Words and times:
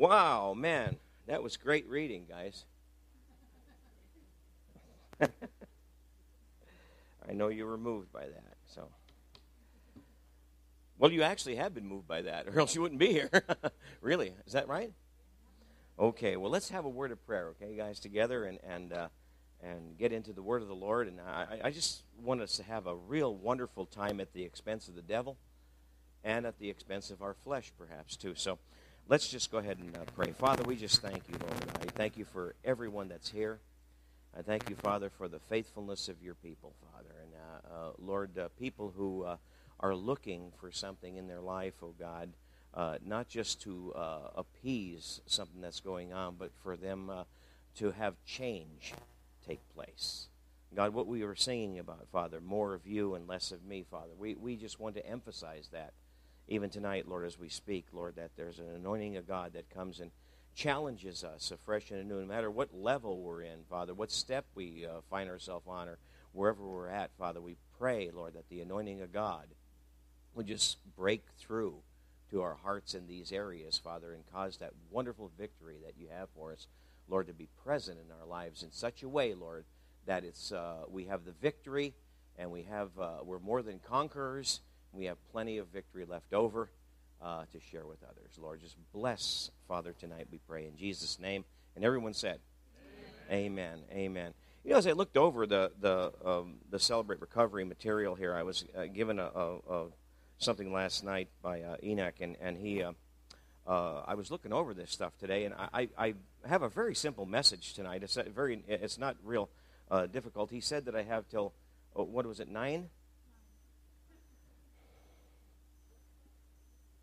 Wow, 0.00 0.54
man, 0.56 0.96
that 1.26 1.42
was 1.42 1.58
great 1.58 1.86
reading, 1.86 2.24
guys. 2.26 2.64
I 5.20 5.26
know 7.34 7.48
you 7.48 7.66
were 7.66 7.76
moved 7.76 8.10
by 8.10 8.22
that, 8.22 8.56
so. 8.66 8.88
Well, 10.98 11.12
you 11.12 11.22
actually 11.22 11.56
have 11.56 11.74
been 11.74 11.86
moved 11.86 12.08
by 12.08 12.22
that, 12.22 12.48
or 12.54 12.58
else 12.58 12.74
you 12.74 12.80
wouldn't 12.80 12.98
be 12.98 13.12
here. 13.12 13.28
really, 14.00 14.32
is 14.46 14.54
that 14.54 14.68
right? 14.68 14.90
Okay, 15.98 16.38
well, 16.38 16.50
let's 16.50 16.70
have 16.70 16.86
a 16.86 16.88
word 16.88 17.12
of 17.12 17.22
prayer, 17.26 17.48
okay, 17.48 17.76
guys, 17.76 18.00
together, 18.00 18.44
and 18.44 18.58
and 18.66 18.94
uh, 18.94 19.08
and 19.62 19.98
get 19.98 20.14
into 20.14 20.32
the 20.32 20.42
word 20.42 20.62
of 20.62 20.68
the 20.68 20.74
Lord. 20.74 21.08
And 21.08 21.20
I, 21.20 21.60
I 21.64 21.70
just 21.70 22.04
want 22.22 22.40
us 22.40 22.56
to 22.56 22.62
have 22.62 22.86
a 22.86 22.96
real 22.96 23.34
wonderful 23.34 23.84
time 23.84 24.18
at 24.18 24.32
the 24.32 24.44
expense 24.44 24.88
of 24.88 24.94
the 24.94 25.02
devil, 25.02 25.36
and 26.24 26.46
at 26.46 26.58
the 26.58 26.70
expense 26.70 27.10
of 27.10 27.20
our 27.20 27.34
flesh, 27.34 27.70
perhaps 27.76 28.16
too. 28.16 28.32
So, 28.34 28.58
let's 29.08 29.28
just 29.28 29.50
go 29.50 29.58
ahead 29.58 29.78
and 29.78 29.96
uh, 29.96 30.00
pray. 30.14 30.32
Father, 30.32 30.62
we 30.64 30.76
just 30.76 31.02
thank 31.02 31.28
you, 31.28 31.34
Lord. 31.40 31.64
I 31.80 31.86
thank 31.96 32.16
you 32.16 32.24
for 32.24 32.54
everyone 32.64 33.08
that's 33.08 33.30
here. 33.30 33.58
I 34.36 34.42
thank 34.42 34.70
you, 34.70 34.76
Father, 34.76 35.10
for 35.10 35.28
the 35.28 35.40
faithfulness 35.40 36.08
of 36.08 36.22
your 36.22 36.34
people, 36.34 36.72
Father. 36.92 37.14
And 37.22 37.32
uh, 37.34 37.74
uh, 37.74 37.92
Lord, 37.98 38.38
uh, 38.38 38.48
people 38.58 38.92
who 38.96 39.24
uh, 39.24 39.36
are 39.80 39.94
looking 39.94 40.52
for 40.60 40.70
something 40.70 41.16
in 41.16 41.26
their 41.26 41.40
life, 41.40 41.74
oh 41.82 41.94
God, 41.98 42.30
uh, 42.72 42.98
not 43.04 43.28
just 43.28 43.60
to 43.62 43.92
appease 44.36 45.20
something 45.26 45.60
that's 45.60 45.80
going 45.80 46.12
on, 46.12 46.36
but 46.38 46.52
for 46.62 46.76
them 46.76 47.10
to 47.76 47.90
have 47.90 48.14
change 48.24 48.94
take 49.46 49.60
place. 49.74 50.28
God, 50.74 50.94
what 50.94 51.08
we 51.08 51.24
were 51.24 51.34
singing 51.34 51.80
about, 51.80 52.06
Father, 52.12 52.40
more 52.40 52.74
of 52.74 52.86
you 52.86 53.16
and 53.16 53.26
less 53.26 53.50
of 53.50 53.64
me, 53.64 53.84
Father, 53.90 54.12
we, 54.16 54.36
we 54.36 54.54
just 54.54 54.78
want 54.78 54.94
to 54.94 55.06
emphasize 55.06 55.68
that 55.72 55.92
even 56.50 56.68
tonight, 56.68 57.08
Lord, 57.08 57.24
as 57.24 57.38
we 57.38 57.48
speak, 57.48 57.86
Lord, 57.92 58.16
that 58.16 58.32
there's 58.36 58.58
an 58.58 58.68
anointing 58.74 59.16
of 59.16 59.26
God 59.26 59.52
that 59.52 59.70
comes 59.70 60.00
and 60.00 60.10
challenges 60.52 61.22
us 61.22 61.52
afresh 61.52 61.92
and 61.92 62.00
anew, 62.00 62.20
no 62.20 62.26
matter 62.26 62.50
what 62.50 62.74
level 62.74 63.20
we're 63.20 63.42
in, 63.42 63.60
Father, 63.70 63.94
what 63.94 64.10
step 64.10 64.44
we 64.56 64.84
uh, 64.84 65.00
find 65.08 65.30
ourselves 65.30 65.66
on, 65.68 65.88
or 65.88 65.98
wherever 66.32 66.60
we're 66.60 66.88
at, 66.88 67.12
Father, 67.16 67.40
we 67.40 67.56
pray, 67.78 68.10
Lord, 68.12 68.34
that 68.34 68.48
the 68.48 68.60
anointing 68.60 69.00
of 69.00 69.12
God 69.12 69.46
would 70.34 70.48
just 70.48 70.78
break 70.96 71.24
through 71.38 71.76
to 72.32 72.42
our 72.42 72.54
hearts 72.54 72.94
in 72.94 73.06
these 73.06 73.30
areas, 73.30 73.78
Father, 73.78 74.12
and 74.12 74.24
cause 74.32 74.56
that 74.56 74.72
wonderful 74.90 75.30
victory 75.38 75.78
that 75.84 75.94
you 75.96 76.08
have 76.10 76.28
for 76.34 76.52
us, 76.52 76.66
Lord, 77.08 77.28
to 77.28 77.32
be 77.32 77.48
present 77.64 77.98
in 78.04 78.10
our 78.10 78.26
lives 78.26 78.64
in 78.64 78.72
such 78.72 79.04
a 79.04 79.08
way, 79.08 79.34
Lord, 79.34 79.64
that 80.06 80.24
it's 80.24 80.50
uh, 80.50 80.84
we 80.88 81.04
have 81.04 81.24
the 81.24 81.32
victory 81.32 81.94
and 82.36 82.50
we 82.50 82.62
have 82.64 82.90
uh, 82.98 83.18
we're 83.22 83.38
more 83.38 83.62
than 83.62 83.78
conquerors. 83.78 84.60
We 84.92 85.06
have 85.06 85.16
plenty 85.30 85.58
of 85.58 85.68
victory 85.68 86.04
left 86.04 86.32
over 86.32 86.70
uh, 87.22 87.44
to 87.52 87.60
share 87.70 87.86
with 87.86 88.02
others. 88.02 88.38
Lord, 88.38 88.60
just 88.60 88.76
bless 88.92 89.50
Father 89.68 89.94
tonight, 89.98 90.28
we 90.30 90.38
pray 90.38 90.66
in 90.66 90.76
Jesus' 90.76 91.18
name. 91.18 91.44
And 91.76 91.84
everyone 91.84 92.14
said, 92.14 92.40
Amen. 93.30 93.52
Amen. 93.52 93.78
Amen. 93.92 94.34
You 94.64 94.72
know, 94.72 94.78
as 94.78 94.86
I 94.86 94.92
looked 94.92 95.16
over 95.16 95.46
the 95.46 95.72
the 95.80 96.12
um, 96.24 96.56
the 96.70 96.78
celebrate 96.78 97.20
recovery 97.20 97.64
material 97.64 98.14
here, 98.14 98.34
I 98.34 98.42
was 98.42 98.64
uh, 98.76 98.86
given 98.86 99.18
a, 99.18 99.24
a, 99.24 99.56
a, 99.70 99.86
something 100.38 100.72
last 100.72 101.02
night 101.02 101.28
by 101.42 101.62
uh, 101.62 101.76
Enoch, 101.82 102.20
and 102.20 102.36
and 102.40 102.58
he. 102.58 102.82
Uh, 102.82 102.92
uh, 103.66 104.02
I 104.06 104.14
was 104.14 104.30
looking 104.30 104.52
over 104.52 104.74
this 104.74 104.90
stuff 104.90 105.12
today, 105.18 105.44
and 105.44 105.54
I, 105.54 105.88
I 105.96 106.14
have 106.44 106.62
a 106.62 106.68
very 106.68 106.94
simple 106.94 107.24
message 107.24 107.74
tonight. 107.74 108.02
It's 108.02 108.16
very, 108.34 108.64
it's 108.66 108.98
not 108.98 109.16
real 109.22 109.48
uh, 109.90 110.06
difficult. 110.06 110.50
He 110.50 110.60
said 110.60 110.86
that 110.86 110.96
I 110.96 111.02
have 111.02 111.28
till, 111.28 111.52
oh, 111.94 112.02
what 112.02 112.26
was 112.26 112.40
it, 112.40 112.48
nine? 112.48 112.88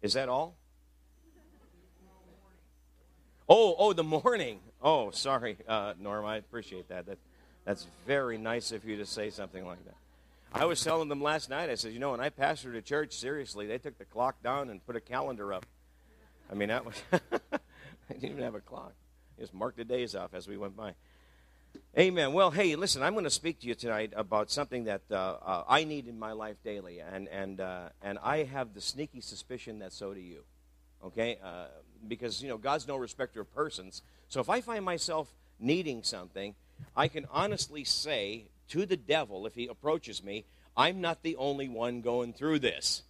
Is 0.02 0.14
that 0.14 0.30
all? 0.30 0.56
Oh, 3.50 3.76
oh, 3.78 3.94
the 3.94 4.04
morning. 4.04 4.60
Oh, 4.82 5.12
sorry, 5.12 5.58
uh, 5.68 5.94
Norm. 6.00 6.26
I 6.26 6.36
appreciate 6.36 6.90
that. 6.90 7.06
That 7.06 7.18
that's 7.66 7.88
very 8.06 8.38
nice 8.38 8.72
of 8.72 8.86
you 8.86 8.98
to 8.98 9.06
say 9.06 9.30
something 9.30 9.66
like 9.66 9.84
that. 9.86 9.96
I 10.54 10.66
was 10.66 10.84
telling 10.84 11.10
them 11.10 11.22
last 11.22 11.50
night. 11.50 11.70
I 11.70 11.76
said, 11.76 11.94
you 11.94 12.00
know, 12.00 12.12
when 12.12 12.20
I 12.20 12.30
pastored 12.30 12.76
a 12.76 12.82
church, 12.82 13.14
seriously, 13.14 13.68
they 13.68 13.78
took 13.78 13.98
the 13.98 14.06
clock 14.06 14.42
down 14.44 14.70
and 14.70 14.86
put 14.86 14.96
a 14.96 15.02
calendar 15.02 15.54
up. 15.54 15.66
I 16.52 16.56
mean, 16.56 16.70
that 16.70 16.86
was. 16.86 16.96
I 17.12 18.14
didn't 18.14 18.32
even 18.32 18.44
have 18.44 18.56
a 18.56 18.62
clock. 18.62 18.94
Just 19.40 19.54
marked 19.54 19.78
the 19.78 19.86
days 19.86 20.16
off 20.16 20.34
as 20.34 20.48
we 20.48 20.58
went 20.58 20.76
by. 20.76 20.94
Amen. 21.98 22.34
Well, 22.34 22.52
hey, 22.52 22.76
listen, 22.76 23.02
I'm 23.02 23.14
going 23.14 23.24
to 23.24 23.32
speak 23.32 23.62
to 23.62 23.68
you 23.68 23.74
tonight 23.74 24.14
about 24.16 24.52
something 24.52 24.84
that 24.84 25.02
uh, 25.10 25.16
uh, 25.16 25.64
I 25.68 25.84
need 25.84 26.08
in 26.08 26.20
my 26.20 26.34
life 26.34 26.58
daily, 26.64 27.00
and 27.00 27.28
and 27.28 27.60
uh, 27.60 27.90
and 28.04 28.20
I 28.24 28.44
have 28.44 28.76
the 28.76 28.82
sneaky 28.82 29.20
suspicion 29.20 29.80
that 29.80 29.94
so 29.94 30.14
do 30.14 30.20
you. 30.20 30.44
Okay, 31.04 31.40
uh, 31.44 31.66
because 32.08 32.44
you 32.44 32.50
know 32.50 32.58
God's 32.58 32.88
no 32.88 32.98
respecter 32.98 33.42
of 33.42 33.52
persons. 33.52 34.04
So 34.30 34.40
if 34.40 34.48
I 34.48 34.62
find 34.62 34.86
myself 34.86 35.34
needing 35.60 36.04
something, 36.04 36.54
I 36.96 37.08
can 37.08 37.26
honestly 37.32 37.84
say 37.84 38.46
to 38.70 38.86
the 38.86 38.98
devil 38.98 39.48
if 39.48 39.56
he 39.56 39.68
approaches 39.68 40.24
me, 40.24 40.46
I'm 40.76 41.02
not 41.02 41.24
the 41.24 41.36
only 41.38 41.68
one 41.68 42.02
going 42.02 42.34
through 42.34 42.60
this. 42.60 43.02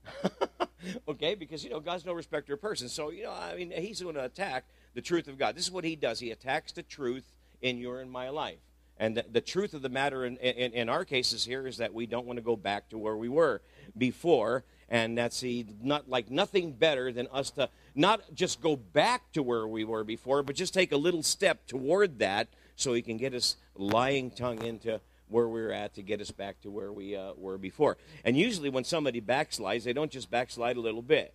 okay, 1.08 1.34
because 1.34 1.64
you 1.64 1.70
know 1.70 1.80
God's 1.80 2.04
no 2.04 2.12
respecter 2.12 2.54
of 2.54 2.60
persons. 2.60 2.92
So 2.92 3.10
you 3.10 3.24
know, 3.24 3.32
I 3.32 3.56
mean, 3.56 3.72
He's 3.74 4.02
going 4.02 4.16
to 4.16 4.24
attack 4.24 4.66
the 4.94 5.02
truth 5.02 5.28
of 5.28 5.38
God. 5.38 5.56
This 5.56 5.64
is 5.64 5.70
what 5.70 5.84
He 5.84 5.96
does. 5.96 6.20
He 6.20 6.30
attacks 6.30 6.72
the 6.72 6.82
truth 6.82 7.32
in 7.60 7.78
your 7.78 8.00
and 8.00 8.10
my 8.10 8.28
life. 8.28 8.58
And 8.98 9.16
the, 9.16 9.24
the 9.30 9.40
truth 9.40 9.74
of 9.74 9.82
the 9.82 9.88
matter 9.88 10.24
in, 10.24 10.36
in, 10.36 10.72
in, 10.72 10.88
our 10.88 11.04
cases 11.04 11.44
here 11.44 11.66
is 11.66 11.78
that 11.78 11.94
we 11.94 12.06
don't 12.06 12.26
want 12.26 12.36
to 12.36 12.42
go 12.42 12.56
back 12.56 12.88
to 12.90 12.98
where 12.98 13.16
we 13.16 13.28
were 13.28 13.62
before. 13.96 14.64
And 14.88 15.16
that's 15.16 15.40
the, 15.40 15.66
not 15.82 16.08
like 16.08 16.30
nothing 16.30 16.72
better 16.72 17.10
than 17.10 17.26
us 17.32 17.50
to 17.52 17.70
not 17.94 18.34
just 18.34 18.60
go 18.60 18.76
back 18.76 19.32
to 19.32 19.42
where 19.42 19.66
we 19.66 19.84
were 19.84 20.04
before, 20.04 20.42
but 20.42 20.54
just 20.54 20.74
take 20.74 20.92
a 20.92 20.96
little 20.96 21.22
step 21.22 21.66
toward 21.66 22.18
that 22.18 22.48
so 22.76 22.92
he 22.92 23.02
can 23.02 23.16
get 23.16 23.34
us 23.34 23.56
lying 23.74 24.30
tongue 24.30 24.62
into 24.62 25.00
where 25.28 25.48
we 25.48 25.62
are 25.62 25.72
at 25.72 25.94
to 25.94 26.02
get 26.02 26.20
us 26.20 26.30
back 26.30 26.60
to 26.60 26.70
where 26.70 26.92
we 26.92 27.16
uh, 27.16 27.32
were 27.36 27.58
before. 27.58 27.96
And 28.24 28.36
usually 28.36 28.68
when 28.68 28.84
somebody 28.84 29.20
backslides, 29.20 29.84
they 29.84 29.94
don't 29.94 30.10
just 30.10 30.30
backslide 30.30 30.76
a 30.76 30.80
little 30.80 31.02
bit. 31.02 31.34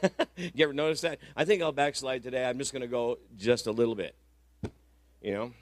you 0.36 0.64
ever 0.64 0.72
notice 0.72 1.00
that? 1.02 1.18
I 1.36 1.44
think 1.44 1.62
I'll 1.62 1.72
backslide 1.72 2.22
today. 2.22 2.44
I'm 2.44 2.58
just 2.58 2.72
going 2.72 2.82
to 2.82 2.88
go 2.88 3.18
just 3.36 3.66
a 3.66 3.72
little 3.72 3.94
bit. 3.94 4.14
You 5.20 5.32
know, 5.34 5.52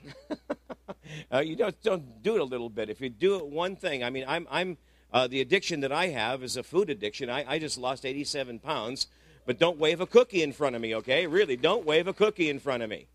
uh, 1.31 1.39
you 1.39 1.55
don't 1.55 1.79
don't 1.83 2.23
do 2.23 2.35
it 2.35 2.41
a 2.41 2.43
little 2.43 2.69
bit. 2.69 2.89
If 2.89 2.99
you 2.99 3.09
do 3.09 3.35
it 3.35 3.45
one 3.45 3.75
thing, 3.75 4.03
I 4.03 4.09
mean, 4.09 4.25
I'm 4.27 4.47
I'm 4.49 4.77
uh, 5.13 5.27
the 5.27 5.41
addiction 5.41 5.81
that 5.81 5.91
I 5.91 6.07
have 6.07 6.41
is 6.43 6.57
a 6.57 6.63
food 6.63 6.89
addiction. 6.89 7.29
I, 7.29 7.45
I 7.47 7.59
just 7.59 7.77
lost 7.77 8.05
87 8.05 8.59
pounds, 8.59 9.07
but 9.45 9.59
don't 9.59 9.77
wave 9.77 10.01
a 10.01 10.07
cookie 10.07 10.41
in 10.41 10.53
front 10.53 10.75
of 10.75 10.81
me, 10.81 10.95
okay? 10.95 11.27
Really, 11.27 11.57
don't 11.57 11.85
wave 11.85 12.07
a 12.07 12.13
cookie 12.13 12.49
in 12.49 12.59
front 12.59 12.81
of 12.81 12.89
me, 12.89 13.07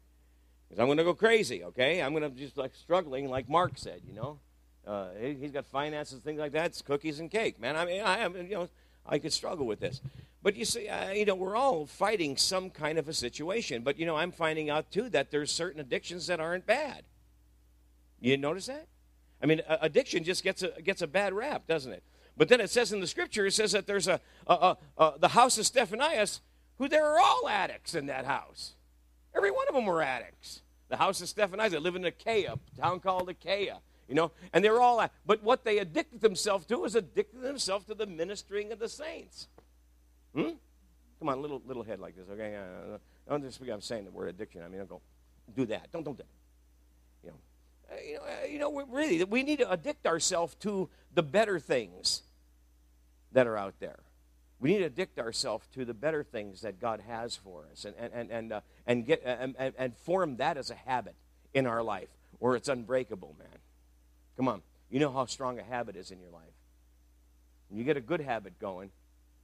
because 0.69 0.79
I'm 0.79 0.87
going 0.87 0.99
to 0.99 1.05
go 1.05 1.15
crazy, 1.15 1.65
okay? 1.65 2.03
I'm 2.03 2.13
going 2.13 2.31
to 2.31 2.39
just 2.39 2.57
like 2.57 2.75
struggling, 2.75 3.29
like 3.29 3.49
Mark 3.49 3.73
said, 3.77 4.03
you 4.07 4.15
know. 4.15 4.39
Uh, 4.87 5.09
he, 5.21 5.43
has 5.43 5.51
got 5.51 5.67
finances, 5.67 6.21
things 6.21 6.39
like 6.39 6.53
that. 6.53 6.67
It's 6.67 6.83
cookies 6.83 7.19
and 7.19 7.29
cake, 7.29 7.61
man. 7.61 7.77
I 7.77 7.85
mean, 7.85 8.03
I 8.03 8.19
am, 8.19 8.37
you 8.37 8.55
know, 8.55 8.69
I 9.09 9.19
could 9.19 9.33
struggle 9.33 9.67
with 9.67 9.81
this. 9.81 10.01
But 10.43 10.57
you 10.57 10.65
see, 10.65 10.89
uh, 10.89 11.11
you 11.11 11.25
know, 11.25 11.35
we're 11.35 11.57
all 11.57 11.87
fighting 11.87 12.37
some 12.37 12.71
kind 12.71 12.99
of 12.99 13.09
a 13.09 13.13
situation. 13.13 13.83
But, 13.83 13.99
you 13.99 14.07
know, 14.07 14.17
I'm 14.17 14.33
finding 14.33 14.71
out, 14.71 14.91
too, 14.91 15.09
that 15.11 15.31
there's 15.31 15.51
certain 15.51 15.81
addictions 15.81 16.29
that 16.29 16.41
aren't 16.41 16.67
bad. 16.67 17.03
You 18.21 18.37
notice 18.37 18.67
that? 18.67 18.87
I 19.43 19.47
mean, 19.47 19.63
addiction 19.69 20.25
just 20.25 20.43
gets 20.43 20.63
a, 20.63 20.69
gets 20.83 21.03
a 21.03 21.07
bad 21.07 21.35
rap, 21.35 21.67
doesn't 21.67 21.93
it? 21.93 22.03
But 22.37 22.49
then 22.49 22.61
it 22.61 22.71
says 22.71 22.93
in 22.93 23.01
the 23.01 23.07
scripture, 23.07 23.47
it 23.47 23.55
says 23.55 23.73
that 23.73 23.87
there's 23.87 24.09
a, 24.09 24.21
a, 24.47 24.55
a, 24.55 24.77
a 24.99 25.19
the 25.19 25.29
house 25.29 25.59
of 25.59 25.65
Stephanias, 25.65 26.41
who 26.79 26.89
there 26.89 27.07
are 27.07 27.19
all 27.19 27.49
addicts 27.49 27.95
in 27.95 28.07
that 28.07 28.25
house. 28.25 28.75
Every 29.35 29.51
one 29.51 29.67
of 29.69 29.75
them 29.75 29.87
were 29.87 30.03
addicts. 30.03 30.63
The 30.89 30.97
house 30.97 31.21
of 31.21 31.29
Stephanias, 31.29 31.71
they 31.71 31.79
live 31.79 31.97
in 31.97 32.05
Achaia, 32.05 32.55
a 32.55 32.81
town 32.81 33.01
called 33.01 33.29
Achaia 33.29 33.79
you 34.09 34.15
know 34.15 34.31
and 34.53 34.65
they're 34.65 34.81
all 34.81 35.05
but 35.25 35.43
what 35.43 35.65
they 35.65 35.79
addicted 35.79 36.21
themselves 36.21 36.67
to 36.67 36.85
is 36.85 36.95
addicted 36.95 37.41
themselves 37.41 37.85
to 37.87 37.95
the 37.95 38.07
ministering 38.07 38.73
of 38.73 38.79
the 38.79 38.89
saints 38.89 39.49
Hmm? 40.37 40.51
Come 41.19 41.31
on, 41.31 41.41
little 41.41 41.63
little 41.67 41.83
head 41.83 41.99
like 41.99 42.15
this, 42.15 42.29
okay? 42.31 42.57
Uh, 42.57 42.99
don't 43.29 43.43
just 43.43 43.61
I'm 43.63 43.81
saying 43.81 44.05
the 44.05 44.11
word 44.11 44.29
addiction. 44.29 44.63
I 44.63 44.69
mean, 44.69 44.79
don't 44.81 44.89
go 44.89 45.01
do 45.57 45.65
that. 45.67 45.91
Don't 45.91 46.05
don't 46.05 46.17
do 46.17 46.23
that. 46.23 47.25
You 47.25 47.31
know, 47.31 47.37
uh, 47.91 48.01
you 48.07 48.15
know, 48.15 48.21
uh, 48.21 48.47
you 48.47 48.59
know. 48.59 48.95
Really, 48.95 49.25
we 49.25 49.43
need 49.43 49.61
to 49.61 49.73
addict 49.73 50.07
ourselves 50.07 50.55
to 50.57 50.91
the 51.15 51.23
better 51.23 51.59
things 51.59 52.23
that 53.33 53.47
are 53.47 53.57
out 53.57 53.75
there. 53.81 54.01
We 54.61 54.71
need 54.71 54.79
to 54.81 54.85
addict 54.85 55.19
ourselves 55.19 55.67
to 55.69 55.87
the 55.87 55.95
better 55.95 56.23
things 56.23 56.61
that 56.61 56.79
God 56.81 57.01
has 57.09 57.35
for 57.35 57.67
us, 57.73 57.87
and 57.87 57.95
and 57.99 58.13
and 58.13 58.31
and, 58.31 58.53
uh, 58.53 58.61
and 58.87 59.07
get 59.07 59.23
and, 59.25 59.55
and, 59.59 59.75
and 59.79 59.97
form 59.97 60.37
that 60.37 60.59
as 60.59 60.71
a 60.71 60.75
habit 60.75 61.15
in 61.55 61.67
our 61.67 61.83
life, 61.83 62.11
or 62.41 62.57
it's 62.57 62.69
unbreakable, 62.69 63.35
man. 63.39 63.59
Come 64.37 64.49
on, 64.49 64.63
you 64.91 65.01
know 65.01 65.13
how 65.13 65.27
strong 65.27 65.59
a 65.59 65.63
habit 65.63 65.97
is 65.97 66.11
in 66.11 66.21
your 66.21 66.31
life. 66.31 66.43
You 67.71 67.85
get 67.85 67.97
a 67.97 68.01
good 68.01 68.21
habit 68.21 68.59
going, 68.59 68.91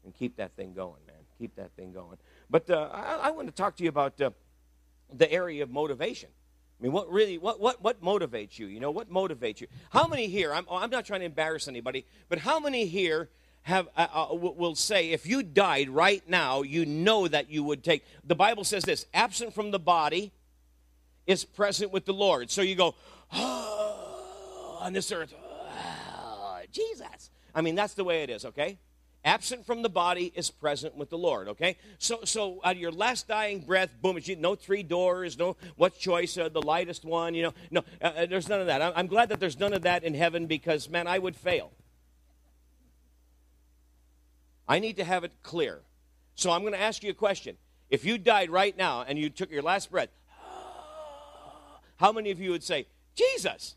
and 0.05 0.15
keep 0.15 0.37
that 0.37 0.55
thing 0.55 0.75
going, 0.75 1.01
man. 1.07 1.17
Keep 1.39 1.57
that 1.57 1.73
thing 1.73 1.93
going. 1.93 2.19
But 2.51 2.71
uh, 2.71 2.89
I, 2.93 3.15
I, 3.15 3.31
want 3.31 3.49
to 3.49 3.55
talk 3.55 3.77
to 3.77 3.83
you 3.83 3.89
about 3.89 4.21
uh, 4.21 4.31
the 5.13 5.31
area 5.33 5.63
of 5.63 5.71
motivation. 5.71 6.29
I 6.79 6.83
mean, 6.83 6.93
what 6.93 7.11
really, 7.11 7.39
what, 7.39 7.59
what, 7.59 7.83
what 7.83 8.03
motivates 8.03 8.59
you? 8.59 8.67
You 8.67 8.81
know, 8.81 8.91
what 8.91 9.11
motivates 9.11 9.61
you? 9.61 9.67
How 9.91 10.07
many 10.07 10.29
here, 10.29 10.53
I'm, 10.53 10.67
I'm 10.71 10.91
not 10.91 11.05
trying 11.05 11.21
to 11.21 11.27
embarrass 11.27 11.67
anybody, 11.67 12.07
but 12.29 12.39
how 12.39 12.61
many 12.61 12.87
here 12.87 13.29
have 13.63 13.89
uh, 13.97 14.07
uh, 14.13 14.35
will 14.35 14.75
say 14.75 15.11
if 15.11 15.27
you 15.27 15.43
died 15.43 15.89
right 15.89 16.29
now 16.29 16.63
you 16.63 16.85
know 16.85 17.29
that 17.29 17.49
you 17.49 17.63
would 17.63 17.85
take 17.85 18.05
the 18.25 18.35
bible 18.35 18.65
says 18.65 18.83
this 18.83 19.07
absent 19.15 19.55
from 19.55 19.71
the 19.71 19.79
body 19.79 20.33
is 21.27 21.45
present 21.45 21.93
with 21.93 22.05
the 22.05 22.13
lord 22.13 22.51
so 22.51 22.61
you 22.61 22.75
go 22.75 22.95
oh, 23.33 23.82
on 24.83 24.93
this 24.93 25.13
earth. 25.13 25.33
Oh, 25.35 26.61
jesus. 26.71 27.31
I 27.55 27.61
mean 27.61 27.75
that's 27.75 27.95
the 27.95 28.05
way 28.05 28.23
it 28.23 28.31
is 28.31 28.45
okay? 28.45 28.79
Absent 29.25 29.65
from 29.65 29.83
the 29.83 29.89
body 29.89 30.33
is 30.35 30.51
present 30.51 30.97
with 30.97 31.11
the 31.11 31.19
lord 31.19 31.49
okay? 31.49 31.77
So 31.99 32.21
so 32.25 32.61
out 32.65 32.73
of 32.73 32.79
your 32.79 32.93
last 32.93 33.29
dying 33.29 33.61
breath 33.61 33.91
boom 34.03 34.19
no 34.39 34.55
three 34.55 34.83
doors 34.83 35.39
no 35.39 35.57
what 35.77 35.99
choice 35.99 36.37
uh, 36.37 36.49
the 36.49 36.63
lightest 36.63 37.05
one 37.05 37.35
you 37.35 37.45
know? 37.45 37.55
No 37.71 37.85
uh, 38.03 38.07
uh 38.07 38.27
there's 38.27 38.49
none 38.49 38.61
of 38.61 38.67
that. 38.67 38.83
I'm 38.97 39.07
glad 39.07 39.29
that 39.29 39.41
there's 39.41 39.59
none 39.59 39.73
of 39.73 39.83
that 39.83 40.05
in 40.05 40.15
heaven 40.15 40.47
because 40.47 40.89
man 40.89 41.07
i 41.07 41.19
would 41.19 41.37
fail. 41.37 41.71
I 44.69 44.79
need 44.79 44.97
to 44.97 45.05
have 45.05 45.25
it 45.25 45.33
clear. 45.43 45.81
So 46.35 46.51
I'm 46.51 46.63
going 46.63 46.73
to 46.73 46.81
ask 46.81 47.03
you 47.03 47.11
a 47.11 47.15
question. 47.15 47.57
If 47.91 48.05
you 48.05 48.17
died 48.17 48.49
right 48.49 48.75
now 48.77 49.05
and 49.07 49.19
you 49.19 49.29
took 49.29 49.51
your 49.51 49.63
last 49.63 49.91
breath, 49.91 50.09
how 51.97 52.11
many 52.13 52.31
of 52.31 52.41
you 52.41 52.51
would 52.53 52.63
say, 52.63 52.87
Jesus? 53.15 53.77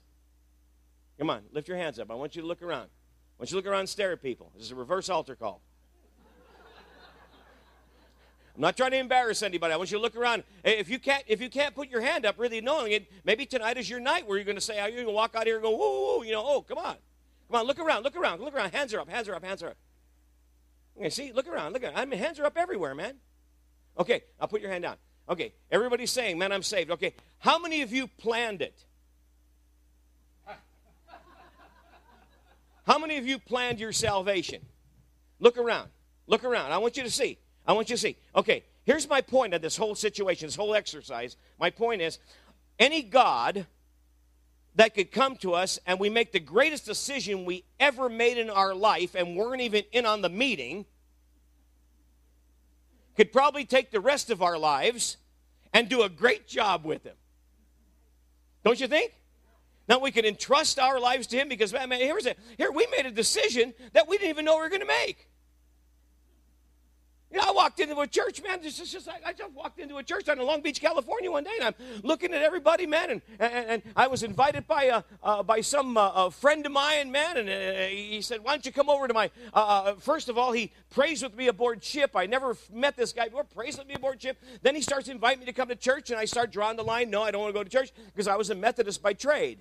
Come 1.18 1.30
on, 1.30 1.44
lift 1.52 1.68
your 1.68 1.78
hands 1.78 2.00
up. 2.00 2.12
I 2.12 2.16
want 2.16 2.36
you 2.36 2.42
to 2.42 2.48
look 2.48 2.62
around. 2.62 2.90
I 3.38 3.42
want 3.42 3.52
you 3.52 3.56
to 3.56 3.56
look 3.56 3.66
around 3.66 3.82
and 3.82 3.90
stare 3.90 4.12
at 4.12 4.22
people. 4.22 4.52
This 4.56 4.66
is 4.66 4.72
a 4.72 4.76
reverse 4.76 5.10
altar 5.10 5.36
call. 5.36 5.62
I'm 8.56 8.62
not 8.62 8.78
trying 8.78 8.92
to 8.92 8.98
embarrass 8.98 9.44
anybody. 9.44 9.74
I 9.74 9.78
want 9.78 9.92
you 9.92 9.98
to 9.98 10.02
look 10.02 10.16
around. 10.16 10.44
If 10.64 10.90
you 10.90 10.98
can't, 10.98 11.24
if 11.28 11.42
you 11.42 11.50
can't 11.50 11.76
put 11.76 11.90
your 11.90 12.00
hand 12.00 12.26
up, 12.26 12.40
really 12.40 12.62
knowing 12.62 12.94
it, 12.94 13.12
maybe 13.26 13.46
tonight 13.46 13.78
is 13.78 13.90
your 13.90 14.00
night 14.00 14.26
where 14.26 14.38
you're 14.38 14.46
going 14.46 14.56
to 14.56 14.62
say, 14.62 14.80
"Are 14.80 14.88
you 14.88 14.96
going 14.96 15.08
to 15.08 15.12
walk 15.12 15.36
out 15.36 15.46
here 15.46 15.56
and 15.56 15.64
go, 15.64 15.72
whoa, 15.72 16.22
you 16.22 16.32
know, 16.32 16.44
oh, 16.46 16.62
come 16.62 16.78
on, 16.78 16.96
come 17.50 17.60
on, 17.60 17.68
look 17.68 17.80
around, 17.80 18.04
look 18.04 18.16
around, 18.16 18.40
look 18.40 18.56
around. 18.56 18.72
Hands 18.72 18.94
are 18.94 19.02
up, 19.02 19.10
hands 19.10 19.28
are 19.28 19.36
up, 19.36 19.44
hands 19.44 19.62
are 19.62 19.70
up. 19.70 19.78
Okay, 20.98 21.10
see, 21.10 21.34
look 21.34 21.48
around, 21.48 21.74
look 21.74 21.84
around. 21.84 21.98
I 21.98 22.06
mean, 22.06 22.18
hands 22.18 22.40
are 22.40 22.46
up 22.46 22.56
everywhere, 22.56 22.96
man. 22.96 23.16
Okay, 24.00 24.24
I'll 24.40 24.48
put 24.48 24.62
your 24.62 24.72
hand 24.72 24.84
down. 24.84 24.96
Okay, 25.28 25.54
everybody's 25.70 26.12
saying, 26.12 26.38
man, 26.38 26.54
I'm 26.54 26.64
saved. 26.64 26.92
Okay, 26.92 27.14
how 27.40 27.60
many 27.60 27.82
of 27.82 27.92
you 27.92 28.08
planned 28.08 28.62
it? 28.62 28.86
How 32.86 33.00
many 33.00 33.18
of 33.18 33.26
you 33.26 33.40
planned 33.40 33.80
your 33.80 33.92
salvation? 33.92 34.62
Look 35.40 35.58
around. 35.58 35.90
Look 36.28 36.44
around. 36.44 36.72
I 36.72 36.78
want 36.78 36.98
you 36.98 37.04
to 37.04 37.10
see. 37.10 37.38
I 37.68 37.74
want 37.74 37.90
you 37.90 37.96
to 37.96 38.02
see. 38.02 38.18
Okay, 38.36 38.64
here's 38.86 39.10
my 39.10 39.22
point 39.22 39.54
of 39.54 39.62
this 39.62 39.76
whole 39.76 39.96
situation, 39.96 40.48
this 40.48 40.56
whole 40.56 40.76
exercise. 40.76 41.36
My 41.60 41.70
point 41.70 42.02
is 42.02 42.20
any 42.78 43.02
God 43.02 43.66
that 44.76 44.94
could 44.94 45.12
come 45.12 45.36
to 45.38 45.54
us 45.54 45.80
and 45.86 46.00
we 46.00 46.10
make 46.10 46.32
the 46.32 46.40
greatest 46.40 46.86
decision 46.86 47.46
we 47.46 47.64
ever 47.80 48.10
made 48.10 48.38
in 48.38 48.50
our 48.50 48.76
life 48.76 49.16
and 49.16 49.36
weren't 49.36 49.62
even 49.62 49.84
in 49.92 50.06
on 50.06 50.22
the 50.22 50.30
meeting 50.30 50.86
could 53.16 53.32
probably 53.32 53.66
take 53.66 53.92
the 53.92 54.02
rest 54.02 54.30
of 54.30 54.42
our 54.42 54.58
lives 54.58 55.18
and 55.74 55.90
do 55.90 56.04
a 56.04 56.10
great 56.10 56.48
job 56.48 56.84
with 56.84 57.04
him. 57.04 57.16
Don't 58.64 58.80
you 58.80 58.88
think? 58.88 59.14
Now 59.88 60.00
we 60.00 60.12
can 60.12 60.26
entrust 60.26 60.80
our 60.80 61.00
lives 61.00 61.28
to 61.28 61.38
him 61.38 61.48
because 61.48 61.72
man, 61.74 61.92
here's 61.92 62.26
a, 62.26 62.36
here 62.58 62.72
we 62.72 62.88
made 62.88 63.06
a 63.06 63.12
decision 63.12 63.74
that 63.94 64.08
we 64.08 64.18
didn't 64.18 64.30
even 64.30 64.46
know 64.46 64.56
we 64.56 64.62
were 64.62 64.70
going 64.70 64.82
to 64.82 64.88
make. 64.88 65.30
You 67.36 67.42
know, 67.42 67.50
I 67.50 67.52
walked 67.52 67.82
into 67.82 68.00
a 68.00 68.08
church, 68.08 68.42
man. 68.44 68.60
It's 68.64 68.78
just, 68.78 68.94
just 68.94 69.10
I 69.10 69.34
just 69.34 69.52
walked 69.52 69.78
into 69.78 69.98
a 69.98 70.04
church 70.04 70.24
down 70.24 70.40
in 70.40 70.46
Long 70.46 70.62
Beach, 70.62 70.80
California, 70.80 71.30
one 71.30 71.44
day, 71.44 71.52
and 71.60 71.66
I'm 71.66 71.76
looking 72.02 72.34
at 72.34 72.42
everybody, 72.42 72.88
man. 72.88 73.10
And, 73.10 73.22
and, 73.40 73.70
and 73.70 73.84
I 73.94 74.08
was 74.08 74.24
invited 74.24 74.68
by 74.68 74.84
a 74.84 75.04
uh, 75.22 75.44
by 75.44 75.60
some 75.60 75.98
uh, 75.98 76.30
friend 76.30 76.66
of 76.66 76.72
mine, 76.72 77.12
man, 77.12 77.36
and 77.36 77.50
uh, 77.50 77.88
he 77.88 78.22
said, 78.22 78.42
"Why 78.42 78.52
don't 78.52 78.66
you 78.66 78.72
come 78.72 78.90
over 78.90 79.06
to 79.08 79.14
my?" 79.14 79.32
Uh, 79.54 79.58
uh, 79.58 79.96
first 79.96 80.30
of 80.30 80.38
all, 80.38 80.54
he 80.54 80.72
prays 80.92 81.24
with 81.24 81.36
me 81.36 81.50
aboard 81.50 81.84
ship. 81.84 82.12
I 82.16 82.26
never 82.26 82.56
met 82.72 82.96
this 82.96 83.12
guy 83.12 83.26
before. 83.26 83.44
Prays 83.44 83.78
with 83.78 83.88
me 83.88 83.96
aboard 83.96 84.22
ship. 84.22 84.42
Then 84.62 84.74
he 84.74 84.82
starts 84.82 85.10
inviting 85.10 85.42
me 85.42 85.46
to 85.48 85.54
come 85.54 85.68
to 85.68 85.76
church, 85.76 86.12
and 86.12 86.20
I 86.20 86.24
start 86.24 86.52
drawing 86.52 86.78
the 86.78 86.84
line. 86.84 87.10
No, 87.10 87.24
I 87.24 87.32
don't 87.32 87.42
want 87.42 87.54
to 87.54 87.60
go 87.60 87.64
to 87.66 87.70
church 87.70 87.92
because 88.14 88.30
I 88.30 88.38
was 88.38 88.50
a 88.50 88.56
Methodist 88.56 89.02
by 89.02 89.12
trade. 89.12 89.60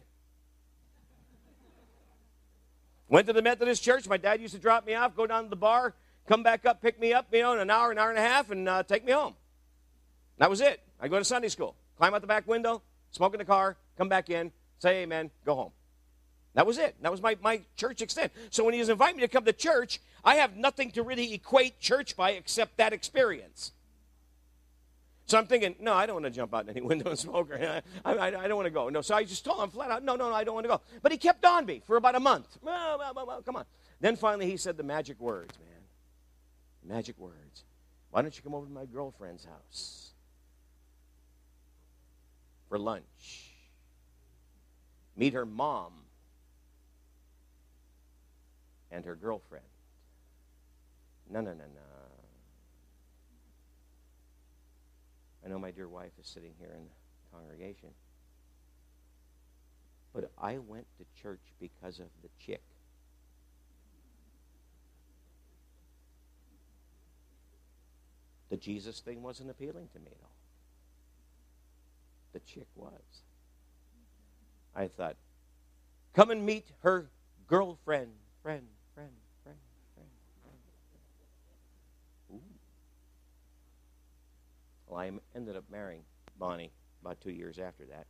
Went 3.09 3.27
to 3.27 3.33
the 3.33 3.43
Methodist 3.43 3.83
church. 3.83 4.09
My 4.09 4.17
dad 4.17 4.41
used 4.41 4.55
to 4.55 4.61
drop 4.61 4.87
me 4.87 4.95
off, 4.95 5.15
go 5.15 5.27
down 5.27 5.45
to 5.45 5.51
the 5.51 5.57
bar 5.57 5.95
come 6.27 6.43
back 6.43 6.65
up, 6.67 6.81
pick 6.81 7.01
me 7.01 7.13
up, 7.13 7.27
you 7.33 7.43
know, 7.43 7.53
in 7.53 7.61
an 7.61 7.71
hour, 7.71 7.91
an 7.91 7.99
hour 7.99 8.11
and 8.11 8.19
a 8.19 8.23
half, 8.23 8.51
and 8.51 8.69
uh, 8.69 8.83
take 8.83 9.05
me 9.05 9.13
home. 9.13 9.35
That 10.39 10.51
was 10.51 10.61
it. 10.61 10.81
I 11.01 11.09
go 11.09 11.19
to 11.19 11.25
Sunday 11.25 11.49
school, 11.49 11.77
climb 11.97 12.15
out 12.15 12.21
the 12.21 12.27
back 12.27 12.47
window, 12.49 12.83
smoke 13.11 13.35
in 13.35 13.39
the 13.39 13.45
car, 13.45 13.77
come 13.97 14.09
back 14.09 14.31
in, 14.31 14.53
say 14.79 15.03
amen, 15.03 15.31
go 15.45 15.55
home. 15.55 15.73
That 16.55 16.67
was 16.67 16.79
it. 16.79 16.95
That 17.03 17.11
was 17.11 17.21
my, 17.21 17.37
my 17.43 17.63
church 17.77 18.01
extent. 18.01 18.33
So 18.51 18.65
when 18.65 18.75
he 18.75 18.81
was 18.81 18.89
inviting 18.89 19.17
me 19.17 19.23
to 19.23 19.29
come 19.29 19.45
to 19.45 19.53
church, 19.53 20.01
I 20.25 20.37
have 20.37 20.57
nothing 20.57 20.93
to 20.93 21.03
really 21.03 21.35
equate 21.35 21.81
church 21.81 22.17
by 22.17 22.31
except 22.31 22.77
that 22.77 22.93
experience. 22.93 23.73
So 25.27 25.39
I'm 25.39 25.47
thinking, 25.47 25.75
no, 25.81 25.95
I 25.95 26.07
don't 26.07 26.17
want 26.17 26.27
to 26.27 26.31
jump 26.31 26.55
out 26.55 26.69
any 26.69 26.81
window 26.83 27.11
and 27.11 27.19
smoke. 27.19 27.51
I, 27.53 27.83
I, 28.05 28.15
I, 28.27 28.49
don't 28.49 28.57
want 28.57 28.67
to 28.67 28.71
go. 28.71 28.89
No, 28.91 29.01
so 29.01 29.15
I 29.15 29.25
just 29.25 29.45
told 29.45 29.63
him 29.63 29.71
flat 29.71 29.91
out, 29.91 30.05
no, 30.05 30.17
no, 30.17 30.29
no, 30.29 30.35
I 30.35 30.45
don't 30.45 30.55
want 30.55 30.65
to 30.65 30.69
go. 30.69 30.81
But 31.03 31.13
he 31.13 31.19
kept 31.19 31.45
on 31.45 31.65
me 31.65 31.83
for 31.87 31.97
about 31.97 32.15
a 32.15 32.21
month. 32.21 32.59
Well, 32.63 32.99
well, 32.99 33.13
well, 33.15 33.27
well, 33.27 33.43
come 33.43 33.57
on. 33.57 33.65
Then 34.01 34.17
finally 34.17 34.51
he 34.51 34.59
said 34.59 34.77
the 34.77 34.83
magic 34.83 35.19
words, 35.21 35.59
man 35.59 35.75
magic 36.85 37.19
words. 37.19 37.65
Why 38.11 38.23
don't 38.23 38.37
you 38.37 38.43
come 38.43 38.55
over 38.55 38.67
to 38.67 38.73
my 38.73 38.85
girlfriend's 38.85 39.45
house 39.45 40.11
for 42.69 42.79
lunch? 42.79 43.53
Meet 45.17 45.33
her 45.33 45.47
mom 45.47 45.93
and 48.91 49.05
her 49.05 49.17
girlfriend. 49.17 49.65
No, 51.31 51.41
no, 51.41 51.51
no, 51.53 51.65
no. 51.75 51.94
I 55.45 55.49
know 55.49 55.59
my 55.59 55.71
dear 55.71 55.89
wife 55.89 56.13
is 56.19 56.27
sitting 56.27 56.53
here 56.59 56.73
in 56.75 56.85
the 56.85 57.37
congregation. 57.37 57.91
But 60.15 60.31
I 60.41 60.59
went 60.59 60.87
to 60.99 61.23
church 61.23 61.43
because 61.61 61.99
of 61.99 62.07
the 62.23 62.29
chick. 62.39 62.63
The 68.49 68.57
Jesus 68.57 69.01
thing 69.01 69.23
wasn't 69.23 69.51
appealing 69.51 69.89
to 69.93 69.99
me 69.99 70.07
at 70.07 70.23
all. 70.23 70.31
The 72.33 72.41
chick 72.41 72.69
was. 72.77 72.93
I 74.75 74.89
thought, 74.89 75.17
come 76.15 76.31
and 76.31 76.47
meet 76.47 76.69
her 76.83 77.11
girlfriend, 77.49 78.13
friend, 78.43 78.67
friend, 78.95 79.11
friend. 79.43 79.59
Ooh. 82.33 82.41
I 84.97 85.11
ended 85.35 85.57
up 85.57 85.65
marrying 85.71 86.03
Bonnie 86.39 86.73
about 87.01 87.21
two 87.21 87.31
years 87.33 87.59
after 87.59 87.85
that. 87.87 88.07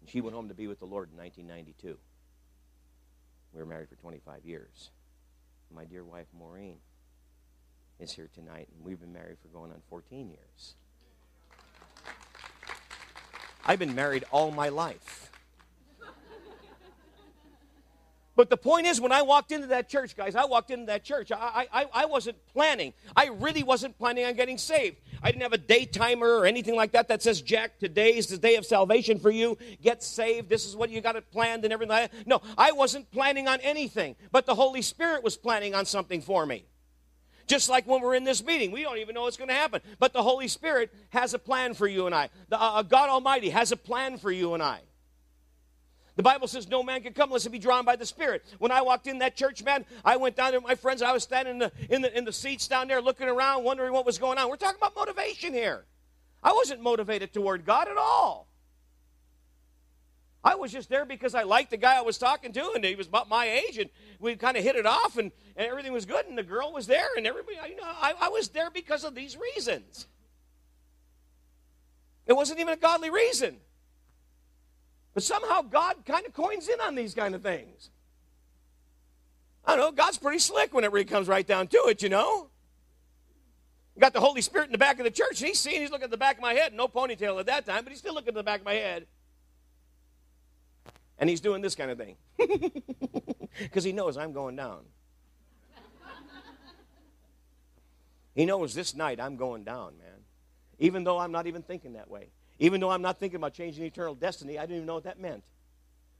And 0.00 0.08
she 0.08 0.20
went 0.20 0.34
home 0.34 0.48
to 0.48 0.54
be 0.54 0.66
with 0.66 0.78
the 0.78 0.86
Lord 0.86 1.10
in 1.10 1.18
1992. 1.18 1.98
We 3.52 3.60
were 3.60 3.66
married 3.66 3.88
for 3.88 3.96
25 3.96 4.44
years. 4.44 4.90
My 5.74 5.84
dear 5.84 6.04
wife, 6.04 6.26
Maureen, 6.38 6.78
is 8.00 8.12
here 8.12 8.30
tonight, 8.34 8.68
and 8.74 8.84
we've 8.84 9.00
been 9.00 9.12
married 9.12 9.38
for 9.42 9.48
going 9.48 9.72
on 9.72 9.82
14 9.90 10.30
years. 10.30 10.74
I've 13.66 13.78
been 13.78 13.94
married 13.94 14.24
all 14.30 14.50
my 14.50 14.70
life. 14.70 15.27
But 18.38 18.50
the 18.50 18.56
point 18.56 18.86
is, 18.86 19.00
when 19.00 19.10
I 19.10 19.22
walked 19.22 19.50
into 19.50 19.66
that 19.66 19.88
church, 19.88 20.16
guys, 20.16 20.36
I 20.36 20.44
walked 20.44 20.70
into 20.70 20.86
that 20.86 21.02
church. 21.02 21.32
I, 21.32 21.66
I, 21.72 21.86
I 21.92 22.04
wasn't 22.04 22.36
planning. 22.52 22.94
I 23.16 23.30
really 23.30 23.64
wasn't 23.64 23.98
planning 23.98 24.26
on 24.26 24.34
getting 24.34 24.58
saved. 24.58 24.98
I 25.20 25.32
didn't 25.32 25.42
have 25.42 25.54
a 25.54 25.58
day 25.58 25.86
timer 25.86 26.28
or 26.36 26.46
anything 26.46 26.76
like 26.76 26.92
that 26.92 27.08
that 27.08 27.20
says, 27.20 27.42
Jack, 27.42 27.80
today 27.80 28.16
is 28.16 28.28
the 28.28 28.38
day 28.38 28.54
of 28.54 28.64
salvation 28.64 29.18
for 29.18 29.32
you. 29.32 29.58
Get 29.82 30.04
saved. 30.04 30.48
This 30.48 30.66
is 30.66 30.76
what 30.76 30.88
you 30.88 31.00
got 31.00 31.16
it 31.16 31.28
planned 31.32 31.64
and 31.64 31.72
everything. 31.72 32.10
No, 32.26 32.40
I 32.56 32.70
wasn't 32.70 33.10
planning 33.10 33.48
on 33.48 33.58
anything. 33.60 34.14
But 34.30 34.46
the 34.46 34.54
Holy 34.54 34.82
Spirit 34.82 35.24
was 35.24 35.36
planning 35.36 35.74
on 35.74 35.84
something 35.84 36.20
for 36.20 36.46
me. 36.46 36.64
Just 37.48 37.68
like 37.68 37.88
when 37.88 38.02
we're 38.02 38.14
in 38.14 38.22
this 38.22 38.44
meeting, 38.44 38.70
we 38.70 38.84
don't 38.84 38.98
even 38.98 39.16
know 39.16 39.22
what's 39.22 39.36
going 39.36 39.48
to 39.48 39.54
happen. 39.54 39.80
But 39.98 40.12
the 40.12 40.22
Holy 40.22 40.46
Spirit 40.46 40.94
has 41.08 41.34
a 41.34 41.40
plan 41.40 41.74
for 41.74 41.88
you 41.88 42.06
and 42.06 42.14
I. 42.14 42.30
The, 42.50 42.62
uh, 42.62 42.74
uh, 42.74 42.82
God 42.84 43.08
Almighty 43.08 43.50
has 43.50 43.72
a 43.72 43.76
plan 43.76 44.16
for 44.16 44.30
you 44.30 44.54
and 44.54 44.62
I. 44.62 44.82
The 46.18 46.24
Bible 46.24 46.48
says 46.48 46.68
no 46.68 46.82
man 46.82 47.00
can 47.00 47.12
come 47.12 47.28
unless 47.28 47.44
he 47.44 47.48
be 47.48 47.60
drawn 47.60 47.84
by 47.84 47.94
the 47.94 48.04
Spirit. 48.04 48.44
When 48.58 48.72
I 48.72 48.82
walked 48.82 49.06
in 49.06 49.18
that 49.20 49.36
church, 49.36 49.62
man, 49.62 49.86
I 50.04 50.16
went 50.16 50.34
down 50.34 50.50
there 50.50 50.58
with 50.58 50.68
my 50.68 50.74
friends. 50.74 51.00
I 51.00 51.12
was 51.12 51.22
standing 51.22 51.52
in 51.52 51.58
the, 51.60 51.72
in 51.88 52.02
the, 52.02 52.18
in 52.18 52.24
the 52.24 52.32
seats 52.32 52.66
down 52.66 52.88
there 52.88 53.00
looking 53.00 53.28
around, 53.28 53.62
wondering 53.62 53.92
what 53.92 54.04
was 54.04 54.18
going 54.18 54.36
on. 54.36 54.48
We're 54.48 54.56
talking 54.56 54.78
about 54.78 54.96
motivation 54.96 55.52
here. 55.52 55.84
I 56.42 56.52
wasn't 56.54 56.82
motivated 56.82 57.32
toward 57.32 57.64
God 57.64 57.86
at 57.86 57.96
all. 57.96 58.48
I 60.42 60.56
was 60.56 60.72
just 60.72 60.88
there 60.88 61.04
because 61.04 61.36
I 61.36 61.44
liked 61.44 61.70
the 61.70 61.76
guy 61.76 61.96
I 61.96 62.00
was 62.00 62.18
talking 62.18 62.52
to, 62.52 62.72
and 62.74 62.84
he 62.84 62.96
was 62.96 63.06
about 63.06 63.28
my 63.28 63.48
age, 63.48 63.78
and 63.78 63.88
we 64.18 64.34
kind 64.34 64.56
of 64.56 64.64
hit 64.64 64.74
it 64.74 64.86
off, 64.86 65.18
and, 65.18 65.30
and 65.54 65.68
everything 65.68 65.92
was 65.92 66.04
good, 66.04 66.26
and 66.26 66.36
the 66.36 66.42
girl 66.42 66.72
was 66.72 66.88
there, 66.88 67.10
and 67.16 67.28
everybody, 67.28 67.58
you 67.70 67.76
know, 67.76 67.84
I, 67.84 68.14
I 68.22 68.28
was 68.28 68.48
there 68.48 68.70
because 68.72 69.04
of 69.04 69.14
these 69.14 69.36
reasons. 69.36 70.08
It 72.26 72.32
wasn't 72.32 72.58
even 72.58 72.72
a 72.72 72.76
godly 72.76 73.10
reason. 73.10 73.58
But 75.14 75.22
somehow 75.22 75.62
God 75.62 75.96
kind 76.04 76.26
of 76.26 76.32
coins 76.32 76.68
in 76.68 76.80
on 76.80 76.94
these 76.94 77.14
kind 77.14 77.34
of 77.34 77.42
things. 77.42 77.90
I 79.64 79.76
don't 79.76 79.84
know, 79.84 79.92
God's 79.92 80.18
pretty 80.18 80.38
slick 80.38 80.72
when 80.72 80.84
it 80.84 80.92
really 80.92 81.04
comes 81.04 81.28
right 81.28 81.46
down 81.46 81.66
to 81.68 81.76
it, 81.88 82.02
you 82.02 82.08
know. 82.08 82.48
Got 83.98 84.12
the 84.12 84.20
Holy 84.20 84.42
Spirit 84.42 84.66
in 84.66 84.72
the 84.72 84.78
back 84.78 84.98
of 84.98 85.04
the 85.04 85.10
church, 85.10 85.40
and 85.40 85.48
he's 85.48 85.58
seeing, 85.58 85.80
he's 85.80 85.90
looking 85.90 86.04
at 86.04 86.10
the 86.10 86.16
back 86.16 86.36
of 86.36 86.42
my 86.42 86.54
head. 86.54 86.72
No 86.72 86.86
ponytail 86.86 87.40
at 87.40 87.46
that 87.46 87.66
time, 87.66 87.82
but 87.82 87.90
he's 87.90 87.98
still 87.98 88.14
looking 88.14 88.28
at 88.28 88.34
the 88.34 88.44
back 88.44 88.60
of 88.60 88.64
my 88.64 88.74
head. 88.74 89.06
And 91.18 91.28
he's 91.28 91.40
doing 91.40 91.62
this 91.62 91.74
kind 91.74 91.90
of 91.90 91.98
thing. 91.98 92.16
Because 93.58 93.84
he 93.84 93.92
knows 93.92 94.16
I'm 94.16 94.32
going 94.32 94.56
down. 94.56 94.84
he 98.34 98.44
knows 98.44 98.74
this 98.74 98.94
night 98.94 99.20
I'm 99.20 99.36
going 99.36 99.64
down, 99.64 99.98
man. 99.98 100.22
Even 100.78 101.02
though 101.02 101.18
I'm 101.18 101.32
not 101.32 101.46
even 101.48 101.62
thinking 101.62 101.94
that 101.94 102.08
way. 102.08 102.28
Even 102.58 102.80
though 102.80 102.90
I'm 102.90 103.02
not 103.02 103.20
thinking 103.20 103.36
about 103.36 103.54
changing 103.54 103.84
eternal 103.84 104.14
destiny, 104.14 104.58
I 104.58 104.62
didn't 104.62 104.76
even 104.76 104.86
know 104.86 104.94
what 104.94 105.04
that 105.04 105.20
meant. 105.20 105.44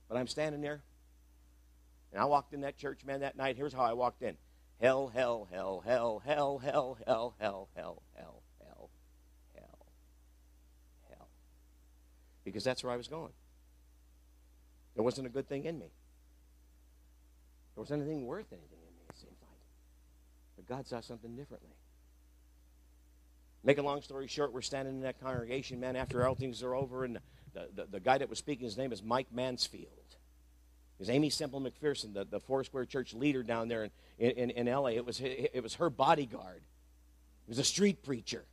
But 0.07 0.17
I'm 0.17 0.27
standing 0.27 0.61
there. 0.61 0.81
And 2.11 2.21
I 2.21 2.25
walked 2.25 2.53
in 2.53 2.61
that 2.61 2.77
church, 2.77 3.05
man, 3.05 3.19
that 3.19 3.35
night. 3.35 3.57
Here's 3.57 3.73
how 3.73 3.83
I 3.83 3.93
walked 3.93 4.21
in 4.23 4.37
hell, 4.79 5.11
hell, 5.13 5.47
hell, 5.51 5.83
hell, 5.85 6.21
hell, 6.25 6.59
hell, 6.59 6.97
hell, 6.99 7.37
hell, 7.39 7.69
hell, 7.75 8.01
hell, 8.15 8.43
hell, 8.63 8.89
hell, 9.55 9.85
hell. 11.09 11.27
Because 12.43 12.63
that's 12.63 12.83
where 12.83 12.93
I 12.93 12.97
was 12.97 13.07
going. 13.07 13.33
There 14.95 15.03
wasn't 15.03 15.27
a 15.27 15.29
good 15.29 15.47
thing 15.47 15.65
in 15.65 15.77
me. 15.77 15.91
There 17.75 17.81
wasn't 17.81 18.03
anything 18.03 18.25
worth 18.25 18.51
anything 18.51 18.79
in 18.87 18.95
me, 18.95 19.03
it 19.09 19.17
seems 19.17 19.37
like. 19.41 19.49
But 20.55 20.65
God 20.65 20.87
saw 20.87 21.01
something 21.01 21.35
differently. 21.35 21.75
Make 23.63 23.77
a 23.77 23.81
long 23.81 24.01
story 24.01 24.27
short, 24.27 24.53
we're 24.53 24.61
standing 24.61 24.95
in 24.95 25.01
that 25.01 25.19
congregation, 25.19 25.79
man, 25.79 25.95
after 25.95 26.25
all 26.25 26.35
things 26.35 26.63
are 26.63 26.73
over, 26.73 27.03
and 27.03 27.19
the, 27.53 27.67
the, 27.75 27.85
the 27.91 27.99
guy 27.99 28.17
that 28.17 28.29
was 28.29 28.39
speaking, 28.39 28.65
his 28.65 28.77
name 28.77 28.91
is 28.91 29.03
Mike 29.03 29.27
Mansfield. 29.31 29.87
Was 30.97 31.09
Aimee 31.09 31.29
Semple 31.29 31.61
McPherson, 31.61 32.13
the, 32.13 32.25
the 32.25 32.39
Foursquare 32.41 32.85
Church 32.85 33.13
leader 33.13 33.41
down 33.41 33.69
there 33.69 33.89
in, 34.17 34.31
in, 34.31 34.49
in 34.49 34.65
LA. 34.67 34.89
It 34.89 35.05
was, 35.05 35.21
it 35.21 35.63
was 35.63 35.75
her 35.75 35.89
bodyguard. 35.89 36.61
He 37.45 37.51
was 37.51 37.59
a 37.59 37.63
street 37.63 38.03
preacher. 38.03 38.43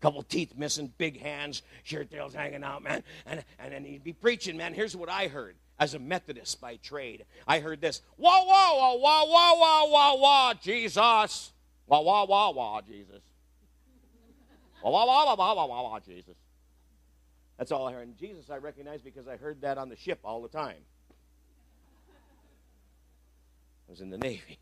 Couple 0.00 0.22
teeth 0.22 0.54
missing, 0.56 0.92
big 0.98 1.20
hands, 1.20 1.62
shirt 1.82 2.10
tails 2.10 2.34
hanging 2.34 2.64
out, 2.64 2.82
man. 2.82 3.02
And, 3.24 3.42
and 3.58 3.72
then 3.72 3.84
he'd 3.84 4.04
be 4.04 4.12
preaching, 4.12 4.56
man. 4.56 4.74
Here's 4.74 4.94
what 4.94 5.08
I 5.08 5.28
heard 5.28 5.56
as 5.78 5.94
a 5.94 5.98
Methodist 5.98 6.60
by 6.60 6.76
trade. 6.76 7.24
I 7.46 7.60
heard 7.60 7.80
this 7.80 8.02
wah, 8.18 8.44
wah, 8.44 8.76
wah, 8.76 8.94
wah, 8.96 9.24
wah, 9.24 9.54
wah, 9.58 9.88
wah, 9.88 10.14
wah, 10.16 10.54
Jesus. 10.54 11.52
Wah, 11.86 12.00
wah, 12.00 12.24
wah, 12.24 12.50
wah, 12.50 12.80
Jesus. 12.82 13.22
Wah, 14.90 15.04
wah, 15.04 15.24
wah, 15.24 15.34
wah, 15.34 15.54
wah, 15.54 15.66
wah, 15.66 15.82
wah, 15.82 16.00
Jesus. 16.00 16.36
That's 17.58 17.72
all 17.72 17.88
I 17.88 17.92
heard. 17.92 18.06
And 18.06 18.16
Jesus 18.16 18.50
I 18.50 18.58
recognize 18.58 19.00
because 19.02 19.26
I 19.26 19.36
heard 19.36 19.62
that 19.62 19.78
on 19.78 19.88
the 19.88 19.96
ship 19.96 20.20
all 20.22 20.42
the 20.42 20.48
time. 20.48 20.76
I 23.88 23.90
was 23.90 24.00
in 24.00 24.10
the 24.10 24.18
Navy. 24.26 24.58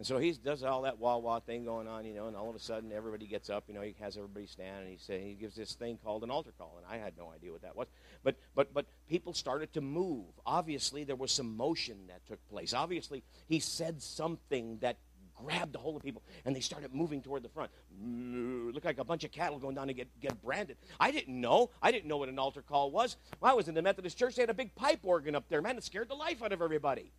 And 0.00 0.06
so 0.06 0.16
he 0.16 0.32
does 0.32 0.62
all 0.62 0.82
that 0.82 0.98
wah 0.98 1.18
wah 1.18 1.40
thing 1.40 1.66
going 1.66 1.86
on, 1.86 2.06
you 2.06 2.14
know, 2.14 2.26
and 2.26 2.34
all 2.34 2.48
of 2.48 2.56
a 2.56 2.58
sudden 2.58 2.90
everybody 2.90 3.26
gets 3.26 3.50
up, 3.50 3.64
you 3.68 3.74
know, 3.74 3.82
he 3.82 3.94
has 4.00 4.16
everybody 4.16 4.46
stand 4.46 4.80
and 4.80 4.88
he 4.88 4.96
say 4.96 5.20
he 5.20 5.34
gives 5.34 5.54
this 5.54 5.74
thing 5.74 5.98
called 6.02 6.24
an 6.24 6.30
altar 6.30 6.52
call, 6.56 6.78
and 6.78 6.86
I 6.90 6.96
had 7.04 7.18
no 7.18 7.30
idea 7.30 7.52
what 7.52 7.60
that 7.60 7.76
was. 7.76 7.86
But 8.24 8.36
but 8.54 8.72
but 8.72 8.86
people 9.10 9.34
started 9.34 9.74
to 9.74 9.82
move. 9.82 10.24
Obviously 10.46 11.04
there 11.04 11.16
was 11.16 11.30
some 11.30 11.54
motion 11.54 12.06
that 12.08 12.26
took 12.26 12.38
place. 12.48 12.72
Obviously 12.72 13.22
he 13.46 13.60
said 13.60 14.00
something 14.00 14.78
that 14.78 14.96
grabbed 15.44 15.74
a 15.74 15.78
hold 15.78 15.96
of 15.96 16.02
people 16.02 16.22
and 16.44 16.54
they 16.54 16.60
started 16.60 16.94
moving 16.94 17.22
toward 17.22 17.42
the 17.42 17.48
front. 17.48 17.70
Looked 18.02 18.84
like 18.84 18.98
a 18.98 19.04
bunch 19.04 19.24
of 19.24 19.32
cattle 19.32 19.58
going 19.58 19.74
down 19.74 19.88
to 19.88 19.92
get, 19.92 20.08
get 20.20 20.40
branded. 20.42 20.76
I 20.98 21.10
didn't 21.10 21.40
know. 21.40 21.70
I 21.82 21.90
didn't 21.90 22.08
know 22.08 22.16
what 22.16 22.28
an 22.28 22.38
altar 22.38 22.62
call 22.62 22.90
was. 22.90 23.16
When 23.38 23.50
I 23.50 23.54
was 23.54 23.68
in 23.68 23.74
the 23.74 23.82
Methodist 23.82 24.18
church, 24.18 24.36
they 24.36 24.42
had 24.42 24.50
a 24.50 24.54
big 24.54 24.74
pipe 24.74 25.00
organ 25.02 25.34
up 25.34 25.48
there. 25.48 25.62
Man, 25.62 25.76
it 25.76 25.84
scared 25.84 26.08
the 26.08 26.14
life 26.14 26.42
out 26.42 26.52
of 26.52 26.62
everybody. 26.62 27.12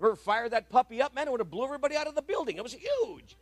Ever 0.00 0.16
fire 0.16 0.48
that 0.48 0.68
puppy 0.68 1.00
up, 1.00 1.14
man, 1.14 1.26
it 1.28 1.30
would 1.30 1.40
have 1.40 1.50
blew 1.50 1.64
everybody 1.64 1.96
out 1.96 2.06
of 2.06 2.14
the 2.14 2.22
building. 2.22 2.56
It 2.56 2.62
was 2.62 2.74
huge. 2.74 3.36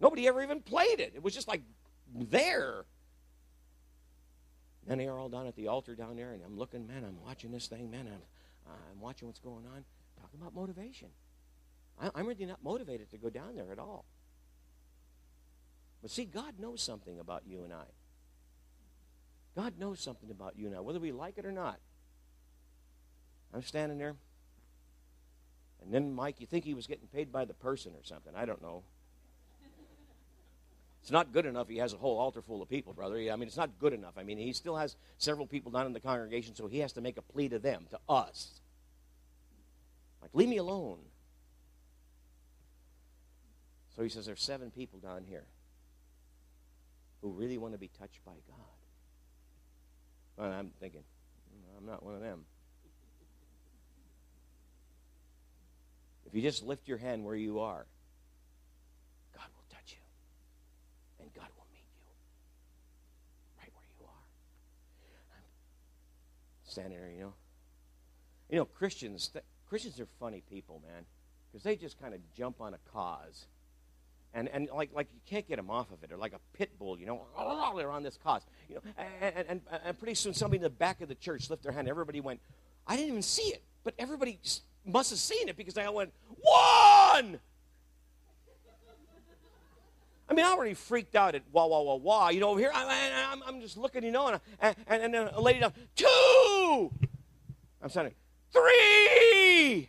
Nobody 0.00 0.26
ever 0.28 0.42
even 0.42 0.60
played 0.62 1.00
it. 1.00 1.12
It 1.14 1.22
was 1.22 1.34
just 1.34 1.48
like 1.48 1.62
there. 2.14 2.84
And 4.88 4.98
they 4.98 5.06
are 5.06 5.18
all 5.18 5.28
down 5.28 5.46
at 5.46 5.54
the 5.56 5.68
altar 5.68 5.94
down 5.94 6.16
there, 6.16 6.32
and 6.32 6.42
I'm 6.42 6.56
looking, 6.56 6.86
man, 6.86 7.04
I'm 7.04 7.20
watching 7.22 7.50
this 7.50 7.66
thing, 7.66 7.90
man, 7.90 8.06
I'm, 8.06 8.22
I'm 8.90 9.00
watching 9.00 9.28
what's 9.28 9.40
going 9.40 9.66
on. 9.66 9.84
Talking 10.18 10.40
about 10.40 10.54
motivation. 10.54 11.08
I'm 12.00 12.26
really 12.26 12.46
not 12.46 12.62
motivated 12.62 13.10
to 13.10 13.16
go 13.16 13.30
down 13.30 13.56
there 13.56 13.72
at 13.72 13.78
all. 13.78 14.04
But 16.00 16.10
see, 16.10 16.24
God 16.24 16.54
knows 16.58 16.80
something 16.80 17.18
about 17.18 17.42
you 17.46 17.64
and 17.64 17.72
I. 17.72 17.84
God 19.56 19.74
knows 19.78 20.00
something 20.00 20.30
about 20.30 20.56
you 20.56 20.68
and 20.68 20.76
I, 20.76 20.80
whether 20.80 21.00
we 21.00 21.10
like 21.10 21.38
it 21.38 21.44
or 21.44 21.50
not. 21.50 21.80
I'm 23.52 23.62
standing 23.62 23.98
there. 23.98 24.14
And 25.82 25.92
then, 25.92 26.14
Mike, 26.14 26.36
you 26.38 26.46
think 26.46 26.64
he 26.64 26.74
was 26.74 26.86
getting 26.86 27.08
paid 27.08 27.32
by 27.32 27.44
the 27.44 27.54
person 27.54 27.92
or 27.94 28.04
something. 28.04 28.32
I 28.36 28.44
don't 28.44 28.62
know. 28.62 28.82
It's 31.00 31.10
not 31.10 31.32
good 31.32 31.46
enough 31.46 31.68
he 31.68 31.78
has 31.78 31.94
a 31.94 31.96
whole 31.96 32.18
altar 32.18 32.42
full 32.42 32.60
of 32.60 32.68
people, 32.68 32.92
brother. 32.92 33.16
I 33.16 33.36
mean, 33.36 33.48
it's 33.48 33.56
not 33.56 33.78
good 33.78 33.92
enough. 33.92 34.14
I 34.18 34.24
mean, 34.24 34.36
he 34.36 34.52
still 34.52 34.76
has 34.76 34.96
several 35.16 35.46
people 35.46 35.72
down 35.72 35.86
in 35.86 35.92
the 35.92 36.00
congregation, 36.00 36.54
so 36.54 36.66
he 36.66 36.80
has 36.80 36.92
to 36.92 37.00
make 37.00 37.16
a 37.16 37.22
plea 37.22 37.48
to 37.48 37.58
them, 37.58 37.86
to 37.90 37.98
us. 38.08 38.60
Like, 40.20 40.32
leave 40.34 40.48
me 40.48 40.58
alone. 40.58 40.98
So 43.98 44.04
he 44.04 44.10
says, 44.10 44.26
There's 44.26 44.40
seven 44.40 44.70
people 44.70 45.00
down 45.00 45.24
here 45.24 45.44
who 47.20 47.32
really 47.32 47.58
want 47.58 47.74
to 47.74 47.78
be 47.78 47.90
touched 47.98 48.24
by 48.24 48.30
God. 48.46 48.56
And 50.46 50.54
I'm 50.54 50.70
thinking, 50.78 51.00
mm, 51.00 51.76
I'm 51.76 51.84
not 51.84 52.04
one 52.04 52.14
of 52.14 52.20
them. 52.20 52.44
If 56.26 56.32
you 56.32 56.42
just 56.42 56.62
lift 56.62 56.86
your 56.86 56.98
hand 56.98 57.24
where 57.24 57.34
you 57.34 57.58
are, 57.58 57.86
God 59.34 59.46
will 59.56 59.64
touch 59.68 59.96
you. 59.96 60.02
And 61.20 61.34
God 61.34 61.48
will 61.56 61.66
meet 61.72 61.82
you 61.96 62.04
right 63.58 63.72
where 63.74 63.84
you 63.98 64.06
are. 64.06 64.26
I'm 65.34 65.42
standing 66.70 67.00
there, 67.00 67.10
you 67.10 67.20
know. 67.20 67.34
You 68.48 68.58
know, 68.58 68.64
Christians, 68.64 69.32
Christians 69.68 69.98
are 69.98 70.06
funny 70.20 70.44
people, 70.48 70.80
man, 70.86 71.04
because 71.50 71.64
they 71.64 71.74
just 71.74 72.00
kind 72.00 72.14
of 72.14 72.20
jump 72.32 72.60
on 72.60 72.74
a 72.74 72.78
cause 72.92 73.46
and, 74.34 74.48
and 74.48 74.68
like, 74.74 74.90
like 74.94 75.08
you 75.12 75.20
can't 75.26 75.48
get 75.48 75.56
them 75.56 75.70
off 75.70 75.90
of 75.90 76.02
it. 76.02 76.08
They're 76.08 76.18
like 76.18 76.34
a 76.34 76.56
pit 76.56 76.78
bull, 76.78 76.98
you 76.98 77.06
know. 77.06 77.22
They're 77.76 77.90
on 77.90 78.02
this 78.02 78.18
cause. 78.22 78.42
You 78.68 78.76
know, 78.76 78.80
and, 79.20 79.44
and, 79.48 79.60
and 79.84 79.98
pretty 79.98 80.14
soon 80.14 80.34
somebody 80.34 80.58
in 80.58 80.62
the 80.62 80.70
back 80.70 81.00
of 81.00 81.08
the 81.08 81.14
church 81.14 81.48
lifted 81.50 81.64
their 81.64 81.72
hand. 81.72 81.88
Everybody 81.88 82.20
went, 82.20 82.40
I 82.86 82.96
didn't 82.96 83.10
even 83.10 83.22
see 83.22 83.42
it, 83.42 83.62
but 83.84 83.94
everybody 83.98 84.38
must 84.84 85.10
have 85.10 85.18
seen 85.18 85.48
it 85.48 85.56
because 85.56 85.74
they 85.74 85.84
all 85.84 85.94
went, 85.94 86.12
one! 86.40 87.40
I 90.30 90.34
mean, 90.34 90.44
I 90.44 90.50
already 90.50 90.74
freaked 90.74 91.16
out 91.16 91.34
at 91.34 91.42
wah, 91.52 91.66
wah, 91.66 91.80
wah, 91.80 91.94
wah. 91.94 92.28
You 92.28 92.40
know, 92.40 92.50
over 92.50 92.60
here, 92.60 92.70
I, 92.74 93.32
am 93.32 93.42
I'm 93.46 93.60
just 93.60 93.78
looking, 93.78 94.04
you 94.04 94.10
know, 94.10 94.28
and, 94.60 94.76
and, 94.86 95.02
and 95.02 95.14
then 95.14 95.28
a 95.32 95.40
lady 95.40 95.60
down, 95.60 95.72
two! 95.96 96.92
I'm 97.80 97.88
saying, 97.88 98.12
three! 98.52 99.88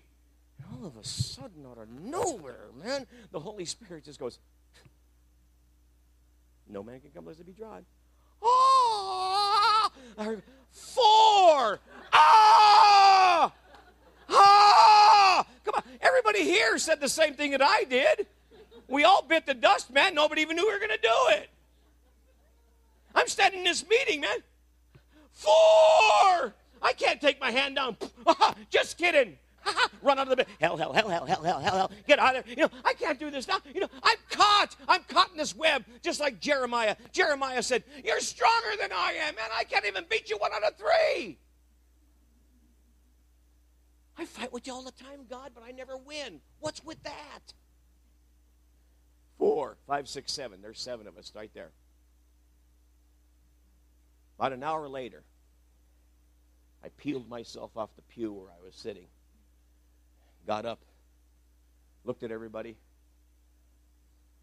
All 0.79 0.87
of 0.87 0.97
a 0.97 1.03
sudden, 1.03 1.65
out 1.65 1.77
of 1.77 1.89
nowhere, 1.89 2.67
man, 2.83 3.05
the 3.31 3.39
Holy 3.39 3.65
Spirit 3.65 4.05
just 4.05 4.19
goes, 4.19 4.39
No 6.67 6.83
man 6.83 6.99
can 6.99 7.09
come 7.11 7.23
unless 7.25 7.39
it 7.39 7.45
be 7.45 7.53
dried. 7.53 7.83
Ah! 8.43 9.91
Four! 10.71 11.79
Ah! 12.13 13.51
Ah! 14.29 15.45
Come 15.65 15.73
on. 15.75 15.83
Everybody 16.01 16.43
here 16.43 16.77
said 16.77 17.01
the 17.01 17.09
same 17.09 17.33
thing 17.33 17.51
that 17.51 17.61
I 17.61 17.83
did. 17.83 18.27
We 18.87 19.03
all 19.03 19.21
bit 19.21 19.45
the 19.45 19.53
dust, 19.53 19.91
man. 19.91 20.15
Nobody 20.15 20.41
even 20.41 20.55
knew 20.55 20.65
we 20.65 20.71
were 20.71 20.79
going 20.79 20.89
to 20.89 20.97
do 20.97 21.09
it. 21.29 21.49
I'm 23.13 23.27
standing 23.27 23.59
in 23.59 23.65
this 23.65 23.87
meeting, 23.87 24.21
man. 24.21 24.37
Four! 25.31 26.53
I 26.81 26.93
can't 26.95 27.19
take 27.19 27.39
my 27.39 27.51
hand 27.51 27.75
down. 27.75 27.97
Just 28.69 28.97
kidding. 28.97 29.37
Run 30.01 30.19
out 30.19 30.23
of 30.23 30.29
the 30.29 30.35
bed. 30.37 30.47
Hell, 30.59 30.77
hell, 30.77 30.93
hell, 30.93 31.09
hell, 31.09 31.25
hell, 31.25 31.43
hell, 31.43 31.59
hell, 31.59 31.75
hell. 31.75 31.91
Get 32.07 32.19
out 32.19 32.35
of 32.35 32.45
there. 32.45 32.53
You 32.55 32.63
know, 32.63 32.69
I 32.85 32.93
can't 32.93 33.19
do 33.19 33.29
this 33.31 33.47
now. 33.47 33.59
You 33.73 33.81
know, 33.81 33.89
I'm 34.03 34.17
caught. 34.29 34.75
I'm 34.87 35.03
caught 35.03 35.31
in 35.31 35.37
this 35.37 35.55
web, 35.55 35.83
just 36.01 36.19
like 36.19 36.39
Jeremiah. 36.39 36.95
Jeremiah 37.11 37.63
said, 37.63 37.83
You're 38.03 38.19
stronger 38.19 38.69
than 38.79 38.91
I 38.91 39.13
am, 39.13 39.29
and 39.29 39.53
I 39.55 39.63
can't 39.63 39.85
even 39.85 40.05
beat 40.09 40.29
you 40.29 40.37
one 40.37 40.51
out 40.53 40.63
of 40.63 40.77
three. 40.77 41.37
I 44.17 44.25
fight 44.25 44.51
with 44.51 44.67
you 44.67 44.73
all 44.73 44.83
the 44.83 44.91
time, 44.91 45.21
God, 45.29 45.51
but 45.55 45.63
I 45.63 45.71
never 45.71 45.95
win. 45.97 46.41
What's 46.59 46.83
with 46.83 47.01
that? 47.03 47.53
Four, 49.37 49.77
five, 49.87 50.09
six, 50.09 50.33
seven. 50.33 50.61
There's 50.61 50.79
seven 50.79 51.07
of 51.07 51.17
us 51.17 51.31
right 51.33 51.51
there. 51.53 51.71
About 54.37 54.51
an 54.51 54.63
hour 54.63 54.89
later, 54.89 55.23
I 56.83 56.89
peeled 56.89 57.29
myself 57.29 57.71
off 57.77 57.95
the 57.95 58.01
pew 58.03 58.33
where 58.33 58.49
I 58.49 58.63
was 58.63 58.75
sitting 58.75 59.07
got 60.49 60.65
up, 60.65 60.79
looked 62.03 62.23
at 62.23 62.31
everybody, 62.31 62.75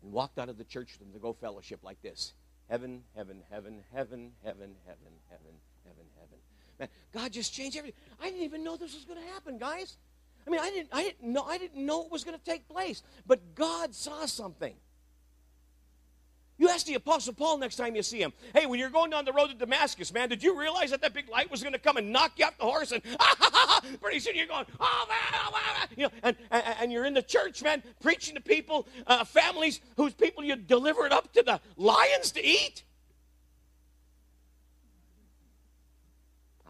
and 0.05 0.13
walked 0.13 0.39
out 0.39 0.49
of 0.49 0.57
the 0.57 0.63
church 0.63 0.97
to 0.99 1.19
go 1.19 1.33
fellowship 1.33 1.81
like 1.83 2.01
this 2.01 2.33
heaven, 2.71 3.03
heaven, 3.17 3.43
heaven, 3.51 3.83
heaven, 3.93 4.31
heaven, 4.45 4.77
heaven, 4.87 5.11
heaven, 5.29 5.55
heaven, 5.85 6.05
heaven. 6.15 6.39
Man, 6.79 6.89
God 7.13 7.33
just 7.33 7.53
changed 7.53 7.77
everything. 7.77 7.99
I 8.21 8.27
didn't 8.27 8.45
even 8.45 8.63
know 8.63 8.77
this 8.77 8.95
was 8.95 9.05
going 9.05 9.19
to 9.21 9.33
happen, 9.33 9.59
guys. 9.59 9.97
I 10.47 10.51
mean, 10.51 10.61
I 10.61 10.71
didn't, 10.71 10.91
I 10.93 11.03
didn't 11.03 11.25
know, 11.25 11.43
I 11.43 11.59
didn't 11.59 11.85
know 11.85 12.05
it 12.05 12.13
was 12.13 12.23
going 12.23 12.39
to 12.39 12.45
take 12.45 12.69
place, 12.69 13.03
but 13.27 13.57
God 13.57 13.93
saw 13.93 14.27
something. 14.27 14.77
You 16.59 16.71
ask 16.71 16.87
the 16.87 16.95
Apostle 16.95 17.35
Paul 17.35 17.59
next 17.59 17.77
time 17.77 17.95
you 17.95 18.03
see 18.03 18.21
him, 18.21 18.33
hey, 18.55 18.65
when 18.65 18.79
you're 18.79 18.91
going 18.91 19.11
down 19.11 19.27
the 19.27 19.33
road 19.33 19.49
to 19.49 19.55
Damascus, 19.55 20.13
man, 20.13 20.31
did 20.31 20.43
you 20.43 20.59
realize 20.59 20.91
that 20.91 21.03
that 21.03 21.13
big 21.13 21.29
light 21.29 21.51
was 21.51 21.63
going 21.63 21.75
to 21.75 21.79
come 21.79 21.99
and 21.99 22.11
knock 22.11 22.33
you 22.37 22.47
off 22.47 22.57
the 22.57 22.65
horse? 22.65 22.93
And 22.93 23.03
ah, 23.21 23.83
pretty 24.01 24.21
soon 24.21 24.37
you're 24.37 24.47
going, 24.47 24.65
oh, 24.81 25.07
man, 25.09 25.41
oh, 25.47 25.53
man. 25.53 25.89
You 25.97 26.05
know, 26.05 26.11
and, 26.23 26.37
and, 26.51 26.65
and 26.81 26.93
you're 26.93 27.05
in 27.05 27.13
the 27.13 27.23
church, 27.23 27.63
man, 27.63 27.83
preaching 28.01 28.37
to 28.37 28.41
people, 28.41 28.89
uh, 29.07 29.25
families 29.25 29.81
whose 29.97 30.15
people 30.15 30.45
you 30.45 30.57
delivered 30.57 31.13
up 31.13 31.31
to 31.35 31.43
the 31.43 31.61
lions 31.77 32.33
to 32.33 32.45
eat. 32.45 32.85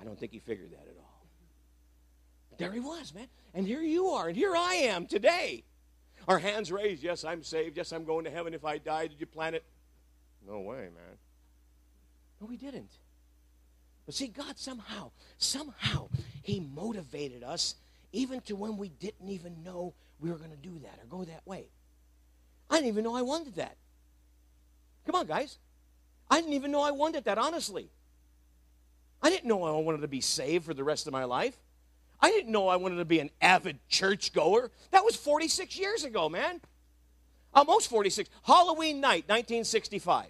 I 0.00 0.04
don't 0.04 0.18
think 0.18 0.32
he 0.32 0.40
figured 0.40 0.72
that 0.72 0.82
at 0.88 0.96
all. 0.98 1.26
There 2.58 2.72
he 2.72 2.80
was, 2.80 3.14
man. 3.14 3.28
And 3.54 3.66
here 3.66 3.82
you 3.82 4.08
are, 4.08 4.28
and 4.28 4.36
here 4.36 4.56
I 4.56 4.74
am 4.74 5.06
today. 5.06 5.62
Our 6.26 6.40
hands 6.40 6.72
raised. 6.72 7.04
Yes, 7.04 7.24
I'm 7.24 7.44
saved. 7.44 7.76
Yes, 7.76 7.92
I'm 7.92 8.04
going 8.04 8.24
to 8.24 8.30
heaven 8.30 8.52
if 8.52 8.64
I 8.64 8.78
die. 8.78 9.06
Did 9.06 9.20
you 9.20 9.26
plan 9.26 9.54
it? 9.54 9.64
No 10.46 10.60
way, 10.60 10.76
man. 10.76 11.18
No, 12.40 12.46
we 12.46 12.56
didn't. 12.56 12.90
But 14.04 14.14
see, 14.14 14.28
God 14.28 14.58
somehow, 14.58 15.10
somehow, 15.38 16.08
He 16.42 16.60
motivated 16.60 17.42
us 17.42 17.74
even 18.12 18.40
to 18.42 18.54
when 18.54 18.76
we 18.76 18.88
didn't 18.88 19.28
even 19.28 19.62
know 19.64 19.94
we 20.20 20.30
were 20.30 20.38
going 20.38 20.50
to 20.50 20.56
do 20.56 20.78
that 20.80 20.98
or 21.02 21.06
go 21.08 21.24
that 21.24 21.46
way. 21.46 21.66
I 22.70 22.76
didn't 22.76 22.88
even 22.88 23.04
know 23.04 23.16
I 23.16 23.22
wanted 23.22 23.56
that. 23.56 23.76
Come 25.04 25.14
on, 25.14 25.26
guys. 25.26 25.58
I 26.30 26.40
didn't 26.40 26.54
even 26.54 26.70
know 26.70 26.82
I 26.82 26.90
wanted 26.92 27.24
that, 27.24 27.38
honestly. 27.38 27.90
I 29.22 29.30
didn't 29.30 29.48
know 29.48 29.64
I 29.64 29.70
wanted 29.80 30.02
to 30.02 30.08
be 30.08 30.20
saved 30.20 30.64
for 30.64 30.74
the 30.74 30.84
rest 30.84 31.06
of 31.06 31.12
my 31.12 31.24
life. 31.24 31.56
I 32.20 32.30
didn't 32.30 32.50
know 32.50 32.68
I 32.68 32.76
wanted 32.76 32.96
to 32.96 33.04
be 33.04 33.20
an 33.20 33.30
avid 33.40 33.78
churchgoer. 33.88 34.70
That 34.90 35.04
was 35.04 35.16
46 35.16 35.78
years 35.78 36.04
ago, 36.04 36.28
man. 36.28 36.60
Almost 37.54 37.88
46. 37.88 38.28
Halloween 38.42 39.00
night, 39.00 39.24
1965. 39.28 40.26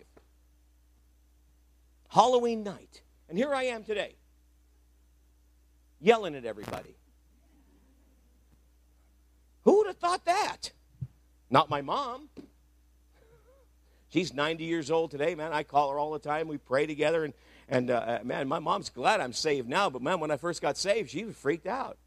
Halloween 2.08 2.62
night. 2.62 3.02
And 3.28 3.36
here 3.36 3.54
I 3.54 3.64
am 3.64 3.82
today, 3.82 4.14
yelling 6.00 6.34
at 6.34 6.44
everybody. 6.44 6.94
Who 9.64 9.78
would 9.78 9.88
have 9.88 9.96
thought 9.96 10.24
that? 10.26 10.70
Not 11.50 11.68
my 11.68 11.82
mom. 11.82 12.28
She's 14.08 14.32
90 14.32 14.64
years 14.64 14.90
old 14.90 15.10
today, 15.10 15.34
man. 15.34 15.52
I 15.52 15.64
call 15.64 15.90
her 15.90 15.98
all 15.98 16.12
the 16.12 16.20
time. 16.20 16.46
We 16.46 16.58
pray 16.58 16.86
together. 16.86 17.24
And, 17.24 17.34
and 17.68 17.90
uh, 17.90 17.94
uh 17.94 18.18
man, 18.22 18.46
my 18.46 18.60
mom's 18.60 18.90
glad 18.90 19.20
I'm 19.20 19.32
saved 19.32 19.68
now. 19.68 19.90
But, 19.90 20.02
man, 20.02 20.20
when 20.20 20.30
I 20.30 20.36
first 20.36 20.62
got 20.62 20.76
saved, 20.76 21.10
she 21.10 21.24
was 21.24 21.34
freaked 21.34 21.66
out. 21.66 21.98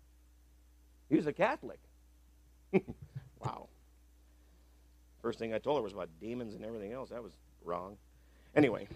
He 1.10 1.18
was 1.18 1.28
a 1.28 1.34
Catholic. 1.34 1.80
wow. 3.44 3.68
First 5.22 5.38
thing 5.38 5.54
I 5.54 5.60
told 5.60 5.78
her 5.78 5.84
was 5.84 5.92
about 5.92 6.10
demons 6.22 6.56
and 6.56 6.64
everything 6.64 6.94
else. 6.94 7.10
That 7.10 7.22
was 7.22 7.34
wrong. 7.66 7.98
Anyway 8.56 8.88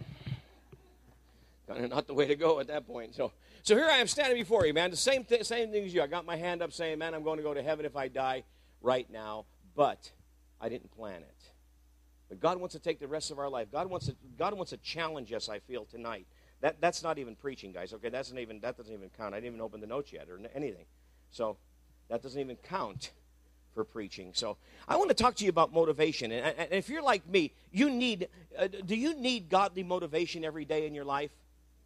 kind 1.67 1.84
of 1.84 1.89
not 1.96 2.08
the 2.08 2.13
way 2.13 2.27
to 2.27 2.36
go 2.36 2.60
at 2.60 2.67
that 2.67 2.88
point. 2.88 3.15
So, 3.15 3.32
so 3.63 3.75
here 3.75 3.88
I 3.88 3.98
am 3.98 4.08
standing 4.08 4.38
before 4.38 4.65
you, 4.65 4.74
man. 4.74 4.91
The 4.91 4.98
same 4.98 5.24
th- 5.24 5.46
same 5.46 5.72
thing 5.72 5.86
as 5.86 5.93
you. 5.93 6.01
I 6.01 6.08
got 6.08 6.25
my 6.25 6.36
hand 6.36 6.62
up 6.62 6.72
saying, 6.74 7.00
"Man, 7.00 7.13
I'm 7.13 7.24
going 7.24 7.38
to 7.38 7.43
go 7.43 7.53
to 7.53 7.63
heaven 7.63 7.86
if 7.86 7.96
I 7.96 8.08
die 8.08 8.43
right 8.82 9.10
now." 9.12 9.46
But 9.75 10.12
I 10.62 10.70
didn't 10.70 10.91
plan 10.96 11.22
it. 11.22 11.51
But 12.29 12.39
God 12.39 12.58
wants 12.60 12.74
to 12.74 12.79
take 12.79 13.00
the 13.00 13.08
rest 13.08 13.32
of 13.32 13.39
our 13.39 13.50
life. 13.50 13.72
God 13.72 13.89
wants 13.89 14.08
to, 14.08 14.15
God 14.38 14.53
wants 14.53 14.72
to 14.72 14.77
challenge 14.77 15.34
us. 15.34 15.50
I 15.50 15.60
feel 15.60 15.86
tonight. 15.86 16.25
That 16.62 16.79
that's 16.79 17.03
not 17.03 17.17
even 17.17 17.36
preaching, 17.36 17.74
guys. 17.74 17.93
Okay, 17.93 18.10
that's 18.10 18.32
not 18.32 18.39
even 18.39 18.60
that 18.62 18.77
doesn't 18.77 18.93
even 18.93 19.10
count. 19.17 19.34
I 19.34 19.38
didn't 19.38 19.55
even 19.55 19.62
open 19.62 19.82
the 19.82 19.88
notes 19.88 20.13
yet 20.13 20.29
or 20.29 20.39
anything. 20.55 20.86
So 21.32 21.58
that 22.10 22.22
doesn't 22.22 22.39
even 22.39 22.55
count 22.55 23.12
for 23.74 23.84
preaching. 23.84 24.32
So 24.34 24.58
I 24.88 24.96
want 24.96 25.10
to 25.10 25.15
talk 25.15 25.36
to 25.36 25.43
you 25.43 25.50
about 25.50 25.74
motivation. 25.74 26.32
And, 26.32 26.55
and 26.58 26.72
if 26.72 26.89
you're 26.89 27.01
like 27.01 27.27
me, 27.27 27.51
you 27.72 27.89
need. 27.89 28.29
Uh, 28.58 28.67
do 28.67 28.96
you 28.96 29.13
need 29.15 29.50
godly 29.50 29.84
motivation 29.84 30.46
every 30.46 30.64
day 30.64 30.88
in 30.88 30.94
your 30.94 31.05
life? 31.05 31.31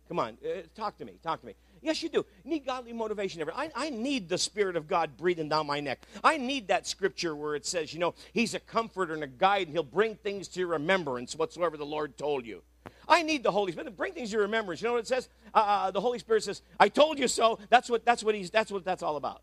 Come 0.07 0.19
on, 0.19 0.37
uh, 0.45 0.61
talk 0.75 0.97
to 0.97 1.05
me. 1.05 1.19
Talk 1.21 1.41
to 1.41 1.45
me. 1.45 1.55
Yes, 1.81 2.01
you 2.01 2.09
do. 2.09 2.25
You 2.43 2.51
need 2.51 2.65
godly 2.65 2.93
motivation. 2.93 3.41
Ever. 3.41 3.53
I, 3.53 3.69
I 3.75 3.89
need 3.89 4.29
the 4.29 4.37
Spirit 4.37 4.75
of 4.75 4.87
God 4.87 5.17
breathing 5.17 5.49
down 5.49 5.67
my 5.67 5.79
neck. 5.79 6.01
I 6.23 6.37
need 6.37 6.69
that 6.69 6.87
scripture 6.87 7.35
where 7.35 7.55
it 7.55 7.65
says, 7.65 7.93
you 7.93 7.99
know, 7.99 8.13
He's 8.33 8.53
a 8.53 8.59
comforter 8.59 9.13
and 9.13 9.23
a 9.23 9.27
guide, 9.27 9.67
and 9.67 9.75
He'll 9.75 9.83
bring 9.83 10.15
things 10.15 10.47
to 10.49 10.59
your 10.59 10.69
remembrance 10.69 11.35
whatsoever 11.35 11.77
the 11.77 11.85
Lord 11.85 12.17
told 12.17 12.45
you. 12.45 12.63
I 13.07 13.23
need 13.23 13.43
the 13.43 13.51
Holy 13.51 13.71
Spirit 13.71 13.85
to 13.85 13.91
bring 13.91 14.13
things 14.13 14.29
to 14.29 14.33
your 14.33 14.41
remembrance. 14.43 14.81
You 14.81 14.87
know 14.87 14.93
what 14.93 15.01
it 15.01 15.07
says? 15.07 15.29
Uh, 15.53 15.57
uh, 15.57 15.91
the 15.91 16.01
Holy 16.01 16.19
Spirit 16.19 16.43
says, 16.43 16.61
"I 16.79 16.89
told 16.89 17.19
you 17.19 17.27
so." 17.27 17.59
That's 17.69 17.89
what 17.89 18.05
that's 18.05 18.23
what 18.23 18.35
he's 18.35 18.49
that's 18.49 18.71
what 18.71 18.85
that's 18.85 19.03
all 19.03 19.17
about. 19.17 19.41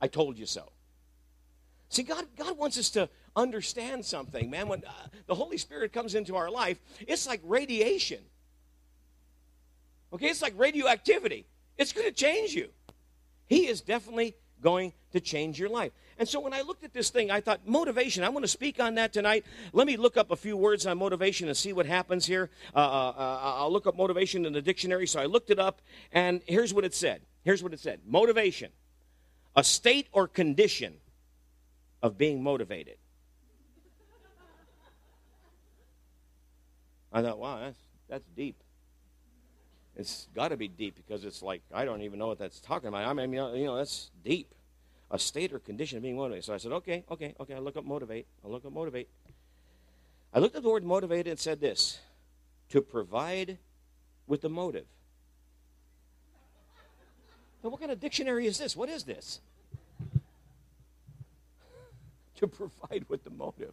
I 0.00 0.08
told 0.08 0.38
you 0.38 0.46
so. 0.46 0.70
See, 1.88 2.02
God 2.02 2.26
God 2.36 2.58
wants 2.58 2.78
us 2.78 2.90
to 2.90 3.08
understand 3.34 4.04
something, 4.04 4.50
man. 4.50 4.68
When 4.68 4.82
uh, 4.84 4.90
the 5.26 5.34
Holy 5.34 5.58
Spirit 5.58 5.92
comes 5.92 6.14
into 6.14 6.36
our 6.36 6.50
life, 6.50 6.78
it's 7.06 7.26
like 7.26 7.40
radiation. 7.44 8.22
Okay, 10.16 10.28
it's 10.28 10.40
like 10.40 10.54
radioactivity. 10.56 11.44
It's 11.76 11.92
going 11.92 12.06
to 12.06 12.12
change 12.12 12.54
you. 12.54 12.70
He 13.48 13.66
is 13.66 13.82
definitely 13.82 14.34
going 14.62 14.94
to 15.12 15.20
change 15.20 15.58
your 15.58 15.68
life. 15.68 15.92
And 16.18 16.26
so 16.26 16.40
when 16.40 16.54
I 16.54 16.62
looked 16.62 16.84
at 16.84 16.94
this 16.94 17.10
thing, 17.10 17.30
I 17.30 17.42
thought, 17.42 17.68
motivation, 17.68 18.24
I 18.24 18.30
want 18.30 18.42
to 18.42 18.48
speak 18.48 18.80
on 18.80 18.94
that 18.94 19.12
tonight. 19.12 19.44
Let 19.74 19.86
me 19.86 19.98
look 19.98 20.16
up 20.16 20.30
a 20.30 20.36
few 20.36 20.56
words 20.56 20.86
on 20.86 20.96
motivation 20.96 21.48
and 21.48 21.56
see 21.56 21.74
what 21.74 21.84
happens 21.84 22.24
here. 22.24 22.48
Uh, 22.74 22.78
uh, 22.78 23.14
uh, 23.14 23.54
I'll 23.58 23.70
look 23.70 23.86
up 23.86 23.94
motivation 23.94 24.46
in 24.46 24.54
the 24.54 24.62
dictionary. 24.62 25.06
So 25.06 25.20
I 25.20 25.26
looked 25.26 25.50
it 25.50 25.58
up, 25.58 25.82
and 26.12 26.40
here's 26.46 26.72
what 26.72 26.86
it 26.86 26.94
said. 26.94 27.20
Here's 27.44 27.62
what 27.62 27.74
it 27.74 27.80
said 27.80 28.00
Motivation, 28.06 28.70
a 29.54 29.62
state 29.62 30.08
or 30.12 30.26
condition 30.26 30.94
of 32.02 32.16
being 32.16 32.42
motivated. 32.42 32.96
I 37.12 37.20
thought, 37.20 37.38
wow, 37.38 37.60
that's, 37.60 37.78
that's 38.08 38.26
deep. 38.34 38.62
It's 39.96 40.28
got 40.34 40.48
to 40.48 40.56
be 40.56 40.68
deep 40.68 40.96
because 40.96 41.24
it's 41.24 41.42
like, 41.42 41.62
I 41.72 41.86
don't 41.86 42.02
even 42.02 42.18
know 42.18 42.26
what 42.26 42.38
that's 42.38 42.60
talking 42.60 42.88
about. 42.88 43.06
I 43.06 43.12
mean, 43.14 43.32
you 43.32 43.64
know, 43.64 43.76
that's 43.76 44.10
deep. 44.24 44.54
A 45.10 45.18
state 45.18 45.52
or 45.52 45.58
condition 45.58 45.96
of 45.96 46.02
being 46.02 46.16
motivated. 46.16 46.44
So 46.44 46.52
I 46.52 46.58
said, 46.58 46.72
okay, 46.72 47.04
okay, 47.10 47.34
okay. 47.40 47.54
I 47.54 47.58
look 47.58 47.76
up 47.76 47.84
motivate. 47.84 48.26
I 48.44 48.48
look 48.48 48.64
up 48.64 48.72
motivate. 48.72 49.08
I 50.34 50.38
looked 50.38 50.54
at 50.54 50.62
the 50.62 50.68
word 50.68 50.84
motivated 50.84 51.28
and 51.28 51.38
said 51.38 51.60
this 51.60 51.98
to 52.70 52.82
provide 52.82 53.58
with 54.26 54.42
the 54.42 54.48
motive. 54.48 54.86
Now, 57.62 57.70
what 57.70 57.80
kind 57.80 57.90
of 57.90 58.00
dictionary 58.00 58.46
is 58.46 58.58
this? 58.58 58.76
What 58.76 58.88
is 58.88 59.04
this? 59.04 59.40
to 62.36 62.46
provide 62.46 63.06
with 63.08 63.24
the 63.24 63.30
motive. 63.30 63.72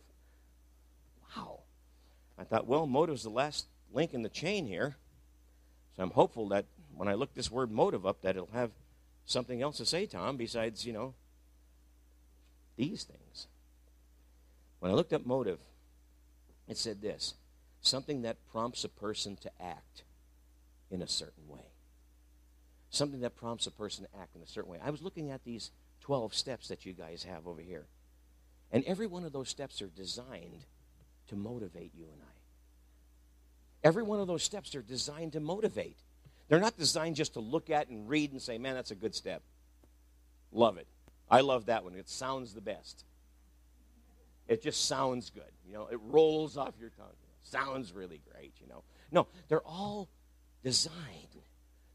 Wow. 1.35 1.61
I 2.37 2.43
thought, 2.43 2.65
well, 2.65 2.87
motive's 2.87 3.23
the 3.23 3.29
last 3.29 3.67
link 3.91 4.13
in 4.13 4.21
the 4.21 4.29
chain 4.29 4.65
here. 4.65 4.95
So 5.95 6.03
I'm 6.03 6.11
hopeful 6.11 6.49
that 6.49 6.65
when 6.95 7.07
I 7.07 7.13
look 7.13 7.33
this 7.33 7.51
word 7.51 7.71
motive 7.71 8.05
up, 8.05 8.21
that 8.21 8.35
it'll 8.35 8.49
have 8.53 8.71
something 9.25 9.61
else 9.61 9.77
to 9.77 9.85
say, 9.85 10.05
Tom, 10.05 10.37
besides, 10.37 10.85
you 10.85 10.93
know, 10.93 11.13
these 12.75 13.03
things. 13.03 13.47
When 14.79 14.91
I 14.91 14.95
looked 14.95 15.13
up 15.13 15.25
motive, 15.25 15.59
it 16.67 16.77
said 16.77 17.01
this 17.01 17.35
something 17.81 18.21
that 18.21 18.37
prompts 18.51 18.83
a 18.83 18.89
person 18.89 19.35
to 19.35 19.51
act 19.61 20.03
in 20.89 21.01
a 21.01 21.07
certain 21.07 21.47
way. 21.47 21.65
Something 22.89 23.21
that 23.21 23.35
prompts 23.35 23.67
a 23.67 23.71
person 23.71 24.05
to 24.05 24.19
act 24.19 24.35
in 24.35 24.41
a 24.41 24.47
certain 24.47 24.71
way. 24.71 24.79
I 24.83 24.89
was 24.89 25.01
looking 25.01 25.31
at 25.31 25.43
these 25.43 25.71
12 26.01 26.33
steps 26.33 26.67
that 26.69 26.85
you 26.85 26.93
guys 26.93 27.23
have 27.23 27.47
over 27.47 27.61
here. 27.61 27.85
And 28.71 28.83
every 28.85 29.07
one 29.07 29.23
of 29.25 29.33
those 29.33 29.49
steps 29.49 29.81
are 29.81 29.87
designed 29.87 30.65
to 31.27 31.35
motivate 31.35 31.91
you 31.95 32.05
and 32.11 32.21
I. 32.21 32.32
Every 33.83 34.03
one 34.03 34.19
of 34.19 34.27
those 34.27 34.43
steps 34.43 34.75
are 34.75 34.81
designed 34.81 35.33
to 35.33 35.39
motivate. 35.39 35.97
They're 36.47 36.59
not 36.59 36.77
designed 36.77 37.15
just 37.15 37.33
to 37.33 37.39
look 37.39 37.69
at 37.69 37.89
and 37.89 38.07
read 38.07 38.31
and 38.31 38.41
say, 38.41 38.57
man, 38.57 38.75
that's 38.75 38.91
a 38.91 38.95
good 38.95 39.15
step. 39.15 39.41
Love 40.51 40.77
it. 40.77 40.87
I 41.29 41.41
love 41.41 41.65
that 41.65 41.83
one. 41.83 41.95
It 41.95 42.09
sounds 42.09 42.53
the 42.53 42.61
best. 42.61 43.05
It 44.47 44.61
just 44.61 44.85
sounds 44.85 45.29
good. 45.29 45.51
You 45.65 45.73
know, 45.73 45.87
it 45.91 45.99
rolls 46.01 46.57
off 46.57 46.73
your 46.79 46.89
tongue. 46.89 47.15
Sounds 47.43 47.93
really 47.93 48.21
great, 48.31 48.53
you 48.61 48.67
know. 48.67 48.83
No, 49.11 49.27
they're 49.47 49.65
all 49.65 50.09
designed 50.63 50.93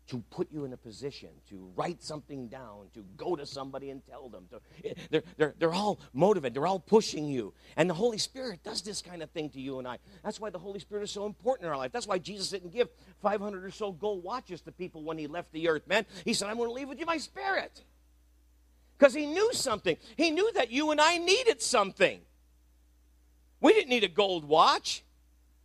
to 0.08 0.22
put 0.30 0.50
you 0.50 0.64
in 0.64 0.72
a 0.72 0.76
position 0.76 1.28
to 1.50 1.70
write 1.76 2.02
something 2.02 2.48
down, 2.48 2.86
to 2.94 3.04
go 3.16 3.36
to 3.36 3.44
somebody 3.44 3.90
and 3.90 4.04
tell 4.06 4.28
them. 4.28 4.46
To, 4.50 4.60
eh, 4.84 4.94
they're, 5.10 5.22
they're, 5.36 5.54
they're 5.58 5.74
all 5.74 6.00
motivated, 6.14 6.54
they're 6.54 6.66
all 6.66 6.80
pushing 6.80 7.26
you. 7.28 7.52
And 7.76 7.88
the 7.88 7.94
Holy 7.94 8.18
Spirit 8.18 8.64
does 8.64 8.82
this 8.82 9.02
kind 9.02 9.22
of 9.22 9.30
thing 9.30 9.50
to 9.50 9.60
you 9.60 9.78
and 9.78 9.86
I. 9.86 9.98
That's 10.24 10.40
why 10.40 10.50
the 10.50 10.58
Holy 10.58 10.80
Spirit 10.80 11.04
is 11.04 11.10
so 11.10 11.26
important 11.26 11.66
in 11.66 11.72
our 11.72 11.76
life. 11.76 11.92
That's 11.92 12.06
why 12.06 12.18
Jesus 12.18 12.48
didn't 12.48 12.72
give 12.72 12.88
500 13.22 13.64
or 13.64 13.70
so 13.70 13.92
gold 13.92 14.24
watches 14.24 14.62
to 14.62 14.72
people 14.72 15.02
when 15.02 15.18
he 15.18 15.26
left 15.26 15.52
the 15.52 15.68
earth, 15.68 15.86
man. 15.86 16.06
He 16.24 16.32
said, 16.32 16.48
I'm 16.48 16.56
going 16.56 16.70
to 16.70 16.74
leave 16.74 16.88
with 16.88 16.98
you 16.98 17.06
my 17.06 17.18
spirit. 17.18 17.82
Because 18.98 19.14
he 19.14 19.26
knew 19.26 19.52
something. 19.52 19.96
He 20.16 20.30
knew 20.30 20.50
that 20.54 20.70
you 20.70 20.90
and 20.90 21.00
I 21.00 21.18
needed 21.18 21.62
something. 21.62 22.20
We 23.60 23.72
didn't 23.72 23.90
need 23.90 24.04
a 24.04 24.08
gold 24.08 24.44
watch. 24.44 25.04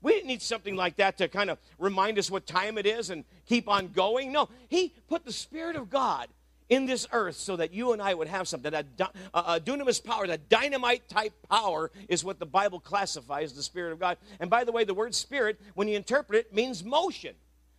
We 0.04 0.12
didn't 0.12 0.28
need 0.28 0.42
something 0.44 0.76
like 0.76 0.98
that 0.98 1.18
to 1.18 1.28
kind 1.28 1.50
of 1.50 1.58
remind 1.80 2.20
us 2.20 2.30
what 2.30 2.46
time 2.46 2.78
it 2.78 2.86
is 2.86 3.10
and 3.10 3.24
keep 3.48 3.68
on 3.68 3.88
going. 3.88 4.32
No, 4.32 4.50
He 4.68 4.94
put 5.08 5.26
the 5.26 5.32
Spirit 5.34 5.76
of 5.76 5.90
God 5.90 6.28
in 6.70 6.86
this 6.86 7.08
earth 7.12 7.38
so 7.38 7.56
that 7.56 7.74
you 7.74 7.94
and 7.94 8.02
I 8.02 8.14
would 8.14 8.28
have 8.28 8.48
something. 8.48 8.72
That 8.72 8.86
a, 9.34 9.60
dunamis 9.60 10.04
power, 10.04 10.28
that 10.28 10.50
dynamite 10.50 11.08
type 11.08 11.34
power, 11.50 11.90
is 12.10 12.24
what 12.24 12.38
the 12.38 12.46
Bible 12.46 12.80
classifies 12.80 13.54
the 13.54 13.64
Spirit 13.64 13.94
of 13.94 14.00
God. 14.00 14.18
And 14.40 14.50
by 14.50 14.64
the 14.64 14.72
way, 14.72 14.84
the 14.84 14.94
word 14.94 15.16
Spirit, 15.16 15.60
when 15.74 15.88
you 15.88 15.96
interpret 15.96 16.38
it, 16.38 16.54
means 16.54 16.84
motion. 16.84 17.36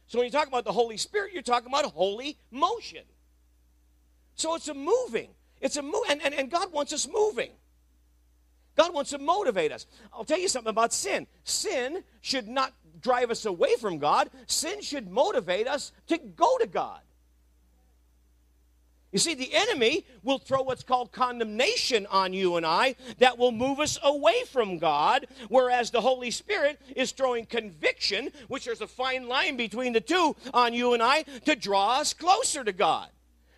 So 0.06 0.18
when 0.18 0.26
you 0.26 0.32
talk 0.32 0.48
about 0.48 0.64
the 0.64 0.72
Holy 0.72 0.96
Spirit, 0.96 1.32
you're 1.32 1.42
talking 1.42 1.68
about 1.68 1.84
holy 1.92 2.38
motion. 2.50 3.02
So 4.34 4.54
it's 4.54 4.68
a 4.68 4.74
moving. 4.74 5.28
It's 5.60 5.76
a 5.76 5.82
move, 5.82 6.04
and, 6.08 6.20
and, 6.22 6.34
and 6.34 6.50
God 6.50 6.72
wants 6.72 6.92
us 6.92 7.08
moving. 7.08 7.50
God 8.76 8.92
wants 8.94 9.10
to 9.10 9.18
motivate 9.18 9.72
us. 9.72 9.86
I'll 10.12 10.24
tell 10.24 10.38
you 10.38 10.48
something 10.48 10.70
about 10.70 10.92
sin. 10.92 11.26
Sin 11.44 12.02
should 12.20 12.48
not 12.48 12.72
drive 13.00 13.30
us 13.30 13.44
away 13.44 13.76
from 13.80 13.98
God. 13.98 14.30
Sin 14.46 14.80
should 14.80 15.10
motivate 15.10 15.68
us 15.68 15.92
to 16.08 16.18
go 16.18 16.58
to 16.58 16.66
God. 16.66 17.00
You 19.14 19.20
see, 19.20 19.34
the 19.34 19.54
enemy 19.54 20.04
will 20.24 20.38
throw 20.38 20.62
what's 20.62 20.82
called 20.82 21.12
condemnation 21.12 22.04
on 22.10 22.32
you 22.32 22.56
and 22.56 22.66
I 22.66 22.96
that 23.18 23.38
will 23.38 23.52
move 23.52 23.78
us 23.78 23.96
away 24.02 24.42
from 24.50 24.78
God, 24.78 25.28
whereas 25.48 25.92
the 25.92 26.00
Holy 26.00 26.32
Spirit 26.32 26.80
is 26.96 27.12
throwing 27.12 27.46
conviction, 27.46 28.30
which 28.48 28.64
there's 28.64 28.80
a 28.80 28.88
fine 28.88 29.28
line 29.28 29.56
between 29.56 29.92
the 29.92 30.00
two, 30.00 30.34
on 30.52 30.74
you 30.74 30.94
and 30.94 31.02
I 31.02 31.22
to 31.44 31.54
draw 31.54 32.00
us 32.00 32.12
closer 32.12 32.64
to 32.64 32.72
God. 32.72 33.08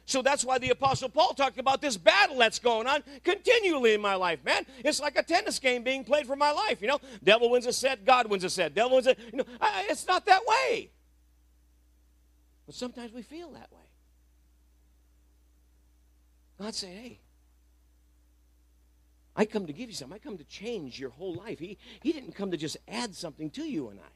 So 0.07 0.23
that's 0.23 0.45
why 0.45 0.59
the 0.59 0.71
Apostle 0.71 1.09
Paul 1.09 1.35
talked 1.35 1.59
about 1.59 1.83
this 1.83 1.97
battle 1.97 2.38
that's 2.38 2.61
going 2.61 2.87
on 2.87 3.03
continually 3.25 3.92
in 3.92 4.01
my 4.01 4.14
life, 4.14 4.38
man. 4.45 4.64
It's 4.85 5.01
like 5.01 5.19
a 5.19 5.23
tennis 5.23 5.59
game 5.59 5.83
being 5.83 6.05
played 6.05 6.29
for 6.29 6.37
my 6.37 6.53
life, 6.53 6.81
you 6.81 6.87
know. 6.87 7.01
Devil 7.25 7.51
wins 7.51 7.66
a 7.66 7.73
set, 7.73 8.05
God 8.05 8.29
wins 8.29 8.45
a 8.45 8.51
set. 8.51 8.73
Devil 8.73 8.95
wins 8.95 9.09
a, 9.09 9.16
you 9.33 9.38
know, 9.38 9.45
it's 9.90 10.07
not 10.07 10.25
that 10.27 10.42
way. 10.47 10.90
But 12.66 12.77
sometimes 12.77 13.12
we 13.12 13.23
feel 13.23 13.51
that 13.51 13.71
way. 13.73 13.79
God 16.61 16.75
said, 16.75 16.90
hey, 16.90 17.19
I 19.35 19.45
come 19.45 19.66
to 19.66 19.73
give 19.73 19.88
you 19.90 19.95
something. 19.95 20.14
I 20.14 20.19
come 20.19 20.38
to 20.38 20.45
change 20.45 21.01
your 21.01 21.11
whole 21.11 21.35
life. 21.35 21.59
He, 21.59 21.79
he 22.01 22.12
didn't 22.12 22.37
come 22.37 22.53
to 22.53 22.57
just 22.57 22.77
add 22.87 23.14
something 23.14 23.51
to 23.51 23.62
you 23.64 23.88
and 23.88 23.99
I. 23.99 24.12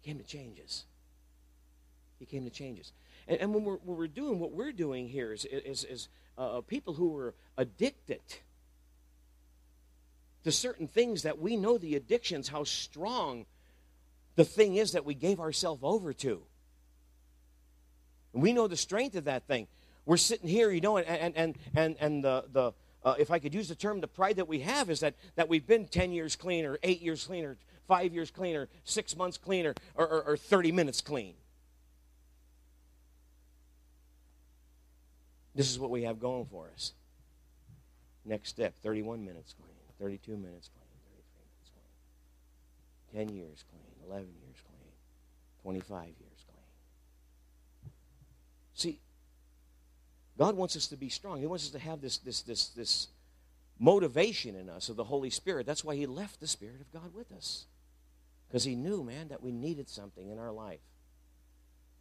He 0.00 0.10
came 0.10 0.18
to 0.18 0.26
change 0.26 0.60
us. 0.60 0.84
He 2.18 2.26
came 2.26 2.44
to 2.44 2.50
change 2.50 2.80
us. 2.80 2.92
And, 3.28 3.40
and 3.40 3.54
when, 3.54 3.64
we're, 3.64 3.76
when 3.76 3.96
we're 3.96 4.06
doing 4.06 4.38
what 4.38 4.52
we're 4.52 4.72
doing 4.72 5.08
here 5.08 5.32
is, 5.32 5.44
is, 5.44 5.84
is 5.84 6.08
uh, 6.38 6.60
people 6.60 6.94
who 6.94 7.16
are 7.16 7.34
addicted 7.56 8.20
to 10.44 10.52
certain 10.52 10.86
things 10.86 11.22
that 11.22 11.38
we 11.38 11.56
know 11.56 11.78
the 11.78 11.96
addictions, 11.96 12.48
how 12.48 12.64
strong 12.64 13.46
the 14.36 14.44
thing 14.44 14.76
is 14.76 14.92
that 14.92 15.04
we 15.04 15.14
gave 15.14 15.40
ourselves 15.40 15.80
over 15.82 16.12
to. 16.12 16.42
And 18.32 18.42
we 18.42 18.52
know 18.52 18.68
the 18.68 18.76
strength 18.76 19.16
of 19.16 19.24
that 19.24 19.46
thing 19.46 19.66
we're 20.06 20.16
sitting 20.16 20.48
here, 20.48 20.70
you 20.70 20.80
know, 20.80 20.98
and 20.98 21.36
and 21.36 21.58
and 21.74 21.96
and 21.98 22.24
the 22.24 22.44
the 22.52 22.72
uh, 23.04 23.14
if 23.18 23.30
I 23.30 23.40
could 23.40 23.52
use 23.52 23.68
the 23.68 23.74
term, 23.74 24.00
the 24.00 24.08
pride 24.08 24.36
that 24.36 24.48
we 24.48 24.60
have 24.60 24.88
is 24.88 25.00
that 25.00 25.14
that 25.34 25.48
we've 25.48 25.66
been 25.66 25.86
ten 25.86 26.12
years 26.12 26.36
clean, 26.36 26.64
or 26.64 26.78
eight 26.84 27.02
years 27.02 27.26
clean, 27.26 27.44
or 27.44 27.56
five 27.88 28.14
years 28.14 28.30
clean, 28.30 28.54
or 28.56 28.68
six 28.84 29.16
months 29.16 29.36
clean, 29.36 29.66
or, 29.66 29.74
or, 29.96 30.22
or 30.22 30.36
thirty 30.36 30.70
minutes 30.70 31.00
clean. 31.00 31.34
This 35.56 35.70
is 35.70 35.78
what 35.78 35.90
we 35.90 36.02
have 36.02 36.20
going 36.20 36.44
for 36.44 36.70
us. 36.72 36.92
Next 38.24 38.50
step: 38.50 38.74
thirty-one 38.82 39.24
minutes 39.24 39.54
clean, 39.58 39.74
thirty-two 39.98 40.36
minutes 40.36 40.68
clean, 40.68 40.84
thirty-three 41.08 41.46
minutes 41.48 41.70
clean, 43.10 43.26
ten 43.26 43.34
years 43.34 43.64
clean, 43.70 44.08
eleven 44.08 44.28
years 44.44 44.56
clean, 44.66 44.92
twenty-five 45.62 46.08
years 46.20 46.44
clean. 46.44 47.92
See, 48.74 49.00
God 50.36 50.56
wants 50.56 50.76
us 50.76 50.88
to 50.88 50.96
be 50.96 51.08
strong. 51.08 51.40
He 51.40 51.46
wants 51.46 51.64
us 51.64 51.70
to 51.70 51.78
have 51.78 52.02
this, 52.02 52.18
this, 52.18 52.42
this, 52.42 52.68
this 52.68 53.08
motivation 53.78 54.54
in 54.54 54.68
us 54.68 54.90
of 54.90 54.96
the 54.96 55.04
Holy 55.04 55.30
Spirit. 55.30 55.64
That's 55.64 55.82
why 55.82 55.96
He 55.96 56.04
left 56.04 56.40
the 56.40 56.46
Spirit 56.46 56.82
of 56.82 56.92
God 56.92 57.14
with 57.14 57.32
us. 57.32 57.64
Because 58.46 58.64
He 58.64 58.76
knew, 58.76 59.02
man, 59.02 59.28
that 59.28 59.42
we 59.42 59.50
needed 59.50 59.88
something 59.88 60.28
in 60.28 60.38
our 60.38 60.52
life. 60.52 60.80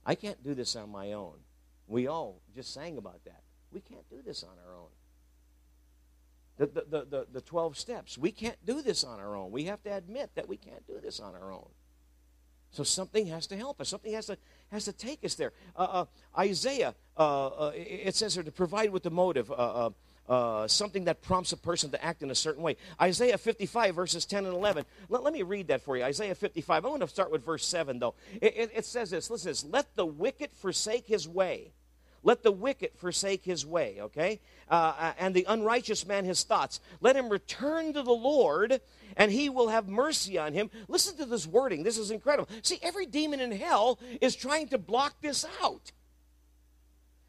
I 0.05 0.15
can't 0.15 0.43
do 0.43 0.53
this 0.53 0.75
on 0.75 0.89
my 0.89 1.13
own. 1.13 1.35
We 1.87 2.07
all 2.07 2.41
just 2.53 2.73
sang 2.73 2.97
about 2.97 3.23
that. 3.23 3.43
We 3.71 3.81
can't 3.81 4.09
do 4.09 4.21
this 4.25 4.43
on 4.43 4.51
our 4.65 4.75
own. 4.75 4.87
The, 6.57 6.67
the, 6.67 6.85
the, 6.89 7.05
the, 7.05 7.27
the 7.33 7.41
12 7.41 7.77
steps, 7.77 8.17
we 8.17 8.31
can't 8.31 8.63
do 8.65 8.81
this 8.81 9.03
on 9.03 9.19
our 9.19 9.35
own. 9.35 9.51
We 9.51 9.65
have 9.65 9.83
to 9.83 9.93
admit 9.93 10.31
that 10.35 10.47
we 10.47 10.55
can't 10.55 10.85
do 10.87 10.99
this 11.01 11.19
on 11.19 11.35
our 11.35 11.51
own. 11.51 11.67
So 12.71 12.83
something 12.83 13.27
has 13.27 13.47
to 13.47 13.57
help 13.57 13.79
us. 13.79 13.89
Something 13.89 14.13
has 14.13 14.25
to 14.27 14.37
has 14.71 14.85
to 14.85 14.91
take 14.91 15.23
us 15.23 15.35
there. 15.35 15.53
Uh, 15.77 15.79
uh, 15.79 16.05
Isaiah, 16.37 16.93
uh, 17.17 17.47
uh 17.47 17.71
it 17.73 18.15
says 18.15 18.35
here 18.35 18.43
to 18.43 18.51
provide 18.51 18.89
with 18.89 19.03
the 19.03 19.11
motive. 19.11 19.51
Uh, 19.51 19.91
uh, 20.27 20.67
something 20.67 21.05
that 21.05 21.21
prompts 21.21 21.51
a 21.51 21.57
person 21.57 21.91
to 21.91 22.03
act 22.03 22.23
in 22.23 22.31
a 22.31 22.35
certain 22.35 22.63
way. 22.63 22.75
Isaiah 22.99 23.37
55, 23.37 23.93
verses 23.93 24.25
10 24.25 24.45
and 24.45 24.55
11. 24.55 24.83
Let, 25.07 25.23
let 25.23 25.33
me 25.33 25.43
read 25.43 25.67
that 25.67 25.81
for 25.81 25.95
you. 25.95 26.03
Isaiah 26.03 26.33
55. 26.33 26.83
I 26.83 26.87
want 26.87 27.01
to 27.01 27.07
start 27.07 27.31
with 27.31 27.45
verse 27.45 27.65
7, 27.65 27.99
though. 27.99 28.15
It, 28.41 28.57
it, 28.57 28.71
it 28.73 28.85
says 28.85 29.11
this 29.11 29.29
Listen 29.29 29.51
this. 29.51 29.63
Let 29.63 29.95
the 29.95 30.05
wicked 30.05 30.51
forsake 30.53 31.05
his 31.05 31.27
way 31.27 31.73
let 32.25 32.41
the 32.41 32.51
wicked 32.51 32.89
forsake 32.97 33.45
his 33.45 33.65
way, 33.65 33.97
okay? 34.01 34.41
Uh, 34.69 34.93
uh, 34.97 35.13
and 35.19 35.33
the 35.35 35.45
unrighteous 35.47 36.07
man 36.07 36.25
his 36.25 36.43
thoughts. 36.43 36.81
Let 36.99 37.15
him 37.15 37.29
return 37.29 37.93
to 37.93 38.01
the 38.01 38.11
Lord, 38.11 38.81
and 39.15 39.31
he 39.31 39.47
will 39.47 39.69
have 39.69 39.87
mercy 39.87 40.39
on 40.39 40.53
him. 40.53 40.71
Listen 40.87 41.15
to 41.17 41.25
this 41.25 41.45
wording. 41.45 41.83
This 41.83 41.99
is 41.99 42.09
incredible. 42.09 42.49
See, 42.63 42.79
every 42.81 43.05
demon 43.05 43.39
in 43.39 43.51
hell 43.51 43.99
is 44.21 44.35
trying 44.35 44.67
to 44.69 44.79
block 44.79 45.21
this 45.21 45.45
out. 45.61 45.91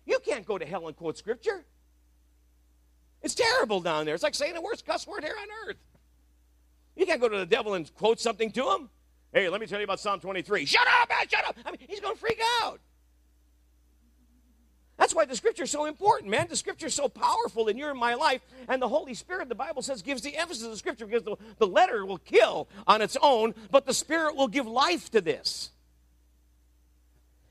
You 0.06 0.18
can't 0.24 0.46
go 0.46 0.56
to 0.56 0.64
hell 0.64 0.88
and 0.88 0.96
quote 0.96 1.18
scripture. 1.18 1.66
It's 3.20 3.34
terrible 3.34 3.80
down 3.80 4.06
there. 4.06 4.14
It's 4.14 4.24
like 4.24 4.34
saying 4.34 4.54
the 4.54 4.62
worst 4.62 4.86
cuss 4.86 5.06
word 5.06 5.24
here 5.24 5.36
on 5.38 5.68
earth. 5.68 5.76
You 6.96 7.04
can't 7.04 7.20
go 7.20 7.28
to 7.28 7.36
the 7.36 7.44
devil 7.44 7.74
and 7.74 7.94
quote 7.94 8.18
something 8.18 8.50
to 8.52 8.70
him. 8.70 8.88
Hey, 9.30 9.50
let 9.50 9.60
me 9.60 9.66
tell 9.66 9.78
you 9.78 9.84
about 9.84 10.00
Psalm 10.00 10.20
23. 10.20 10.64
Shut 10.64 10.86
up, 11.02 11.10
man, 11.10 11.28
shut 11.28 11.46
up. 11.46 11.56
I 11.66 11.70
mean, 11.70 11.80
he's 11.86 12.00
going 12.00 12.14
to 12.14 12.20
freak 12.20 12.40
out. 12.62 12.80
That's 14.96 15.14
why 15.14 15.26
the 15.26 15.36
scripture 15.36 15.64
is 15.64 15.70
so 15.70 15.84
important, 15.84 16.30
man. 16.30 16.46
The 16.48 16.56
scripture 16.56 16.86
is 16.86 16.94
so 16.94 17.08
powerful 17.08 17.68
in 17.68 17.76
your 17.76 17.90
and 17.90 18.00
my 18.00 18.14
life. 18.14 18.40
And 18.66 18.80
the 18.80 18.88
Holy 18.88 19.12
Spirit, 19.12 19.48
the 19.48 19.54
Bible 19.54 19.82
says, 19.82 20.00
gives 20.00 20.22
the 20.22 20.36
emphasis 20.36 20.64
of 20.64 20.70
the 20.70 20.76
scripture 20.76 21.06
because 21.06 21.22
the, 21.22 21.36
the 21.58 21.66
letter 21.66 22.06
will 22.06 22.18
kill 22.18 22.68
on 22.86 23.02
its 23.02 23.16
own, 23.20 23.54
but 23.70 23.84
the 23.84 23.92
Spirit 23.92 24.36
will 24.36 24.48
give 24.48 24.66
life 24.66 25.10
to 25.10 25.20
this. 25.20 25.70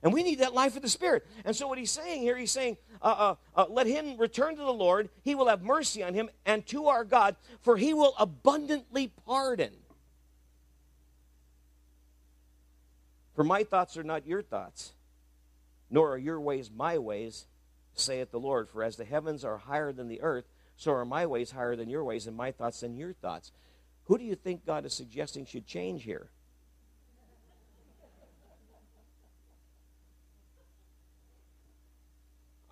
And 0.02 0.12
we 0.12 0.24
need 0.24 0.40
that 0.40 0.54
life 0.54 0.76
of 0.76 0.82
the 0.82 0.90
Spirit. 0.90 1.26
And 1.46 1.56
so, 1.56 1.68
what 1.68 1.78
he's 1.78 1.92
saying 1.92 2.22
here, 2.22 2.38
he's 2.38 2.52
saying, 2.52 2.78
uh, 3.02 3.06
uh, 3.06 3.36
uh, 3.56 3.66
let 3.70 3.88
him 3.88 4.18
return 4.18 4.56
to 4.56 4.62
the 4.62 4.74
Lord. 4.74 5.10
He 5.24 5.34
will 5.34 5.48
have 5.48 5.64
mercy 5.64 6.04
on 6.04 6.14
him 6.14 6.30
and 6.46 6.66
to 6.68 6.88
our 6.88 7.04
God, 7.04 7.36
for 7.62 7.78
he 7.78 7.94
will 7.94 8.14
abundantly 8.20 9.12
pardon. 9.26 9.72
For 13.36 13.44
my 13.44 13.64
thoughts 13.64 13.98
are 13.98 14.04
not 14.04 14.28
your 14.28 14.42
thoughts 14.42 14.94
nor 15.96 16.12
are 16.12 16.18
your 16.18 16.42
ways 16.42 16.70
my 16.70 16.98
ways, 16.98 17.46
saith 17.94 18.30
the 18.30 18.38
Lord. 18.38 18.68
For 18.68 18.84
as 18.84 18.98
the 18.98 19.06
heavens 19.06 19.46
are 19.46 19.56
higher 19.56 19.94
than 19.94 20.10
the 20.10 20.22
earth, 20.22 20.44
so 20.76 20.92
are 20.92 21.06
my 21.06 21.26
ways 21.26 21.52
higher 21.52 21.78
than 21.78 21.90
your 21.90 22.04
ways, 22.04 22.28
and 22.28 22.36
my 22.36 22.52
thoughts 22.52 22.82
than 22.82 22.98
your 22.98 23.14
thoughts. 23.14 23.54
Who 24.04 24.18
do 24.18 24.26
you 24.26 24.36
think 24.36 24.66
God 24.66 24.86
is 24.86 24.94
suggesting 24.94 25.46
should 25.46 25.66
change 25.66 26.04
here? 26.04 26.32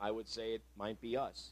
I 0.01 0.11
would 0.11 0.27
say 0.27 0.55
it 0.55 0.61
might 0.77 0.99
be 0.99 1.15
us. 1.15 1.51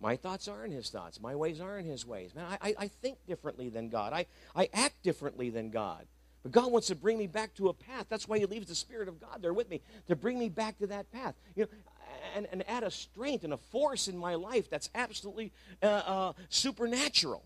My 0.00 0.16
thoughts 0.16 0.48
aren't 0.48 0.72
his 0.72 0.88
thoughts. 0.88 1.20
My 1.20 1.36
ways 1.36 1.60
aren't 1.60 1.86
his 1.86 2.06
ways. 2.06 2.34
Man, 2.34 2.46
I, 2.62 2.74
I, 2.78 2.88
think 2.88 3.18
differently 3.26 3.68
than 3.68 3.90
God. 3.90 4.14
I, 4.14 4.24
I 4.56 4.70
act 4.72 5.02
differently 5.02 5.50
than 5.50 5.68
God. 5.68 6.06
But 6.44 6.52
God 6.52 6.70
wants 6.70 6.86
to 6.88 6.94
bring 6.94 7.18
me 7.18 7.26
back 7.26 7.54
to 7.54 7.70
a 7.70 7.72
path. 7.72 8.06
That's 8.08 8.28
why 8.28 8.38
He 8.38 8.46
leaves 8.46 8.68
the 8.68 8.74
Spirit 8.76 9.08
of 9.08 9.18
God 9.18 9.38
there 9.40 9.52
with 9.52 9.68
me 9.68 9.80
to 10.06 10.14
bring 10.14 10.38
me 10.38 10.48
back 10.48 10.78
to 10.78 10.86
that 10.88 11.10
path. 11.10 11.34
You 11.56 11.64
know, 11.64 11.68
and, 12.36 12.46
and 12.52 12.68
add 12.68 12.84
a 12.84 12.90
strength 12.90 13.44
and 13.44 13.52
a 13.52 13.56
force 13.56 14.08
in 14.08 14.16
my 14.16 14.34
life 14.34 14.68
that's 14.70 14.90
absolutely 14.94 15.52
uh, 15.82 15.86
uh, 15.86 16.32
supernatural. 16.48 17.44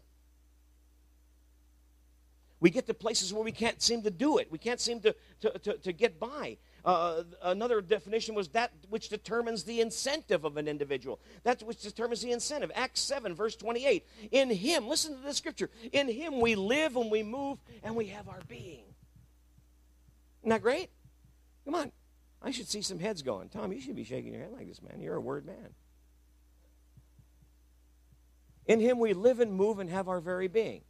We 2.60 2.70
get 2.70 2.86
to 2.86 2.94
places 2.94 3.32
where 3.32 3.44
we 3.44 3.52
can't 3.52 3.80
seem 3.80 4.02
to 4.02 4.10
do 4.10 4.38
it. 4.38 4.50
We 4.50 4.58
can't 4.58 4.80
seem 4.80 4.98
to, 5.00 5.14
to, 5.42 5.58
to, 5.60 5.72
to 5.74 5.92
get 5.92 6.18
by. 6.18 6.56
Uh, 6.84 7.22
another 7.42 7.80
definition 7.80 8.34
was 8.34 8.48
that 8.48 8.72
which 8.88 9.10
determines 9.10 9.62
the 9.62 9.80
incentive 9.80 10.44
of 10.44 10.56
an 10.56 10.66
individual. 10.66 11.20
That 11.44 11.62
which 11.62 11.82
determines 11.82 12.20
the 12.20 12.32
incentive. 12.32 12.72
Acts 12.74 13.00
7, 13.00 13.34
verse 13.34 13.54
28. 13.54 14.04
In 14.32 14.50
Him, 14.50 14.88
listen 14.88 15.14
to 15.14 15.22
this 15.22 15.36
scripture. 15.36 15.70
In 15.92 16.08
Him 16.08 16.40
we 16.40 16.56
live 16.56 16.96
and 16.96 17.12
we 17.12 17.22
move 17.22 17.58
and 17.84 17.94
we 17.94 18.06
have 18.06 18.28
our 18.28 18.40
being. 18.48 18.87
Isn't 20.48 20.62
that 20.62 20.62
great? 20.62 20.88
Come 21.66 21.74
on. 21.74 21.92
I 22.40 22.52
should 22.52 22.68
see 22.68 22.80
some 22.80 22.98
heads 22.98 23.20
going. 23.20 23.50
Tom, 23.50 23.70
you 23.70 23.82
should 23.82 23.96
be 23.96 24.04
shaking 24.04 24.32
your 24.32 24.40
head 24.40 24.52
like 24.52 24.66
this, 24.66 24.80
man. 24.80 24.98
You're 24.98 25.16
a 25.16 25.20
word 25.20 25.44
man. 25.44 25.74
In 28.64 28.80
him 28.80 28.98
we 28.98 29.12
live 29.12 29.40
and 29.40 29.52
move 29.52 29.78
and 29.78 29.90
have 29.90 30.08
our 30.08 30.20
very 30.20 30.48
being. 30.48 30.80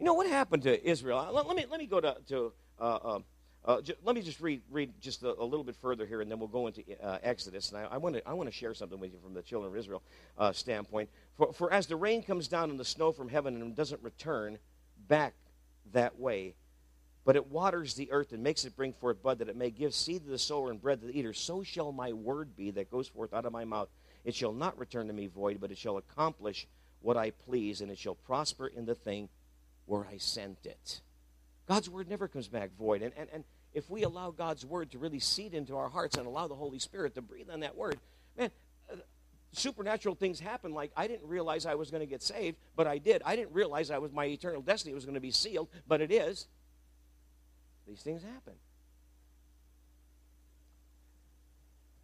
You 0.00 0.04
know 0.04 0.14
what 0.14 0.26
happened 0.26 0.64
to 0.64 0.84
Israel? 0.84 1.30
Let, 1.32 1.46
let 1.46 1.56
me, 1.56 1.64
let 1.70 1.78
me 1.78 1.86
go 1.86 2.00
to, 2.00 2.16
to 2.28 2.52
uh, 2.80 2.82
uh, 2.82 3.18
uh, 3.64 3.80
let 4.02 4.16
me 4.16 4.22
just 4.22 4.40
read, 4.40 4.62
read 4.68 4.92
just 5.00 5.22
a, 5.22 5.40
a, 5.40 5.44
little 5.44 5.62
bit 5.62 5.76
further 5.76 6.06
here, 6.06 6.20
and 6.20 6.28
then 6.28 6.40
we'll 6.40 6.48
go 6.48 6.66
into 6.66 6.82
uh, 7.00 7.18
Exodus. 7.22 7.70
And 7.70 7.86
I 7.88 7.98
want 7.98 8.16
to 8.16 8.28
I 8.28 8.32
want 8.32 8.48
to 8.48 8.54
share 8.54 8.74
something 8.74 8.98
with 8.98 9.12
you 9.12 9.20
from 9.22 9.32
the 9.32 9.42
children 9.42 9.72
of 9.72 9.78
Israel 9.78 10.02
uh, 10.38 10.50
standpoint. 10.50 11.08
For, 11.36 11.52
for 11.52 11.72
as 11.72 11.86
the 11.86 11.94
rain 11.94 12.24
comes 12.24 12.48
down 12.48 12.70
and 12.70 12.80
the 12.80 12.84
snow 12.84 13.12
from 13.12 13.28
heaven 13.28 13.62
and 13.62 13.76
doesn't 13.76 14.02
return 14.02 14.58
back 15.06 15.34
that 15.92 16.18
way, 16.18 16.54
but 17.26 17.34
it 17.34 17.50
waters 17.50 17.94
the 17.94 18.10
earth 18.12 18.32
and 18.32 18.42
makes 18.42 18.64
it 18.64 18.76
bring 18.76 18.92
forth 18.92 19.20
bud 19.20 19.40
that 19.40 19.48
it 19.48 19.56
may 19.56 19.68
give 19.68 19.92
seed 19.92 20.24
to 20.24 20.30
the 20.30 20.38
sower 20.38 20.70
and 20.70 20.80
bread 20.80 21.00
to 21.00 21.08
the 21.08 21.18
eater, 21.18 21.32
so 21.32 21.64
shall 21.64 21.90
my 21.90 22.12
word 22.12 22.56
be 22.56 22.70
that 22.70 22.90
goes 22.90 23.08
forth 23.08 23.34
out 23.34 23.44
of 23.44 23.52
my 23.52 23.64
mouth. 23.64 23.88
It 24.24 24.34
shall 24.34 24.52
not 24.52 24.78
return 24.78 25.08
to 25.08 25.12
me 25.12 25.26
void, 25.26 25.58
but 25.60 25.72
it 25.72 25.76
shall 25.76 25.96
accomplish 25.96 26.68
what 27.02 27.16
I 27.16 27.32
please, 27.32 27.80
and 27.80 27.90
it 27.90 27.98
shall 27.98 28.14
prosper 28.14 28.68
in 28.68 28.86
the 28.86 28.94
thing 28.94 29.28
where 29.86 30.06
I 30.06 30.18
sent 30.18 30.64
it. 30.64 31.00
God's 31.68 31.90
word 31.90 32.08
never 32.08 32.28
comes 32.28 32.46
back 32.46 32.70
void. 32.78 33.02
And, 33.02 33.12
and, 33.16 33.28
and 33.32 33.44
if 33.74 33.90
we 33.90 34.04
allow 34.04 34.30
God's 34.30 34.64
word 34.64 34.92
to 34.92 34.98
really 34.98 35.18
seed 35.18 35.52
into 35.52 35.76
our 35.76 35.88
hearts 35.88 36.16
and 36.16 36.28
allow 36.28 36.46
the 36.46 36.54
Holy 36.54 36.78
Spirit 36.78 37.16
to 37.16 37.22
breathe 37.22 37.50
on 37.50 37.60
that 37.60 37.76
word, 37.76 37.98
man, 38.38 38.52
uh, 38.90 38.96
supernatural 39.52 40.14
things 40.14 40.38
happen 40.38 40.72
like 40.72 40.92
I 40.96 41.08
didn't 41.08 41.28
realize 41.28 41.66
I 41.66 41.74
was 41.74 41.90
going 41.90 42.02
to 42.02 42.06
get 42.06 42.22
saved, 42.22 42.56
but 42.76 42.86
I 42.86 42.98
did. 42.98 43.20
I 43.24 43.34
didn't 43.34 43.52
realize 43.52 43.90
I 43.90 43.98
was 43.98 44.12
my 44.12 44.26
eternal 44.26 44.62
destiny 44.62 44.94
was 44.94 45.04
going 45.04 45.14
to 45.14 45.20
be 45.20 45.32
sealed, 45.32 45.68
but 45.88 46.00
it 46.00 46.12
is. 46.12 46.46
These 47.86 48.00
things 48.00 48.22
happen. 48.22 48.54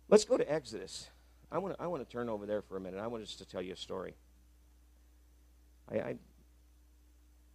Let's 0.09 0.25
go 0.25 0.37
to 0.37 0.53
Exodus. 0.53 1.09
I 1.51 1.59
want 1.59 1.77
to, 1.77 1.83
I 1.83 1.87
want 1.87 2.07
to 2.07 2.11
turn 2.11 2.29
over 2.29 2.47
there 2.47 2.63
for 2.63 2.77
a 2.77 2.81
minute. 2.81 3.01
I 3.01 3.07
want 3.07 3.25
just 3.25 3.39
to 3.39 3.47
tell 3.47 3.63
you 3.63 3.73
a 3.73 3.77
story. 3.77 4.15
I, 5.91 5.97
I 5.97 6.17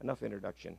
enough 0.02 0.24
introduction. 0.24 0.78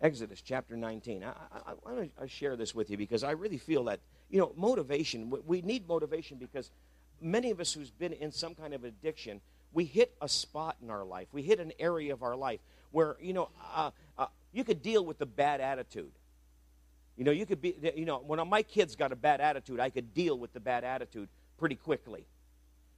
Exodus 0.00 0.42
chapter 0.42 0.76
19. 0.76 1.24
I, 1.24 1.28
I, 1.28 1.72
I 1.86 1.92
want 1.92 2.16
to 2.20 2.28
share 2.28 2.54
this 2.56 2.74
with 2.74 2.90
you 2.90 2.96
because 2.96 3.24
I 3.24 3.32
really 3.32 3.58
feel 3.58 3.84
that, 3.84 4.00
you 4.30 4.38
know, 4.38 4.52
motivation, 4.56 5.32
we 5.46 5.62
need 5.62 5.88
motivation 5.88 6.38
because 6.38 6.70
many 7.20 7.50
of 7.50 7.60
us 7.60 7.72
who's 7.72 7.90
been 7.90 8.12
in 8.12 8.30
some 8.30 8.54
kind 8.54 8.74
of 8.74 8.84
addiction, 8.84 9.40
we 9.76 9.84
hit 9.84 10.16
a 10.22 10.28
spot 10.28 10.76
in 10.82 10.90
our 10.90 11.04
life. 11.04 11.28
We 11.32 11.42
hit 11.42 11.60
an 11.60 11.70
area 11.78 12.14
of 12.14 12.22
our 12.22 12.34
life 12.34 12.60
where, 12.92 13.16
you 13.20 13.34
know, 13.34 13.50
uh, 13.74 13.90
uh, 14.16 14.28
you 14.50 14.64
could 14.64 14.80
deal 14.80 15.04
with 15.04 15.18
the 15.18 15.26
bad 15.26 15.60
attitude. 15.60 16.12
You 17.18 17.24
know, 17.24 17.30
you 17.30 17.44
could 17.44 17.60
be, 17.60 17.76
you 17.94 18.06
know, 18.06 18.16
when 18.26 18.46
my 18.48 18.62
kids 18.62 18.96
got 18.96 19.12
a 19.12 19.16
bad 19.16 19.42
attitude, 19.42 19.78
I 19.78 19.90
could 19.90 20.14
deal 20.14 20.38
with 20.38 20.54
the 20.54 20.60
bad 20.60 20.82
attitude 20.82 21.28
pretty 21.58 21.74
quickly. 21.74 22.24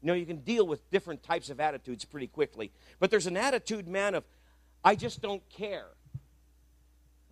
You 0.01 0.07
know, 0.07 0.15
you 0.15 0.25
can 0.25 0.37
deal 0.37 0.69
with 0.69 0.89
different 0.93 1.25
types 1.25 1.51
of 1.51 1.59
attitudes 1.59 2.05
pretty 2.05 2.29
quickly. 2.29 2.71
But 3.01 3.11
there's 3.11 3.27
an 3.27 3.37
attitude, 3.37 3.89
man, 3.89 4.15
of 4.15 4.23
I 4.85 4.95
just 4.95 5.21
don't 5.21 5.43
care 5.49 5.89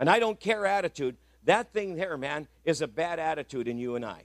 an 0.00 0.08
I 0.08 0.18
don't 0.18 0.40
care 0.40 0.66
attitude, 0.66 1.16
that 1.44 1.72
thing 1.72 1.94
there, 1.94 2.18
man, 2.18 2.48
is 2.64 2.82
a 2.82 2.88
bad 2.88 3.20
attitude 3.20 3.68
in 3.68 3.78
you 3.78 3.94
and 3.94 4.04
I. 4.04 4.24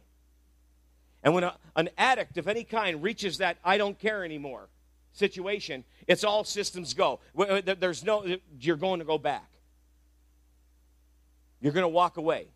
And 1.24 1.36
when 1.36 1.44
a, 1.44 1.56
an 1.76 1.90
addict 1.96 2.40
of 2.40 2.48
any 2.48 2.64
kind 2.64 3.04
reaches 3.04 3.38
that 3.38 3.58
I 3.64 3.78
don't 3.78 4.00
care 4.00 4.26
anymore 4.26 4.68
situation, 5.14 5.84
it's 6.08 6.24
all 6.24 6.44
systems 6.44 6.94
go. 6.94 7.20
Uh, 7.38 7.62
there's 7.80 8.04
no, 8.04 8.38
you're 8.60 8.78
going 8.78 9.00
to 9.00 9.06
go 9.06 9.18
back. 9.18 9.50
You're 11.60 11.74
going 11.74 11.84
to 11.84 11.90
walk 11.90 12.18
away. 12.18 12.48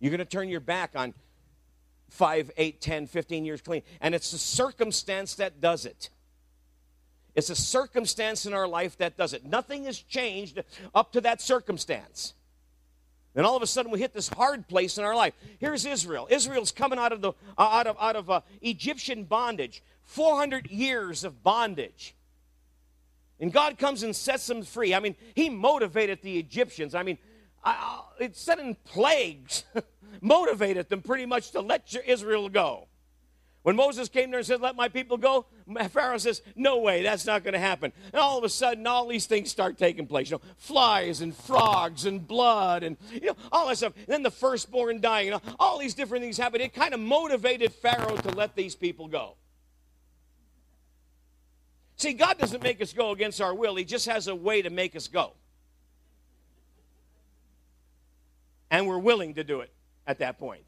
You're 0.00 0.10
going 0.10 0.18
to 0.18 0.24
turn 0.24 0.48
your 0.48 0.60
back 0.60 0.92
on 0.94 1.14
5, 2.10 2.50
8, 2.56 2.80
10, 2.80 3.06
15 3.06 3.44
years 3.44 3.60
clean. 3.60 3.82
And 4.00 4.14
it's 4.14 4.30
the 4.30 4.38
circumstance 4.38 5.34
that 5.36 5.60
does 5.60 5.86
it. 5.86 6.10
It's 7.34 7.50
a 7.50 7.56
circumstance 7.56 8.46
in 8.46 8.54
our 8.54 8.68
life 8.68 8.98
that 8.98 9.16
does 9.16 9.32
it. 9.32 9.44
Nothing 9.44 9.84
has 9.84 9.98
changed 9.98 10.62
up 10.94 11.12
to 11.12 11.20
that 11.22 11.40
circumstance. 11.40 12.34
And 13.34 13.44
all 13.44 13.56
of 13.56 13.62
a 13.62 13.66
sudden, 13.66 13.90
we 13.90 13.98
hit 13.98 14.14
this 14.14 14.28
hard 14.28 14.68
place 14.68 14.96
in 14.96 15.04
our 15.04 15.16
life. 15.16 15.34
Here's 15.58 15.84
Israel. 15.84 16.28
Israel's 16.30 16.70
coming 16.70 17.00
out 17.00 17.12
of 17.12 17.20
the 17.20 17.32
uh, 17.58 17.62
out 17.62 17.88
of 17.88 17.96
out 17.98 18.14
of 18.14 18.30
uh, 18.30 18.40
Egyptian 18.62 19.24
bondage. 19.24 19.82
400 20.04 20.70
years 20.70 21.24
of 21.24 21.42
bondage. 21.42 22.14
And 23.40 23.52
God 23.52 23.78
comes 23.78 24.02
and 24.02 24.14
sets 24.14 24.46
them 24.46 24.62
free. 24.62 24.94
I 24.94 25.00
mean, 25.00 25.16
He 25.34 25.50
motivated 25.50 26.22
the 26.22 26.38
Egyptians. 26.38 26.94
I 26.94 27.02
mean, 27.02 27.18
I, 27.64 28.00
said 28.32 28.58
in 28.58 28.76
plagues 28.84 29.64
motivated 30.20 30.88
them 30.88 31.02
pretty 31.02 31.26
much 31.26 31.50
to 31.52 31.60
let 31.60 31.92
your 31.92 32.02
Israel 32.02 32.48
go. 32.48 32.88
When 33.64 33.76
Moses 33.76 34.10
came 34.10 34.30
there 34.30 34.40
and 34.40 34.46
said, 34.46 34.60
Let 34.60 34.76
my 34.76 34.88
people 34.88 35.16
go, 35.16 35.46
Pharaoh 35.88 36.18
says, 36.18 36.42
No 36.54 36.80
way, 36.80 37.02
that's 37.02 37.24
not 37.24 37.42
going 37.42 37.54
to 37.54 37.58
happen. 37.58 37.94
And 38.12 38.20
all 38.20 38.36
of 38.36 38.44
a 38.44 38.48
sudden, 38.50 38.86
all 38.86 39.08
these 39.08 39.24
things 39.24 39.50
start 39.50 39.78
taking 39.78 40.06
place. 40.06 40.30
You 40.30 40.36
know, 40.36 40.42
flies 40.58 41.22
and 41.22 41.34
frogs 41.34 42.04
and 42.04 42.26
blood 42.26 42.82
and 42.82 42.98
you 43.10 43.28
know, 43.28 43.36
all 43.50 43.68
that 43.68 43.78
stuff. 43.78 43.94
And 43.96 44.06
then 44.06 44.22
the 44.22 44.30
firstborn 44.30 45.00
dying. 45.00 45.26
You 45.26 45.32
know, 45.32 45.42
all 45.58 45.78
these 45.78 45.94
different 45.94 46.22
things 46.22 46.36
happen. 46.36 46.60
It 46.60 46.74
kind 46.74 46.92
of 46.92 47.00
motivated 47.00 47.72
Pharaoh 47.72 48.16
to 48.16 48.28
let 48.36 48.54
these 48.54 48.74
people 48.74 49.08
go. 49.08 49.36
See, 52.04 52.12
God 52.12 52.36
doesn't 52.36 52.62
make 52.62 52.82
us 52.82 52.92
go 52.92 53.12
against 53.12 53.40
our 53.40 53.54
will, 53.54 53.76
He 53.76 53.84
just 53.86 54.04
has 54.04 54.28
a 54.28 54.34
way 54.34 54.60
to 54.60 54.68
make 54.68 54.94
us 54.94 55.08
go. 55.08 55.32
And 58.70 58.86
we're 58.86 58.98
willing 58.98 59.32
to 59.36 59.42
do 59.42 59.60
it 59.60 59.72
at 60.06 60.18
that 60.18 60.38
point. 60.38 60.64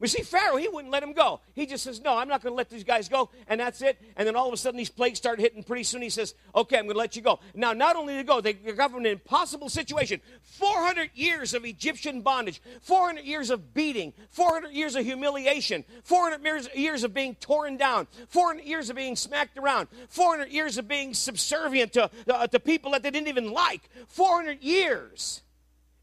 We 0.00 0.08
see 0.08 0.22
Pharaoh, 0.22 0.56
he 0.56 0.66
wouldn't 0.66 0.90
let 0.90 1.02
him 1.02 1.12
go. 1.12 1.40
He 1.54 1.66
just 1.66 1.84
says, 1.84 2.00
No, 2.00 2.16
I'm 2.16 2.26
not 2.26 2.42
going 2.42 2.52
to 2.52 2.56
let 2.56 2.70
these 2.70 2.84
guys 2.84 3.08
go, 3.08 3.28
and 3.46 3.60
that's 3.60 3.82
it. 3.82 4.00
And 4.16 4.26
then 4.26 4.34
all 4.34 4.48
of 4.48 4.54
a 4.54 4.56
sudden, 4.56 4.78
these 4.78 4.90
plagues 4.90 5.18
start 5.18 5.38
hitting. 5.38 5.62
Pretty 5.62 5.84
soon, 5.84 6.00
he 6.00 6.08
says, 6.08 6.34
Okay, 6.54 6.78
I'm 6.78 6.84
going 6.84 6.94
to 6.94 6.98
let 6.98 7.16
you 7.16 7.22
go. 7.22 7.38
Now, 7.54 7.74
not 7.74 7.96
only 7.96 8.16
to 8.16 8.24
go, 8.24 8.40
they 8.40 8.54
got 8.54 8.90
from 8.90 9.00
an 9.00 9.06
impossible 9.06 9.68
situation 9.68 10.22
400 10.42 11.10
years 11.14 11.52
of 11.52 11.66
Egyptian 11.66 12.22
bondage, 12.22 12.62
400 12.80 13.24
years 13.24 13.50
of 13.50 13.74
beating, 13.74 14.14
400 14.30 14.72
years 14.72 14.96
of 14.96 15.04
humiliation, 15.04 15.84
400 16.04 16.74
years 16.74 17.04
of 17.04 17.12
being 17.12 17.34
torn 17.34 17.76
down, 17.76 18.06
400 18.28 18.64
years 18.64 18.88
of 18.88 18.96
being 18.96 19.16
smacked 19.16 19.58
around, 19.58 19.88
400 20.08 20.48
years 20.48 20.78
of 20.78 20.88
being 20.88 21.12
subservient 21.12 21.92
to, 21.92 22.10
uh, 22.26 22.46
to 22.46 22.58
people 22.58 22.92
that 22.92 23.02
they 23.02 23.10
didn't 23.10 23.28
even 23.28 23.52
like, 23.52 23.82
400 24.08 24.62
years 24.62 25.42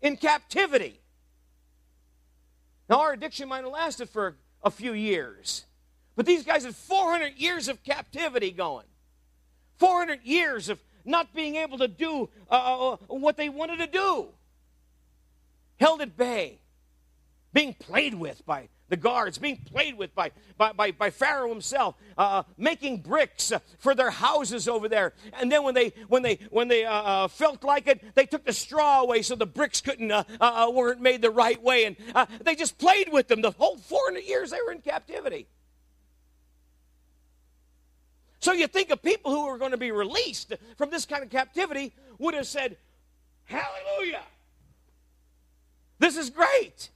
in 0.03 0.17
captivity. 0.17 0.99
Now, 2.89 3.01
our 3.01 3.13
addiction 3.13 3.49
might 3.49 3.63
have 3.63 3.71
lasted 3.71 4.09
for 4.09 4.35
a 4.63 4.71
few 4.71 4.93
years, 4.93 5.65
but 6.15 6.25
these 6.25 6.43
guys 6.43 6.63
had 6.63 6.75
400 6.75 7.33
years 7.37 7.67
of 7.67 7.83
captivity 7.83 8.51
going, 8.51 8.85
400 9.77 10.23
years 10.23 10.69
of 10.69 10.79
not 11.05 11.33
being 11.33 11.55
able 11.55 11.77
to 11.77 11.87
do 11.87 12.29
uh, 12.49 12.53
uh, 12.53 12.91
uh, 12.93 12.97
what 13.07 13.37
they 13.37 13.49
wanted 13.49 13.77
to 13.77 13.87
do, 13.87 14.27
held 15.79 16.01
at 16.01 16.17
bay, 16.17 16.59
being 17.53 17.73
played 17.73 18.13
with 18.13 18.45
by 18.45 18.69
the 18.89 18.97
guards, 18.97 19.37
being 19.37 19.57
played 19.57 19.97
with 19.97 20.13
by, 20.15 20.31
by, 20.57 20.71
by, 20.71 20.91
by 20.91 21.09
Pharaoh 21.09 21.49
himself, 21.49 21.95
uh, 22.17 22.43
making 22.57 23.01
bricks 23.01 23.51
uh, 23.51 23.59
for 23.79 23.93
their 23.93 24.11
houses 24.11 24.67
over 24.67 24.87
there. 24.87 25.13
And 25.39 25.51
then 25.51 25.63
when 25.63 25.73
they, 25.73 25.93
when 26.07 26.23
they, 26.23 26.39
when 26.49 26.67
they 26.67 26.85
uh, 26.85 26.93
uh 26.93 27.27
felt 27.27 27.63
like 27.63 27.87
it, 27.87 28.15
they 28.15 28.25
took 28.25 28.45
the 28.45 28.53
straw 28.53 29.01
away 29.01 29.21
so 29.21 29.35
the 29.35 29.45
bricks 29.45 29.81
couldn't, 29.81 30.11
uh, 30.11 30.23
uh, 30.39 30.71
weren't 30.73 31.01
made 31.01 31.21
the 31.21 31.31
right 31.31 31.61
way. 31.61 31.85
And 31.85 31.95
they 32.43 32.55
just 32.55 32.77
played 32.77 33.11
with 33.11 33.27
them 33.27 33.41
the 33.41 33.51
whole 33.51 33.77
400 33.77 34.23
years 34.23 34.51
they 34.51 34.59
were 34.65 34.71
in 34.71 34.81
captivity. 34.81 35.47
So 38.39 38.53
you 38.53 38.67
think 38.67 38.91
of 38.91 39.01
people 39.01 39.31
who 39.31 39.45
are 39.47 39.57
going 39.57 39.71
to 39.71 39.77
be 39.77 39.91
released 39.91 40.53
from 40.77 40.89
this 40.89 41.05
kind 41.05 41.23
of 41.23 41.29
captivity 41.29 41.93
would 42.19 42.33
have 42.33 42.47
said, 42.47 42.77
Hallelujah! 43.45 44.23
This 45.99 46.17
is 46.17 46.29
great. 46.29 46.89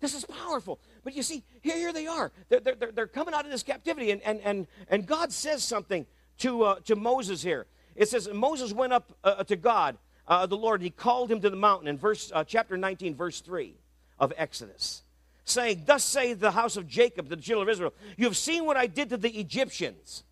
This 0.00 0.14
is 0.14 0.24
powerful. 0.24 0.80
But 1.02 1.14
you 1.14 1.22
see, 1.22 1.42
here, 1.62 1.76
here 1.76 1.92
they 1.92 2.06
are. 2.06 2.32
They're, 2.48 2.60
they're, 2.60 2.92
they're 2.92 3.06
coming 3.06 3.34
out 3.34 3.44
of 3.44 3.50
this 3.50 3.62
captivity, 3.62 4.10
and, 4.10 4.22
and, 4.22 4.40
and, 4.40 4.66
and 4.88 5.06
God 5.06 5.32
says 5.32 5.62
something 5.62 6.06
to, 6.38 6.62
uh, 6.62 6.80
to 6.86 6.96
Moses 6.96 7.42
here. 7.42 7.66
It 7.96 8.08
says, 8.08 8.28
Moses 8.32 8.72
went 8.72 8.92
up 8.92 9.12
uh, 9.24 9.44
to 9.44 9.56
God, 9.56 9.96
uh, 10.26 10.46
the 10.46 10.56
Lord, 10.56 10.80
and 10.80 10.84
he 10.84 10.90
called 10.90 11.30
him 11.30 11.40
to 11.40 11.50
the 11.50 11.56
mountain 11.56 11.88
in 11.88 11.98
verse, 11.98 12.30
uh, 12.34 12.44
chapter 12.44 12.76
19, 12.76 13.14
verse 13.14 13.40
3 13.40 13.74
of 14.18 14.32
Exodus, 14.36 15.02
saying, 15.44 15.84
Thus 15.86 16.04
say 16.04 16.34
the 16.34 16.52
house 16.52 16.76
of 16.76 16.86
Jacob, 16.86 17.28
the 17.28 17.36
children 17.36 17.68
of 17.68 17.72
Israel, 17.72 17.94
you 18.16 18.26
have 18.26 18.36
seen 18.36 18.64
what 18.64 18.76
I 18.76 18.86
did 18.86 19.10
to 19.10 19.16
the 19.16 19.30
Egyptians. 19.30 20.24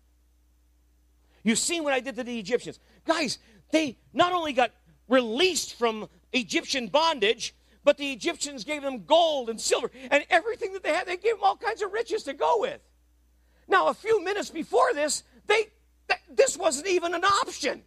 You've 1.43 1.59
seen 1.59 1.83
what 1.83 1.93
I 1.93 1.99
did 1.99 2.15
to 2.15 2.23
the 2.23 2.37
Egyptians. 2.37 2.79
Guys, 3.05 3.39
they 3.71 3.97
not 4.13 4.33
only 4.33 4.53
got 4.53 4.71
released 5.07 5.75
from 5.75 6.07
Egyptian 6.31 6.87
bondage, 6.87 7.55
but 7.89 7.97
the 7.97 8.11
Egyptians 8.11 8.65
gave 8.65 8.83
them 8.83 9.03
gold 9.05 9.49
and 9.49 9.59
silver 9.59 9.89
and 10.11 10.23
everything 10.29 10.73
that 10.73 10.83
they 10.83 10.93
had. 10.93 11.07
They 11.07 11.17
gave 11.17 11.37
them 11.37 11.43
all 11.43 11.55
kinds 11.55 11.81
of 11.81 11.91
riches 11.91 12.21
to 12.25 12.33
go 12.33 12.59
with. 12.59 12.79
Now, 13.67 13.87
a 13.87 13.95
few 13.95 14.23
minutes 14.23 14.51
before 14.51 14.93
this, 14.93 15.23
they, 15.47 15.69
th- 16.07 16.21
this 16.29 16.55
wasn't 16.55 16.85
even 16.85 17.15
an 17.15 17.23
option. 17.23 17.81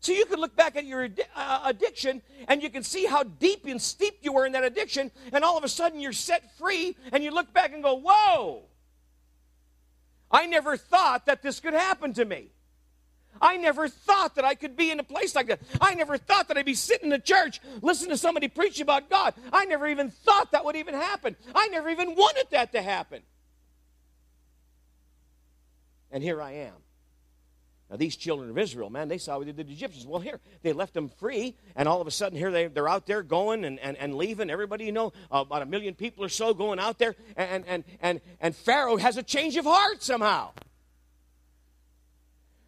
So 0.00 0.12
you 0.12 0.24
can 0.24 0.40
look 0.40 0.56
back 0.56 0.76
at 0.76 0.86
your 0.86 1.06
uh, 1.34 1.60
addiction 1.66 2.22
and 2.48 2.62
you 2.62 2.70
can 2.70 2.82
see 2.82 3.04
how 3.04 3.24
deep 3.24 3.66
and 3.66 3.78
steeped 3.78 4.24
you 4.24 4.32
were 4.32 4.46
in 4.46 4.52
that 4.52 4.64
addiction, 4.64 5.10
and 5.34 5.44
all 5.44 5.58
of 5.58 5.64
a 5.64 5.68
sudden 5.68 6.00
you're 6.00 6.14
set 6.14 6.56
free, 6.56 6.96
and 7.12 7.22
you 7.22 7.30
look 7.30 7.52
back 7.52 7.74
and 7.74 7.82
go, 7.82 7.96
Whoa, 8.02 8.62
I 10.30 10.46
never 10.46 10.78
thought 10.78 11.26
that 11.26 11.42
this 11.42 11.60
could 11.60 11.74
happen 11.74 12.14
to 12.14 12.24
me. 12.24 12.52
I 13.40 13.56
never 13.56 13.88
thought 13.88 14.34
that 14.36 14.44
I 14.44 14.54
could 14.54 14.76
be 14.76 14.90
in 14.90 15.00
a 15.00 15.04
place 15.04 15.34
like 15.34 15.48
that. 15.48 15.60
I 15.80 15.94
never 15.94 16.16
thought 16.16 16.48
that 16.48 16.56
I'd 16.56 16.66
be 16.66 16.74
sitting 16.74 17.08
in 17.08 17.12
a 17.12 17.18
church 17.18 17.60
listening 17.82 18.10
to 18.10 18.16
somebody 18.16 18.48
preach 18.48 18.80
about 18.80 19.10
God. 19.10 19.34
I 19.52 19.64
never 19.64 19.86
even 19.88 20.10
thought 20.10 20.52
that 20.52 20.64
would 20.64 20.76
even 20.76 20.94
happen. 20.94 21.36
I 21.54 21.68
never 21.68 21.88
even 21.88 22.14
wanted 22.14 22.46
that 22.50 22.72
to 22.72 22.82
happen. 22.82 23.22
And 26.10 26.22
here 26.22 26.40
I 26.40 26.52
am. 26.52 26.74
Now, 27.90 27.96
these 27.96 28.16
children 28.16 28.50
of 28.50 28.58
Israel, 28.58 28.90
man, 28.90 29.06
they 29.06 29.18
saw 29.18 29.38
what 29.38 29.46
they 29.46 29.52
did 29.52 29.68
the 29.68 29.72
Egyptians. 29.72 30.06
Well, 30.06 30.20
here, 30.20 30.40
they 30.62 30.72
left 30.72 30.92
them 30.92 31.08
free, 31.08 31.54
and 31.76 31.88
all 31.88 32.00
of 32.00 32.08
a 32.08 32.10
sudden, 32.10 32.36
here 32.36 32.50
they, 32.50 32.66
they're 32.66 32.88
out 32.88 33.06
there 33.06 33.22
going 33.22 33.64
and, 33.64 33.78
and, 33.78 33.96
and 33.96 34.16
leaving. 34.16 34.50
Everybody, 34.50 34.86
you 34.86 34.92
know, 34.92 35.12
uh, 35.30 35.44
about 35.46 35.62
a 35.62 35.66
million 35.66 35.94
people 35.94 36.24
or 36.24 36.28
so 36.28 36.52
going 36.52 36.80
out 36.80 36.98
there, 36.98 37.14
and, 37.36 37.64
and, 37.66 37.84
and, 38.00 38.20
and 38.40 38.56
Pharaoh 38.56 38.96
has 38.96 39.16
a 39.16 39.22
change 39.22 39.56
of 39.56 39.66
heart 39.66 40.02
somehow. 40.02 40.50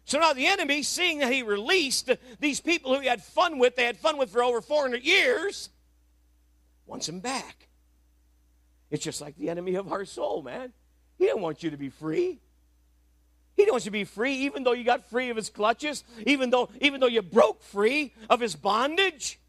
So 0.09 0.17
now 0.17 0.33
the 0.33 0.47
enemy, 0.47 0.81
seeing 0.81 1.19
that 1.19 1.31
he 1.31 1.43
released 1.43 2.09
these 2.39 2.59
people 2.59 2.95
who 2.95 2.99
he 2.99 3.07
had 3.07 3.21
fun 3.21 3.59
with, 3.59 3.75
they 3.75 3.83
had 3.83 3.95
fun 3.95 4.17
with 4.17 4.31
for 4.31 4.43
over 4.43 4.59
400 4.59 5.03
years, 5.03 5.69
wants 6.87 7.05
them 7.05 7.19
back. 7.19 7.67
It's 8.89 9.03
just 9.03 9.21
like 9.21 9.37
the 9.37 9.51
enemy 9.51 9.75
of 9.75 9.93
our 9.93 10.05
soul, 10.05 10.41
man. 10.41 10.73
He 11.19 11.27
don't 11.27 11.41
want 11.41 11.61
you 11.61 11.69
to 11.69 11.77
be 11.77 11.89
free. 11.89 12.39
He 13.55 13.61
didn't 13.61 13.73
want 13.73 13.85
you 13.85 13.91
to 13.91 13.99
be 13.99 14.03
free, 14.03 14.33
even 14.37 14.63
though 14.63 14.71
you 14.71 14.83
got 14.83 15.11
free 15.11 15.29
of 15.29 15.37
his 15.37 15.51
clutches, 15.51 16.03
even 16.25 16.49
though, 16.49 16.69
even 16.81 16.99
though 16.99 17.05
you 17.05 17.21
broke 17.21 17.61
free 17.61 18.11
of 18.31 18.39
his 18.39 18.55
bondage. 18.55 19.39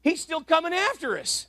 He's 0.00 0.20
still 0.20 0.42
coming 0.42 0.72
after 0.72 1.18
us. 1.18 1.48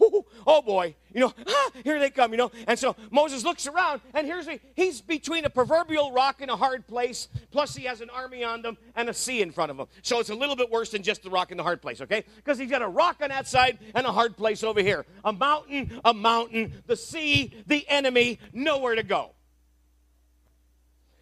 oh, 0.46 0.62
boy, 0.62 0.94
you 1.12 1.20
know, 1.20 1.32
ah, 1.46 1.70
here 1.82 1.98
they 1.98 2.10
come, 2.10 2.32
you 2.32 2.36
know. 2.36 2.50
And 2.66 2.78
so 2.78 2.96
Moses 3.10 3.44
looks 3.44 3.66
around, 3.66 4.00
and 4.12 4.26
here's 4.26 4.48
a, 4.48 4.60
he's 4.74 5.00
between 5.00 5.44
a 5.44 5.50
proverbial 5.50 6.12
rock 6.12 6.40
and 6.40 6.50
a 6.50 6.56
hard 6.56 6.86
place, 6.86 7.28
plus 7.50 7.74
he 7.74 7.84
has 7.84 8.00
an 8.00 8.10
army 8.10 8.44
on 8.44 8.62
them 8.62 8.76
and 8.96 9.08
a 9.08 9.14
sea 9.14 9.42
in 9.42 9.52
front 9.52 9.70
of 9.70 9.78
him. 9.78 9.86
So 10.02 10.20
it's 10.20 10.30
a 10.30 10.34
little 10.34 10.56
bit 10.56 10.70
worse 10.70 10.90
than 10.90 11.02
just 11.02 11.22
the 11.22 11.30
rock 11.30 11.50
and 11.50 11.58
the 11.58 11.64
hard 11.64 11.82
place, 11.82 12.00
okay? 12.00 12.24
Because 12.36 12.58
he's 12.58 12.70
got 12.70 12.82
a 12.82 12.88
rock 12.88 13.18
on 13.22 13.28
that 13.28 13.46
side 13.46 13.78
and 13.94 14.06
a 14.06 14.12
hard 14.12 14.36
place 14.36 14.62
over 14.62 14.80
here. 14.80 15.06
A 15.24 15.32
mountain, 15.32 16.00
a 16.04 16.14
mountain, 16.14 16.82
the 16.86 16.96
sea, 16.96 17.54
the 17.66 17.88
enemy, 17.88 18.38
nowhere 18.52 18.94
to 18.94 19.02
go. 19.02 19.30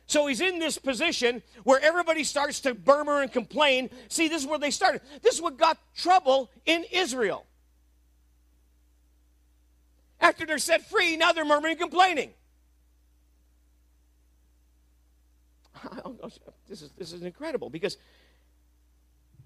So 0.06 0.26
he's 0.26 0.42
in 0.42 0.58
this 0.58 0.76
position 0.76 1.42
where 1.64 1.80
everybody 1.80 2.22
starts 2.22 2.60
to 2.60 2.76
murmur 2.86 3.22
and 3.22 3.32
complain. 3.32 3.88
See, 4.08 4.28
this 4.28 4.42
is 4.42 4.48
where 4.48 4.58
they 4.58 4.70
started. 4.70 5.00
This 5.22 5.36
is 5.36 5.40
what 5.40 5.56
got 5.56 5.78
trouble 5.96 6.50
in 6.66 6.84
Israel. 6.92 7.46
After 10.22 10.46
they're 10.46 10.58
set 10.58 10.88
free, 10.88 11.16
now 11.16 11.32
they're 11.32 11.44
murmuring 11.44 11.72
and 11.72 11.80
complaining. 11.80 12.30
This 16.68 16.80
is, 16.80 16.92
this 16.96 17.12
is 17.12 17.22
incredible 17.22 17.68
because 17.68 17.98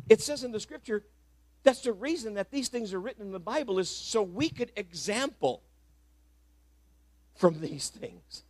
it 0.08 0.20
says 0.20 0.44
in 0.44 0.52
the 0.52 0.60
scripture 0.60 1.02
that's 1.64 1.80
the 1.80 1.92
reason 1.92 2.34
that 2.34 2.52
these 2.52 2.68
things 2.68 2.94
are 2.94 3.00
written 3.00 3.26
in 3.26 3.32
the 3.32 3.40
Bible 3.40 3.80
is 3.80 3.88
so 3.88 4.22
we 4.22 4.48
could 4.48 4.70
example 4.76 5.62
from 7.34 7.60
these 7.60 7.88
things. 7.88 8.44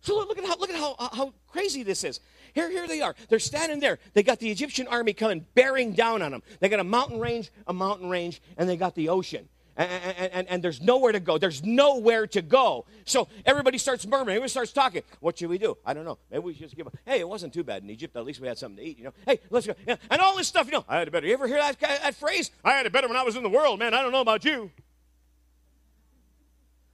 So 0.00 0.16
look 0.16 0.38
at 0.38 0.44
how 0.44 0.56
look 0.56 0.70
at 0.70 0.76
how, 0.76 0.96
uh, 0.98 1.14
how 1.14 1.34
crazy 1.46 1.84
this 1.84 2.02
is. 2.02 2.18
Here, 2.54 2.68
here 2.68 2.88
they 2.88 3.02
are. 3.02 3.14
They're 3.28 3.38
standing 3.38 3.78
there. 3.78 4.00
They 4.14 4.24
got 4.24 4.40
the 4.40 4.50
Egyptian 4.50 4.88
army 4.88 5.12
coming, 5.12 5.46
bearing 5.54 5.92
down 5.92 6.22
on 6.22 6.32
them. 6.32 6.42
They 6.58 6.68
got 6.68 6.80
a 6.80 6.84
mountain 6.84 7.20
range, 7.20 7.52
a 7.68 7.72
mountain 7.72 8.08
range, 8.08 8.42
and 8.56 8.68
they 8.68 8.76
got 8.76 8.96
the 8.96 9.10
ocean. 9.10 9.48
And, 9.74 9.90
and, 10.32 10.48
and, 10.48 10.62
there's 10.62 10.82
nowhere 10.82 11.12
to 11.12 11.20
go. 11.20 11.38
There's 11.38 11.64
nowhere 11.64 12.26
to 12.26 12.42
go. 12.42 12.84
So 13.06 13.28
everybody 13.46 13.78
starts 13.78 14.06
murmuring. 14.06 14.36
Everybody 14.36 14.50
starts 14.50 14.70
talking. 14.70 15.02
What 15.20 15.38
should 15.38 15.48
we 15.48 15.56
do? 15.56 15.78
I 15.86 15.94
don't 15.94 16.04
know. 16.04 16.18
Maybe 16.30 16.40
we 16.40 16.52
should 16.52 16.64
just 16.64 16.76
give 16.76 16.86
up. 16.86 16.96
Hey, 17.06 17.20
it 17.20 17.28
wasn't 17.28 17.54
too 17.54 17.64
bad 17.64 17.82
in 17.82 17.88
Egypt. 17.88 18.14
At 18.14 18.26
least 18.26 18.38
we 18.38 18.48
had 18.48 18.58
something 18.58 18.76
to 18.76 18.90
eat, 18.90 18.98
you 18.98 19.04
know. 19.04 19.14
Hey, 19.26 19.40
let's 19.48 19.66
go. 19.66 19.74
Yeah. 19.86 19.96
And 20.10 20.20
all 20.20 20.36
this 20.36 20.46
stuff, 20.46 20.66
you 20.66 20.72
know. 20.72 20.84
I 20.86 20.98
had 20.98 21.08
it 21.08 21.10
better. 21.10 21.26
You 21.26 21.32
ever 21.32 21.46
hear 21.46 21.56
that, 21.56 21.80
that 21.80 22.14
phrase? 22.16 22.50
I 22.62 22.72
had 22.72 22.84
it 22.84 22.92
better 22.92 23.08
when 23.08 23.16
I 23.16 23.22
was 23.22 23.34
in 23.34 23.42
the 23.42 23.48
world, 23.48 23.78
man. 23.78 23.94
I 23.94 24.02
don't 24.02 24.12
know 24.12 24.20
about 24.20 24.44
you. 24.44 24.70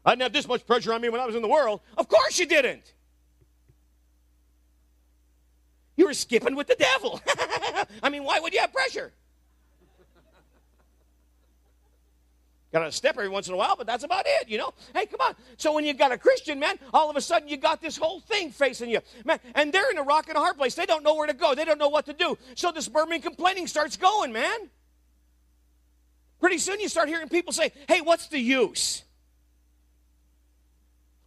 I 0.05 0.13
didn't 0.13 0.23
have 0.23 0.33
this 0.33 0.47
much 0.47 0.65
pressure 0.65 0.95
on 0.95 1.01
me 1.01 1.09
when 1.09 1.21
I 1.21 1.27
was 1.27 1.35
in 1.35 1.43
the 1.43 1.49
world. 1.49 1.81
Of 1.97 2.09
course 2.09 2.39
you 2.39 2.47
didn't. 2.47 2.95
You 5.97 6.07
were 6.07 6.15
skipping 6.15 6.55
with 6.55 6.69
the 6.69 6.77
devil. 6.77 7.21
I 8.05 8.09
mean, 8.09 8.23
why 8.23 8.39
would 8.39 8.55
you 8.55 8.61
have 8.61 8.73
pressure? 8.73 9.13
Got 12.71 12.85
to 12.85 12.93
step 12.93 13.17
every 13.17 13.31
once 13.31 13.49
in 13.49 13.55
a 13.55 13.57
while, 13.57 13.77
but 13.77 13.87
that's 13.87 14.05
about 14.05 14.25
it, 14.27 14.49
you 14.49 14.59
know? 14.59 14.75
Hey, 14.95 15.07
come 15.07 15.21
on. 15.21 15.35
So 15.57 15.73
when 15.73 15.87
you 15.87 15.95
got 15.95 16.13
a 16.13 16.19
Christian, 16.19 16.59
man, 16.59 16.79
all 16.93 17.09
of 17.09 17.17
a 17.17 17.21
sudden 17.21 17.49
you 17.49 17.57
got 17.57 17.81
this 17.81 17.97
whole 17.97 18.21
thing 18.21 18.51
facing 18.51 18.91
you. 18.91 19.01
Man, 19.25 19.41
and 19.55 19.73
they're 19.73 19.91
in 19.91 19.97
a 19.97 20.03
rock 20.03 20.29
and 20.29 20.37
a 20.37 20.41
hard 20.41 20.59
place. 20.59 20.75
They 20.75 20.85
don't 20.85 21.03
know 21.03 21.15
where 21.15 21.27
to 21.27 21.33
go. 21.33 21.55
They 21.55 21.65
don't 21.65 21.79
know 21.79 21.89
what 21.89 22.05
to 22.07 22.13
do. 22.13 22.37
So 22.57 22.71
this 22.71 22.91
murmuring 22.91 23.23
complaining 23.23 23.69
starts 23.69 23.97
going, 23.97 24.33
man. 24.33 24.69
Pretty 26.41 26.59
soon 26.59 26.79
you 26.79 26.89
start 26.89 27.09
hearing 27.09 27.29
people 27.29 27.55
say, 27.55 27.73
hey, 27.89 28.03
what's 28.03 28.29
the 28.29 28.39
use? 28.39 29.03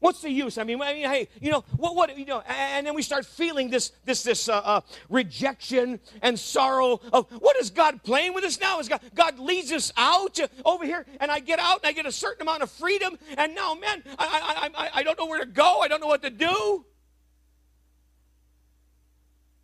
What's 0.02 0.22
the 0.22 0.32
use? 0.32 0.58
I 0.58 0.64
mean, 0.64 0.82
I 0.82 0.94
mean, 0.96 1.04
hey, 1.04 1.28
you 1.40 1.52
know, 1.52 1.64
what, 1.78 1.96
what, 1.96 2.18
you 2.18 2.26
know, 2.26 2.42
and 2.48 2.88
then 2.88 2.96
we 2.96 3.04
start 3.04 3.24
feeling 3.24 3.70
this, 3.70 3.92
this, 4.04 4.24
this 4.24 4.50
uh, 4.50 4.54
uh, 4.54 4.82
rejection 5.10 6.00
and 6.24 6.40
sorrow 6.40 7.00
of 7.14 7.32
what 7.34 7.56
is 7.58 7.70
God 7.70 8.02
playing 8.02 8.34
with 8.34 8.44
us 8.44 8.60
now? 8.60 8.80
Is 8.80 8.90
God, 8.90 9.02
God 9.14 9.38
leads 9.38 9.72
us 9.72 9.94
out 9.96 10.40
over 10.66 10.86
here, 10.86 11.06
and 11.20 11.30
I 11.30 11.40
get 11.40 11.60
out 11.60 11.82
and 11.84 11.86
I 11.86 11.92
get 11.92 12.08
a 12.08 12.12
certain 12.12 12.42
amount 12.42 12.64
of 12.64 12.72
freedom, 12.72 13.16
and 13.38 13.54
now, 13.54 13.76
man, 13.76 14.02
I, 14.18 14.72
I, 14.76 14.86
I, 14.86 14.90
I 14.96 15.04
don't 15.04 15.20
know 15.20 15.28
where 15.28 15.40
to 15.40 15.46
go. 15.46 15.82
I 15.82 15.88
don't 15.88 16.02
know 16.02 16.08
what 16.08 16.24
to 16.24 16.32
do. 16.32 16.84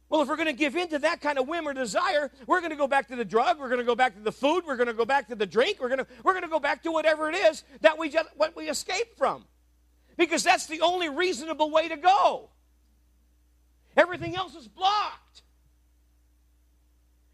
Well, 0.10 0.22
if 0.22 0.28
we're 0.28 0.36
going 0.36 0.46
to 0.46 0.54
give 0.54 0.76
in 0.76 0.88
to 0.90 1.00
that 1.00 1.20
kind 1.20 1.40
of 1.40 1.48
whim 1.48 1.68
or 1.68 1.74
desire, 1.74 2.30
we're 2.46 2.60
going 2.60 2.70
to 2.70 2.78
go 2.78 2.88
back 2.88 3.08
to 3.08 3.16
the 3.16 3.26
drug, 3.26 3.60
we're 3.60 3.70
going 3.70 3.82
to 3.82 3.86
go 3.86 3.96
back 3.96 4.14
to 4.14 4.22
the 4.22 4.32
food, 4.32 4.66
we're 4.68 4.78
going 4.78 4.86
to 4.86 4.94
go 4.94 5.04
back 5.04 5.30
to 5.30 5.36
the 5.36 5.48
drink, 5.48 5.80
we're 5.82 5.90
going 5.90 5.98
to, 5.98 6.08
we're 6.24 6.34
going 6.34 6.44
to 6.44 6.48
go 6.48 6.60
back 6.60 6.84
to 6.84 6.92
whatever 6.92 7.28
it 7.28 7.36
is 7.36 7.64
that 7.82 7.98
we 7.98 8.10
just, 8.10 8.30
what 8.36 8.56
we 8.56 8.70
escaped 8.70 9.18
from 9.18 9.44
because 10.18 10.44
that's 10.44 10.66
the 10.66 10.82
only 10.82 11.10
reasonable 11.10 11.72
way 11.72 11.88
to 11.88 11.96
go. 11.96 12.50
Everything 13.96 14.36
else 14.36 14.56
is 14.56 14.68
blocked. 14.68 15.44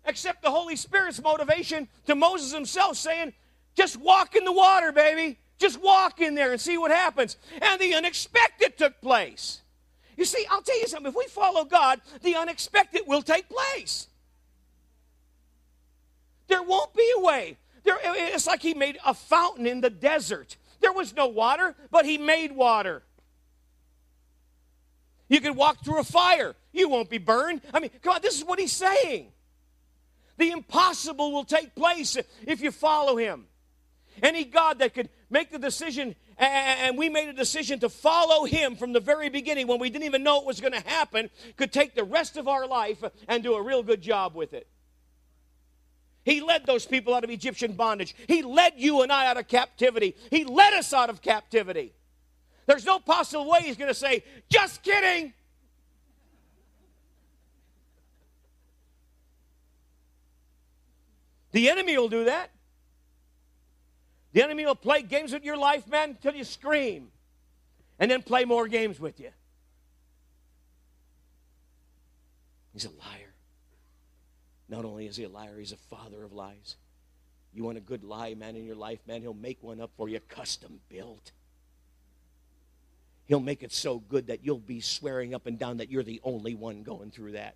Except 0.06 0.42
the 0.42 0.52
Holy 0.52 0.76
Spirit's 0.76 1.22
motivation 1.22 1.88
to 2.08 2.16
Moses 2.16 2.54
himself 2.54 2.98
saying, 2.98 3.34
just 3.76 3.98
walk 3.98 4.36
in 4.36 4.44
the 4.44 4.52
water, 4.52 4.92
baby. 4.92 5.40
Just 5.58 5.82
walk 5.82 6.20
in 6.20 6.36
there 6.36 6.52
and 6.52 6.60
see 6.60 6.78
what 6.78 6.92
happens. 6.92 7.38
And 7.62 7.80
the 7.80 7.94
unexpected 7.96 8.78
took 8.78 9.00
place. 9.02 9.62
You 10.18 10.26
see, 10.26 10.46
I'll 10.52 10.62
tell 10.62 10.80
you 10.80 10.88
something. 10.88 11.10
If 11.10 11.16
we 11.16 11.28
follow 11.28 11.64
God, 11.64 12.02
the 12.22 12.36
unexpected 12.36 13.04
will 13.08 13.22
take 13.22 13.50
place. 13.50 14.08
There 16.48 16.62
won't 16.62 16.94
be 16.94 17.10
a 17.18 17.22
way. 17.22 17.58
There, 17.84 17.98
it's 18.04 18.46
like 18.46 18.62
He 18.62 18.74
made 18.74 19.00
a 19.06 19.14
fountain 19.14 19.66
in 19.66 19.82
the 19.82 19.90
desert. 19.90 20.58
There 20.84 20.92
was 20.92 21.16
no 21.16 21.28
water, 21.28 21.76
but 21.90 22.06
he 22.06 22.18
made 22.18 22.52
water. 22.52 23.02
You 25.30 25.40
could 25.40 25.56
walk 25.56 25.84
through 25.84 26.00
a 26.00 26.04
fire, 26.04 26.56
you 26.74 26.90
won't 26.90 27.10
be 27.10 27.18
burned. 27.18 27.62
I 27.74 27.80
mean, 27.80 27.90
come 28.02 28.16
on, 28.16 28.22
this 28.22 28.38
is 28.38 28.44
what 28.44 28.60
he's 28.60 28.74
saying. 28.74 29.32
The 30.38 30.52
impossible 30.52 31.32
will 31.32 31.46
take 31.46 31.74
place 31.74 32.18
if 32.46 32.62
you 32.62 32.70
follow 32.70 33.16
him. 33.16 33.46
Any 34.22 34.44
God 34.44 34.80
that 34.80 34.94
could 34.94 35.10
make 35.30 35.52
the 35.52 35.58
decision, 35.58 36.16
and 36.38 36.98
we 36.98 37.08
made 37.08 37.30
a 37.30 37.34
decision 37.34 37.80
to 37.80 37.90
follow 37.90 38.44
him 38.44 38.76
from 38.76 38.92
the 38.92 39.00
very 39.00 39.30
beginning 39.30 39.68
when 39.68 39.80
we 39.80 39.90
didn't 39.90 40.06
even 40.06 40.22
know 40.22 40.42
it 40.42 40.46
was 40.46 40.60
going 40.60 40.74
to 40.74 40.88
happen, 40.88 41.30
could 41.56 41.72
take 41.72 41.96
the 41.96 42.04
rest 42.04 42.36
of 42.36 42.50
our 42.50 42.68
life 42.68 43.02
and 43.30 43.42
do 43.42 43.54
a 43.54 43.62
real 43.62 43.84
good 43.84 44.02
job 44.02 44.36
with 44.36 44.54
it. 44.54 44.68
He 46.24 46.42
led 46.42 46.66
those 46.66 46.86
people 46.86 47.14
out 47.14 47.24
of 47.24 47.30
Egyptian 47.30 47.74
bondage. 47.74 48.16
He 48.28 48.42
led 48.42 48.74
you 48.78 49.02
and 49.02 49.12
I 49.12 49.28
out 49.28 49.38
of 49.38 49.48
captivity. 49.48 50.16
He 50.30 50.46
led 50.46 50.74
us 50.74 50.94
out 50.94 51.10
of 51.10 51.22
captivity. 51.22 51.94
There's 52.66 52.86
no 52.86 53.00
possible 53.00 53.50
way 53.50 53.62
he's 53.64 53.76
going 53.76 53.90
to 53.90 53.94
say, 53.94 54.24
just 54.50 54.84
kidding. 54.84 55.34
The 61.52 61.70
enemy 61.70 61.98
will 61.98 62.10
do 62.10 62.26
that. 62.26 62.50
The 64.32 64.42
enemy 64.44 64.66
will 64.66 64.76
play 64.76 65.04
games 65.04 65.32
with 65.34 65.44
your 65.44 65.58
life, 65.58 65.88
man, 65.88 66.12
until 66.12 66.34
you 66.34 66.44
scream. 66.44 67.10
And 68.00 68.10
then 68.10 68.24
play 68.24 68.44
more 68.44 68.68
games 68.68 69.00
with 69.00 69.20
you. 69.20 69.30
He's 72.74 72.86
a 72.86 72.90
liar. 72.90 73.23
Not 74.74 74.86
only 74.86 75.06
is 75.06 75.18
he 75.18 75.24
a 75.24 75.30
liar, 75.30 75.60
he's 75.60 75.72
a 75.72 75.78
father 75.78 76.24
of 76.24 76.34
lies. 76.34 76.78
You 77.54 77.64
want 77.64 77.78
a 77.78 77.82
good 77.82 78.04
lie, 78.04 78.34
man, 78.34 78.56
in 78.56 78.66
your 78.66 78.76
life, 78.76 78.98
man, 79.06 79.22
he'll 79.22 79.36
make 79.36 79.62
one 79.62 79.80
up 79.80 79.92
for 79.96 80.10
you, 80.10 80.20
custom 80.20 80.80
built. 80.90 81.32
He'll 83.26 83.40
make 83.40 83.62
it 83.62 83.72
so 83.72 84.00
good 84.00 84.26
that 84.28 84.44
you'll 84.44 84.58
be 84.58 84.82
swearing 84.82 85.36
up 85.36 85.46
and 85.46 85.60
down 85.60 85.78
that 85.78 85.92
you're 85.92 86.02
the 86.02 86.20
only 86.24 86.56
one 86.56 86.82
going 86.82 87.12
through 87.12 87.34
that. 87.34 87.54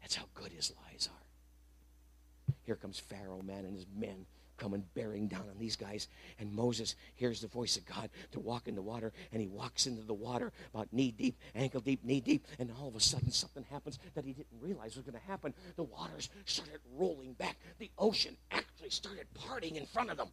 That's 0.00 0.16
how 0.16 0.24
good 0.34 0.50
his 0.50 0.72
lies 0.90 1.08
are. 1.08 2.54
Here 2.64 2.74
comes 2.74 2.98
Pharaoh, 2.98 3.40
man, 3.40 3.64
and 3.64 3.76
his 3.76 3.86
men 3.96 4.26
coming 4.56 4.84
bearing 4.94 5.28
down 5.28 5.48
on 5.50 5.58
these 5.58 5.76
guys. 5.76 6.08
And 6.38 6.52
Moses 6.52 6.94
hears 7.14 7.40
the 7.40 7.48
voice 7.48 7.76
of 7.76 7.84
God 7.86 8.10
to 8.32 8.40
walk 8.40 8.68
in 8.68 8.74
the 8.74 8.82
water, 8.82 9.12
and 9.32 9.40
he 9.40 9.48
walks 9.48 9.86
into 9.86 10.02
the 10.02 10.14
water 10.14 10.52
about 10.72 10.92
knee 10.92 11.12
deep, 11.12 11.38
ankle 11.54 11.80
deep, 11.80 12.04
knee 12.04 12.20
deep, 12.20 12.46
and 12.58 12.70
all 12.80 12.88
of 12.88 12.96
a 12.96 13.00
sudden 13.00 13.30
something 13.30 13.64
happens 13.70 13.98
that 14.14 14.24
he 14.24 14.32
didn't 14.32 14.60
realize 14.60 14.96
was 14.96 15.04
going 15.04 15.18
to 15.18 15.26
happen. 15.26 15.54
The 15.76 15.84
waters 15.84 16.30
started 16.44 16.80
rolling 16.96 17.34
back. 17.34 17.56
The 17.78 17.90
ocean 17.98 18.36
actually 18.50 18.90
started 18.90 19.26
parting 19.34 19.76
in 19.76 19.86
front 19.86 20.10
of 20.10 20.16
them. 20.16 20.28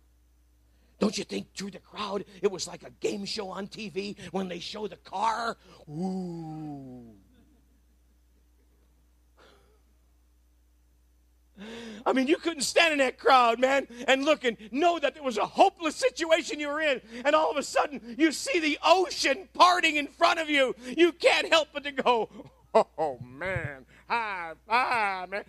Don't 1.00 1.18
you 1.18 1.24
think 1.24 1.54
through 1.56 1.72
the 1.72 1.80
crowd 1.80 2.26
it 2.44 2.52
was 2.52 2.68
like 2.68 2.84
a 2.84 2.92
game 3.00 3.26
show 3.26 3.50
on 3.50 3.68
TV 3.68 4.16
when 4.32 4.48
they 4.48 4.60
show 4.60 4.88
the 4.88 4.98
car? 4.98 5.58
Ooh. 5.90 7.16
I 12.06 12.14
mean, 12.14 12.28
you 12.28 12.38
couldn't 12.38 12.64
stand 12.64 12.94
in 12.94 13.00
that 13.00 13.18
crowd, 13.18 13.60
man, 13.60 13.88
and 14.08 14.26
look 14.26 14.44
and 14.44 14.58
know 14.72 15.00
that 15.00 15.14
there 15.14 15.24
was 15.24 15.38
a 15.38 15.46
hopeless 15.46 15.96
situation 15.96 16.60
you 16.60 16.70
were 16.70 16.82
in, 16.82 17.02
and 17.26 17.36
all 17.36 17.52
of 17.52 17.58
a 17.58 17.64
sudden 17.64 18.16
you 18.18 18.32
see 18.32 18.60
the 18.60 18.78
ocean 18.84 19.48
parting 19.54 19.98
in 19.98 20.08
front 20.08 20.40
of 20.40 20.50
you. 20.50 20.76
You 20.86 21.12
can't 21.12 21.48
help 21.50 21.70
but 21.74 21.84
to 21.84 21.92
go, 21.92 22.30
oh, 22.74 23.20
man, 23.24 23.86
high 24.08 24.54
five, 24.68 25.30
man. 25.30 25.44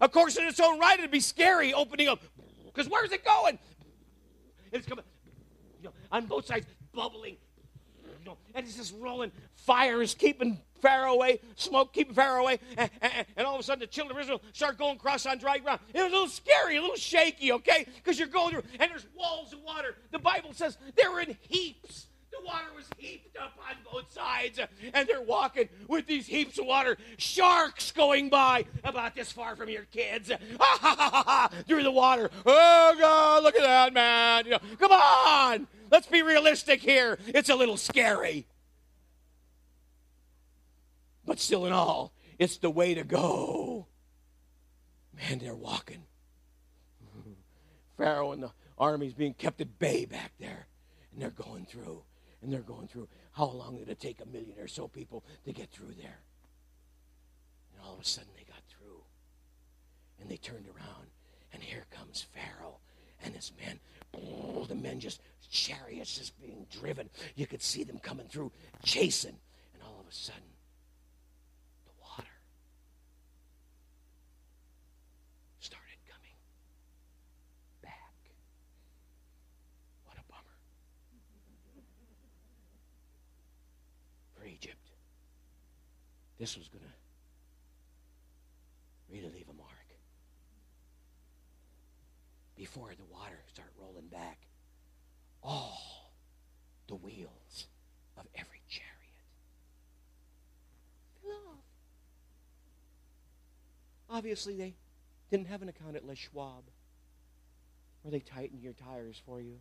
Of 0.00 0.10
course, 0.10 0.36
in 0.36 0.44
its 0.46 0.58
own 0.58 0.78
right, 0.78 0.98
it'd 0.98 1.10
be 1.10 1.20
scary 1.20 1.72
opening 1.72 2.08
up, 2.08 2.20
because 2.66 2.88
where's 2.88 3.12
it 3.12 3.24
going? 3.24 3.58
It's 4.72 4.86
coming 4.86 5.04
you 5.80 5.84
know, 5.84 5.94
on 6.10 6.26
both 6.26 6.46
sides, 6.46 6.66
bubbling, 6.92 7.36
and 8.54 8.66
it's 8.66 8.76
just 8.76 8.94
rolling. 8.98 9.32
Fire 9.54 10.02
is 10.02 10.14
keeping 10.14 10.58
Pharaoh 10.80 11.14
away, 11.14 11.40
smoke 11.56 11.92
keeping 11.92 12.14
Pharaoh 12.14 12.42
away, 12.42 12.60
and, 12.76 12.90
and, 13.00 13.26
and, 13.36 13.46
all 13.46 13.54
of 13.54 13.60
a 13.60 13.62
sudden 13.62 13.80
the 13.80 13.86
children 13.86 14.16
of 14.16 14.22
Israel 14.22 14.42
start 14.52 14.76
going 14.78 14.96
across 14.96 15.24
on 15.24 15.38
dry 15.38 15.58
ground. 15.58 15.80
It 15.94 16.02
was 16.02 16.12
a 16.12 16.14
little 16.14 16.28
scary, 16.28 16.76
a 16.76 16.80
little 16.80 16.96
shaky, 16.96 17.52
okay? 17.52 17.86
Because 17.96 18.18
you're 18.18 18.28
going 18.28 18.50
through, 18.50 18.64
and 18.78 18.90
there's 18.90 19.06
walls 19.16 19.52
of 19.52 19.62
water. 19.62 19.94
The 20.10 20.18
Bible 20.18 20.52
says 20.52 20.76
they 20.94 21.08
were 21.08 21.20
in 21.20 21.36
heaps. 21.48 22.06
The 22.38 22.44
water 22.44 22.66
was 22.74 22.86
heaped 22.98 23.36
up 23.36 23.52
on 23.58 23.76
both 23.90 24.12
sides, 24.12 24.58
and 24.92 25.08
they're 25.08 25.22
walking 25.22 25.68
with 25.88 26.06
these 26.06 26.26
heaps 26.26 26.58
of 26.58 26.66
water. 26.66 26.96
Sharks 27.16 27.92
going 27.92 28.28
by 28.28 28.66
about 28.82 29.14
this 29.14 29.30
far 29.30 29.54
from 29.56 29.68
your 29.68 29.84
kids, 29.84 30.28
through 31.66 31.82
the 31.82 31.90
water. 31.90 32.30
Oh 32.44 32.96
God, 32.98 33.42
look 33.42 33.54
at 33.56 33.62
that 33.62 33.92
man! 33.92 34.46
You 34.46 34.52
know, 34.52 34.58
come 34.78 34.92
on, 34.92 35.68
let's 35.90 36.06
be 36.06 36.22
realistic 36.22 36.80
here. 36.80 37.18
It's 37.28 37.50
a 37.50 37.54
little 37.54 37.76
scary. 37.76 38.46
But 41.26 41.40
still, 41.40 41.66
in 41.66 41.72
all, 41.72 42.12
it's 42.38 42.58
the 42.58 42.70
way 42.70 42.94
to 42.94 43.04
go. 43.04 43.86
Man, 45.16 45.38
they're 45.38 45.54
walking. 45.54 46.02
Pharaoh 47.96 48.32
and 48.32 48.42
the 48.42 48.50
army's 48.76 49.14
being 49.14 49.34
kept 49.34 49.60
at 49.60 49.78
bay 49.78 50.04
back 50.04 50.32
there. 50.38 50.66
And 51.12 51.22
they're 51.22 51.30
going 51.30 51.66
through. 51.66 52.02
And 52.44 52.52
they're 52.52 52.60
going 52.60 52.88
through. 52.88 53.08
How 53.32 53.46
long 53.46 53.78
did 53.78 53.88
it 53.88 53.98
take 53.98 54.20
a 54.20 54.26
million 54.26 54.58
or 54.60 54.68
so 54.68 54.86
people 54.86 55.24
to 55.46 55.52
get 55.52 55.70
through 55.70 55.94
there? 55.98 56.18
And 57.72 57.82
all 57.82 57.94
of 57.94 58.00
a 58.00 58.04
sudden 58.04 58.28
they 58.36 58.44
got 58.44 58.60
through. 58.68 59.00
And 60.20 60.30
they 60.30 60.36
turned 60.36 60.66
around. 60.66 61.06
And 61.54 61.62
here 61.62 61.86
comes 61.90 62.26
Pharaoh 62.34 62.76
and 63.24 63.34
his 63.34 63.50
men. 63.58 63.80
Oh, 64.14 64.66
the 64.66 64.74
men 64.74 65.00
just, 65.00 65.22
chariots 65.50 66.18
just 66.18 66.38
being 66.38 66.66
driven. 66.70 67.08
You 67.34 67.46
could 67.46 67.62
see 67.62 67.82
them 67.82 67.98
coming 67.98 68.26
through, 68.26 68.52
chasing. 68.82 69.38
And 69.72 69.82
all 69.82 70.00
of 70.00 70.06
a 70.06 70.14
sudden, 70.14 70.42
This 86.38 86.56
was 86.56 86.68
going 86.68 86.84
to 86.84 86.90
really 89.10 89.32
leave 89.32 89.48
a 89.48 89.54
mark. 89.54 89.68
Before 92.56 92.90
the 92.96 93.04
water 93.12 93.38
start 93.52 93.70
rolling 93.80 94.06
back, 94.08 94.38
all 95.42 96.12
the 96.88 96.94
wheels 96.94 97.66
of 98.16 98.26
every 98.34 98.62
chariot 98.68 98.90
fell 101.22 101.52
off. 101.52 101.64
Obviously, 104.10 104.56
they 104.56 104.74
didn't 105.30 105.48
have 105.48 105.62
an 105.62 105.68
account 105.68 105.96
at 105.96 106.06
Les 106.06 106.16
Schwab 106.16 106.64
where 108.02 108.12
they 108.12 108.20
tighten 108.20 108.60
your 108.60 108.74
tires 108.74 109.20
for 109.24 109.40
you. 109.40 109.58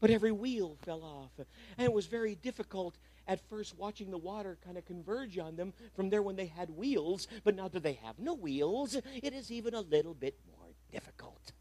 But 0.00 0.10
every 0.10 0.32
wheel 0.32 0.76
fell 0.84 1.04
off. 1.04 1.30
And 1.78 1.84
it 1.84 1.92
was 1.92 2.06
very 2.06 2.34
difficult 2.34 2.96
at 3.26 3.40
first 3.48 3.78
watching 3.78 4.10
the 4.10 4.18
water 4.18 4.58
kind 4.64 4.76
of 4.76 4.84
converge 4.84 5.38
on 5.38 5.56
them 5.56 5.72
from 5.94 6.10
there 6.10 6.22
when 6.22 6.36
they 6.36 6.46
had 6.46 6.70
wheels, 6.70 7.28
but 7.44 7.54
now 7.54 7.68
that 7.68 7.82
they 7.82 7.94
have 8.04 8.18
no 8.18 8.34
wheels, 8.34 8.96
it 9.22 9.32
is 9.32 9.50
even 9.50 9.74
a 9.74 9.80
little 9.80 10.14
bit 10.14 10.38
more 10.56 10.68
difficult. 10.90 11.52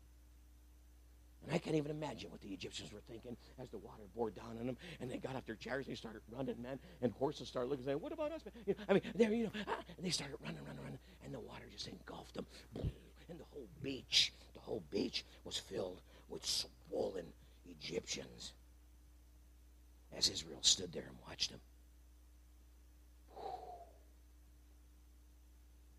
And 1.44 1.52
I 1.56 1.58
can't 1.58 1.76
even 1.76 1.90
imagine 1.90 2.30
what 2.30 2.42
the 2.42 2.50
Egyptians 2.50 2.94
were 2.94 3.02
thinking 3.10 3.36
as 3.60 3.70
the 3.70 3.80
water 3.80 4.04
bore 4.16 4.30
down 4.30 4.58
on 4.60 4.68
them, 4.68 4.78
and 5.00 5.10
they 5.10 5.18
got 5.18 5.36
off 5.36 5.46
their 5.46 5.56
chairs 5.56 5.88
and 5.88 5.94
they 5.94 5.98
started 5.98 6.22
running, 6.32 6.62
man. 6.62 6.80
And 7.02 7.12
horses 7.14 7.48
started 7.48 7.70
looking, 7.70 7.86
saying, 7.86 8.00
"What 8.00 8.12
about 8.12 8.32
us?" 8.32 8.42
You 8.68 8.76
know, 8.78 8.84
I 8.88 8.94
mean, 8.94 9.02
they 9.16 9.26
you 9.26 9.46
know, 9.46 9.52
ah, 9.68 9.80
and 9.98 10.06
they 10.06 10.12
started 10.12 10.38
running, 10.44 10.64
running, 10.64 10.84
running, 10.84 11.00
and 11.26 11.34
the 11.34 11.40
water 11.40 11.66
just 11.72 11.88
engulfed 11.88 12.36
them, 12.36 12.46
and 12.76 13.40
the 13.40 13.46
whole 13.52 13.68
beach, 13.82 14.32
the 14.54 14.60
whole 14.60 14.84
beach 14.92 15.26
was 15.44 15.58
filled 15.58 16.02
with 16.30 16.46
swollen 16.46 17.26
Egyptians 17.66 18.54
as 20.18 20.30
Israel 20.30 20.60
stood 20.62 20.92
there 20.92 21.06
and 21.08 21.18
watched 21.28 21.52
him. 21.52 21.60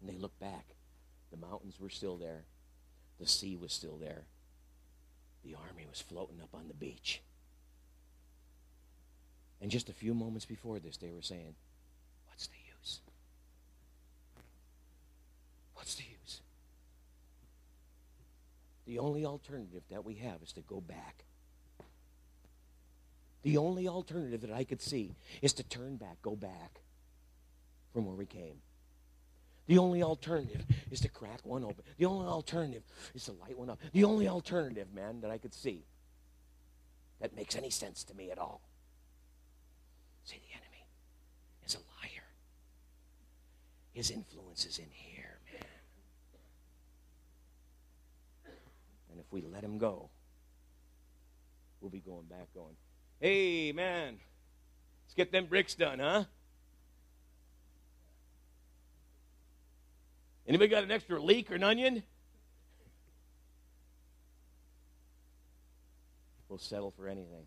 And 0.00 0.10
they 0.10 0.20
looked 0.20 0.40
back. 0.40 0.74
The 1.30 1.36
mountains 1.36 1.78
were 1.80 1.88
still 1.88 2.16
there. 2.16 2.44
The 3.18 3.26
sea 3.26 3.56
was 3.56 3.72
still 3.72 3.96
there. 3.96 4.24
The 5.44 5.54
army 5.54 5.86
was 5.88 6.00
floating 6.00 6.40
up 6.42 6.50
on 6.54 6.68
the 6.68 6.74
beach. 6.74 7.22
And 9.60 9.70
just 9.70 9.88
a 9.88 9.94
few 9.94 10.12
moments 10.12 10.44
before 10.44 10.80
this, 10.80 10.96
they 10.96 11.10
were 11.10 11.22
saying, 11.22 11.54
What's 12.26 12.48
the 12.48 12.54
use? 12.76 13.00
What's 15.74 15.94
the 15.94 16.02
use? 16.02 16.40
The 18.86 18.98
only 18.98 19.24
alternative 19.24 19.82
that 19.90 20.04
we 20.04 20.14
have 20.16 20.42
is 20.42 20.52
to 20.52 20.60
go 20.62 20.80
back 20.80 21.24
the 23.42 23.56
only 23.56 23.88
alternative 23.88 24.40
that 24.42 24.52
I 24.52 24.64
could 24.64 24.80
see 24.80 25.14
is 25.40 25.52
to 25.54 25.62
turn 25.62 25.96
back, 25.96 26.22
go 26.22 26.36
back 26.36 26.80
from 27.92 28.06
where 28.06 28.16
we 28.16 28.26
came. 28.26 28.60
The 29.66 29.78
only 29.78 30.02
alternative 30.02 30.64
is 30.90 31.00
to 31.00 31.08
crack 31.08 31.40
one 31.44 31.64
open. 31.64 31.84
The 31.96 32.06
only 32.06 32.26
alternative 32.26 32.82
is 33.14 33.24
to 33.24 33.32
light 33.32 33.58
one 33.58 33.70
up. 33.70 33.78
The 33.92 34.04
only 34.04 34.28
alternative, 34.28 34.88
man, 34.94 35.20
that 35.20 35.30
I 35.30 35.38
could 35.38 35.54
see 35.54 35.84
that 37.20 37.34
makes 37.36 37.56
any 37.56 37.70
sense 37.70 38.02
to 38.04 38.14
me 38.14 38.30
at 38.30 38.38
all. 38.38 38.60
See, 40.24 40.36
the 40.36 40.54
enemy 40.54 40.86
is 41.64 41.74
a 41.76 41.78
liar. 41.78 42.24
His 43.92 44.10
influence 44.10 44.64
is 44.64 44.78
in 44.78 44.88
here, 44.90 45.38
man. 45.52 45.62
And 49.10 49.20
if 49.20 49.26
we 49.30 49.42
let 49.42 49.62
him 49.62 49.78
go, 49.78 50.10
we'll 51.80 51.90
be 51.90 52.00
going 52.00 52.26
back 52.26 52.52
going, 52.54 52.74
Hey, 53.22 53.70
man, 53.70 54.18
let's 55.04 55.14
get 55.14 55.30
them 55.30 55.46
bricks 55.46 55.76
done, 55.76 56.00
huh? 56.00 56.24
Anybody 60.44 60.68
got 60.68 60.82
an 60.82 60.90
extra 60.90 61.22
leek 61.22 61.48
or 61.52 61.54
an 61.54 61.62
onion? 61.62 62.02
We'll 66.48 66.58
settle 66.58 66.90
for 66.90 67.06
anything. 67.06 67.46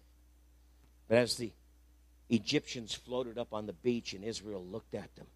But 1.09 1.17
as 1.17 1.35
the 1.35 1.51
Egyptians 2.29 2.95
floated 2.95 3.37
up 3.37 3.51
on 3.51 3.65
the 3.65 3.73
beach 3.73 4.13
and 4.13 4.23
Israel 4.23 4.65
looked 4.65 4.95
at 4.95 5.13
them, 5.17 5.27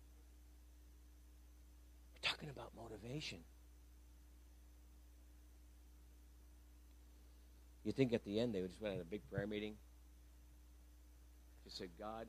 we're 2.13 2.29
talking 2.29 2.49
about 2.49 2.71
motivation. 2.77 3.39
You 7.83 7.91
think 7.91 8.13
at 8.13 8.23
the 8.23 8.39
end 8.39 8.55
they 8.55 8.61
would 8.61 8.69
just 8.69 8.81
went 8.81 8.95
on 8.95 9.01
a 9.01 9.03
big 9.03 9.29
prayer 9.29 9.45
meeting? 9.45 9.75
Said, 11.69 11.89
God, 11.97 12.27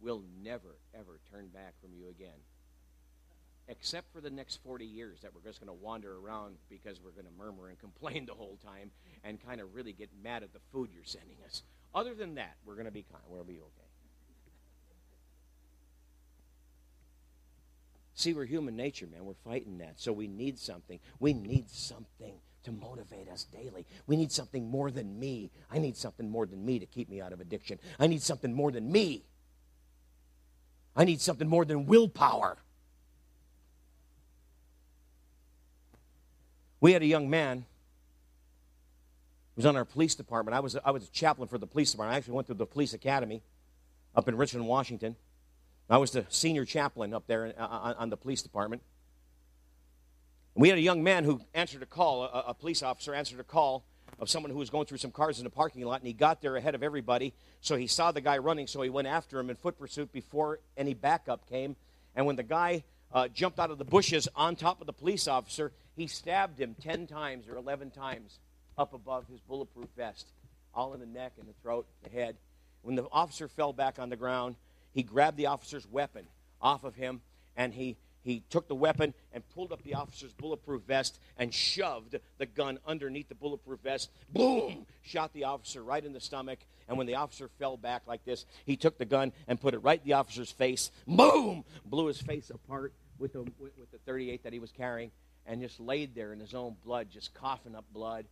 we'll 0.00 0.22
never, 0.42 0.76
ever 0.94 1.20
turn 1.30 1.48
back 1.48 1.74
from 1.80 1.90
you 1.94 2.08
again. 2.08 2.38
Except 3.68 4.10
for 4.12 4.20
the 4.20 4.30
next 4.30 4.60
40 4.64 4.84
years 4.84 5.20
that 5.20 5.34
we're 5.34 5.42
just 5.42 5.60
going 5.60 5.68
to 5.68 5.84
wander 5.84 6.16
around 6.18 6.56
because 6.70 7.00
we're 7.02 7.10
going 7.10 7.26
to 7.26 7.38
murmur 7.38 7.68
and 7.68 7.78
complain 7.78 8.26
the 8.26 8.34
whole 8.34 8.58
time 8.64 8.90
and 9.24 9.44
kind 9.44 9.60
of 9.60 9.74
really 9.74 9.92
get 9.92 10.08
mad 10.22 10.42
at 10.42 10.52
the 10.52 10.60
food 10.72 10.90
you're 10.94 11.04
sending 11.04 11.36
us. 11.44 11.62
Other 11.94 12.14
than 12.14 12.34
that, 12.36 12.56
we're 12.64 12.74
going 12.74 12.86
to 12.86 12.90
be 12.90 13.02
kind. 13.02 13.22
We'll 13.28 13.44
be 13.44 13.58
okay. 13.58 13.88
See, 18.14 18.34
we're 18.34 18.46
human 18.46 18.74
nature, 18.74 19.06
man. 19.06 19.24
We're 19.24 19.34
fighting 19.44 19.78
that. 19.78 20.00
So 20.00 20.12
we 20.12 20.26
need 20.26 20.58
something. 20.58 20.98
We 21.20 21.32
need 21.32 21.70
something 21.70 22.34
to 22.64 22.72
motivate 22.72 23.28
us 23.28 23.44
daily. 23.44 23.86
We 24.06 24.16
need 24.16 24.32
something 24.32 24.70
more 24.70 24.90
than 24.90 25.18
me. 25.18 25.50
I 25.70 25.78
need 25.78 25.96
something 25.96 26.28
more 26.28 26.46
than 26.46 26.64
me 26.64 26.78
to 26.78 26.86
keep 26.86 27.08
me 27.08 27.20
out 27.20 27.32
of 27.32 27.40
addiction. 27.40 27.78
I 27.98 28.06
need 28.06 28.22
something 28.22 28.52
more 28.52 28.70
than 28.70 28.90
me. 28.90 29.24
I 30.96 31.04
need 31.04 31.20
something 31.20 31.48
more 31.48 31.64
than 31.64 31.86
willpower. 31.86 32.58
We 36.80 36.92
had 36.92 37.02
a 37.02 37.06
young 37.06 37.30
man 37.30 37.64
was 39.58 39.66
on 39.66 39.76
our 39.76 39.84
police 39.84 40.14
department. 40.14 40.54
I 40.56 40.60
was, 40.60 40.76
I 40.84 40.92
was 40.92 41.08
a 41.08 41.10
chaplain 41.10 41.48
for 41.48 41.58
the 41.58 41.66
police 41.66 41.90
department. 41.90 42.14
I 42.14 42.18
actually 42.18 42.34
went 42.34 42.46
to 42.46 42.54
the 42.54 42.64
police 42.64 42.94
academy 42.94 43.42
up 44.14 44.28
in 44.28 44.36
Richmond, 44.36 44.68
Washington. 44.68 45.16
I 45.90 45.96
was 45.98 46.12
the 46.12 46.26
senior 46.28 46.64
chaplain 46.64 47.12
up 47.12 47.26
there 47.26 47.52
uh, 47.58 47.94
on 47.98 48.08
the 48.08 48.16
police 48.16 48.40
department. 48.40 48.82
We 50.58 50.70
had 50.70 50.76
a 50.76 50.82
young 50.82 51.04
man 51.04 51.22
who 51.22 51.40
answered 51.54 51.84
a 51.84 51.86
call, 51.86 52.24
a, 52.24 52.46
a, 52.48 52.52
police 52.52 52.82
officer 52.82 53.14
answered 53.14 53.38
a 53.38 53.44
call 53.44 53.84
of 54.18 54.28
someone 54.28 54.50
who 54.50 54.58
was 54.58 54.70
going 54.70 54.86
through 54.86 54.98
some 54.98 55.12
cars 55.12 55.38
in 55.38 55.44
the 55.44 55.50
parking 55.50 55.84
lot, 55.84 56.00
and 56.00 56.06
he 56.08 56.12
got 56.12 56.42
there 56.42 56.56
ahead 56.56 56.74
of 56.74 56.82
everybody. 56.82 57.32
So 57.60 57.76
he 57.76 57.86
saw 57.86 58.10
the 58.10 58.20
guy 58.20 58.38
running, 58.38 58.66
so 58.66 58.82
he 58.82 58.90
went 58.90 59.06
after 59.06 59.38
him 59.38 59.50
in 59.50 59.56
foot 59.56 59.78
pursuit 59.78 60.12
before 60.12 60.58
any 60.76 60.94
backup 60.94 61.48
came. 61.48 61.76
And 62.16 62.26
when 62.26 62.34
the 62.34 62.42
guy 62.42 62.82
uh, 63.12 63.28
jumped 63.28 63.60
out 63.60 63.70
of 63.70 63.78
the 63.78 63.84
bushes 63.84 64.26
on 64.34 64.56
top 64.56 64.80
of 64.80 64.88
the 64.88 64.92
police 64.92 65.28
officer, 65.28 65.70
he 65.94 66.08
stabbed 66.08 66.58
him 66.58 66.74
10 66.82 67.06
times 67.06 67.46
or 67.46 67.56
11 67.56 67.92
times 67.92 68.40
up 68.76 68.94
above 68.94 69.28
his 69.28 69.38
bulletproof 69.38 69.86
vest, 69.96 70.26
all 70.74 70.92
in 70.92 70.98
the 70.98 71.06
neck 71.06 71.34
and 71.38 71.48
the 71.48 71.54
throat, 71.62 71.86
the 72.02 72.10
head. 72.10 72.34
When 72.82 72.96
the 72.96 73.06
officer 73.12 73.46
fell 73.46 73.72
back 73.72 74.00
on 74.00 74.08
the 74.08 74.16
ground, 74.16 74.56
he 74.92 75.04
grabbed 75.04 75.36
the 75.36 75.46
officer's 75.46 75.86
weapon 75.86 76.26
off 76.60 76.82
of 76.82 76.96
him 76.96 77.20
and 77.56 77.72
he, 77.72 77.96
he 78.28 78.42
took 78.50 78.68
the 78.68 78.74
weapon 78.74 79.14
and 79.32 79.48
pulled 79.50 79.72
up 79.72 79.82
the 79.82 79.94
officer's 79.94 80.32
bulletproof 80.32 80.82
vest 80.82 81.18
and 81.36 81.52
shoved 81.52 82.16
the 82.38 82.46
gun 82.46 82.78
underneath 82.86 83.28
the 83.28 83.34
bulletproof 83.34 83.80
vest. 83.80 84.10
Boom! 84.32 84.86
Shot 85.02 85.32
the 85.32 85.44
officer 85.44 85.82
right 85.82 86.04
in 86.04 86.12
the 86.12 86.20
stomach. 86.20 86.58
And 86.88 86.96
when 86.96 87.06
the 87.06 87.16
officer 87.16 87.48
fell 87.58 87.76
back 87.76 88.02
like 88.06 88.24
this, 88.24 88.46
he 88.64 88.76
took 88.76 88.98
the 88.98 89.04
gun 89.04 89.32
and 89.46 89.60
put 89.60 89.74
it 89.74 89.78
right 89.78 90.00
in 90.00 90.06
the 90.06 90.14
officer's 90.14 90.50
face. 90.50 90.90
Boom! 91.06 91.64
Blew 91.84 92.06
his 92.06 92.20
face 92.20 92.50
apart 92.50 92.92
with 93.18 93.32
the, 93.32 93.42
with, 93.58 93.90
the 93.90 93.98
38 94.06 94.44
that 94.44 94.52
he 94.52 94.58
was 94.58 94.72
carrying 94.72 95.10
and 95.46 95.60
just 95.60 95.80
laid 95.80 96.14
there 96.14 96.32
in 96.32 96.40
his 96.40 96.54
own 96.54 96.76
blood, 96.84 97.08
just 97.10 97.34
coughing 97.34 97.74
up 97.74 97.84
blood 97.92 98.26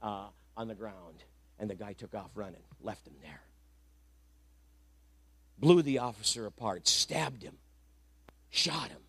uh, 0.00 0.26
on 0.56 0.68
the 0.68 0.74
ground. 0.74 1.24
And 1.58 1.68
the 1.70 1.74
guy 1.74 1.92
took 1.92 2.14
off 2.14 2.30
running, 2.34 2.62
left 2.80 3.06
him 3.06 3.14
there 3.22 3.42
blew 5.62 5.80
the 5.80 6.00
officer 6.00 6.44
apart, 6.44 6.88
stabbed 6.88 7.42
him, 7.42 7.56
shot 8.50 8.88
him, 8.88 9.00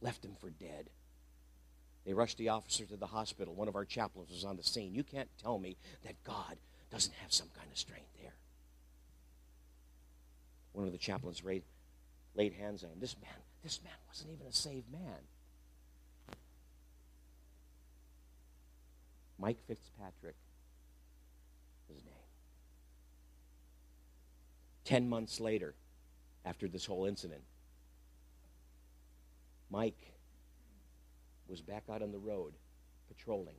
left 0.00 0.24
him 0.24 0.34
for 0.40 0.50
dead. 0.50 0.90
They 2.04 2.14
rushed 2.14 2.38
the 2.38 2.50
officer 2.50 2.84
to 2.86 2.96
the 2.96 3.06
hospital. 3.06 3.54
One 3.54 3.68
of 3.68 3.74
our 3.74 3.84
chaplains 3.84 4.30
was 4.30 4.44
on 4.44 4.56
the 4.56 4.62
scene. 4.62 4.94
You 4.94 5.02
can't 5.02 5.28
tell 5.42 5.58
me 5.58 5.76
that 6.04 6.22
God 6.22 6.56
doesn't 6.90 7.14
have 7.16 7.32
some 7.32 7.48
kind 7.56 7.68
of 7.70 7.76
strength 7.76 8.10
there. 8.22 8.34
One 10.72 10.86
of 10.86 10.92
the 10.92 10.98
chaplains 10.98 11.42
laid, 11.42 11.64
laid 12.34 12.52
hands 12.52 12.84
on 12.84 12.90
him. 12.90 13.00
This 13.00 13.16
man, 13.20 13.42
this 13.64 13.80
man 13.82 13.94
wasn't 14.08 14.30
even 14.32 14.46
a 14.46 14.52
saved 14.52 14.90
man. 14.92 15.26
Mike 19.38 19.58
Fitzpatrick 19.66 20.36
his 21.88 22.04
name. 22.04 22.14
Ten 24.84 25.08
months 25.08 25.40
later, 25.40 25.74
after 26.44 26.68
this 26.68 26.86
whole 26.86 27.06
incident, 27.06 27.42
Mike 29.70 30.12
was 31.48 31.60
back 31.60 31.84
out 31.90 32.02
on 32.02 32.12
the 32.12 32.18
road 32.18 32.54
patrolling. 33.08 33.56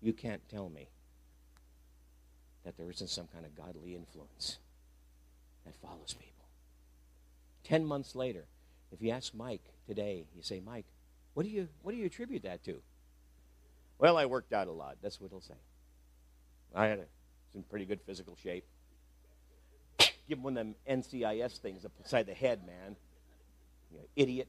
You 0.00 0.12
can't 0.12 0.46
tell 0.48 0.68
me 0.68 0.88
that 2.64 2.76
there 2.76 2.90
isn't 2.90 3.08
some 3.08 3.28
kind 3.32 3.44
of 3.44 3.54
godly 3.54 3.94
influence 3.94 4.58
that 5.64 5.74
follows 5.76 6.14
people. 6.14 6.46
Ten 7.64 7.84
months 7.84 8.14
later, 8.14 8.46
if 8.92 9.02
you 9.02 9.10
ask 9.10 9.34
Mike 9.34 9.64
today, 9.86 10.24
you 10.34 10.42
say, 10.42 10.60
Mike, 10.60 10.86
what 11.34 11.44
do 11.44 11.50
you 11.50 11.68
what 11.82 11.92
do 11.92 11.98
you 11.98 12.06
attribute 12.06 12.42
that 12.42 12.64
to? 12.64 12.80
Well, 13.98 14.16
I 14.16 14.26
worked 14.26 14.52
out 14.52 14.66
a 14.66 14.72
lot. 14.72 14.96
That's 15.02 15.20
what 15.20 15.30
he'll 15.30 15.40
say. 15.40 15.54
I 16.74 16.86
had 16.86 16.98
a 17.00 17.04
He's 17.50 17.56
in 17.56 17.62
pretty 17.64 17.84
good 17.84 18.00
physical 18.00 18.36
shape. 18.36 18.64
Give 20.30 20.38
him 20.38 20.44
one 20.44 20.56
of 20.56 20.64
them 20.64 20.74
NCIS 20.88 21.58
things 21.58 21.84
upside 21.84 22.26
the 22.26 22.34
head, 22.34 22.64
man. 22.64 22.94
You 23.90 23.98
know, 23.98 24.04
idiot. 24.14 24.46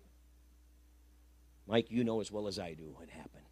Mike, 1.65 1.89
you 1.89 2.03
know 2.03 2.21
as 2.21 2.31
well 2.31 2.47
as 2.47 2.59
I 2.59 2.73
do 2.73 2.93
what 2.93 3.09
happened. 3.09 3.45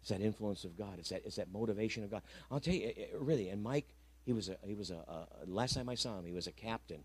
It's 0.00 0.08
that 0.08 0.22
influence 0.22 0.64
of 0.64 0.78
God. 0.78 0.94
It's 0.98 1.10
that, 1.10 1.26
it's 1.26 1.36
that 1.36 1.52
motivation 1.52 2.04
of 2.04 2.10
God. 2.10 2.22
I'll 2.50 2.58
tell 2.58 2.72
you, 2.72 2.86
eh, 2.86 2.92
eh, 2.96 3.06
really, 3.18 3.50
and 3.50 3.62
Mike, 3.62 3.92
he 4.24 4.32
was 4.32 4.48
a, 4.48 4.56
he 4.64 4.72
was 4.72 4.90
a, 4.90 4.94
a, 4.94 5.26
last 5.44 5.74
time 5.74 5.90
I 5.90 5.94
saw 5.94 6.18
him, 6.18 6.24
he 6.24 6.32
was 6.32 6.46
a 6.46 6.52
captain 6.52 7.04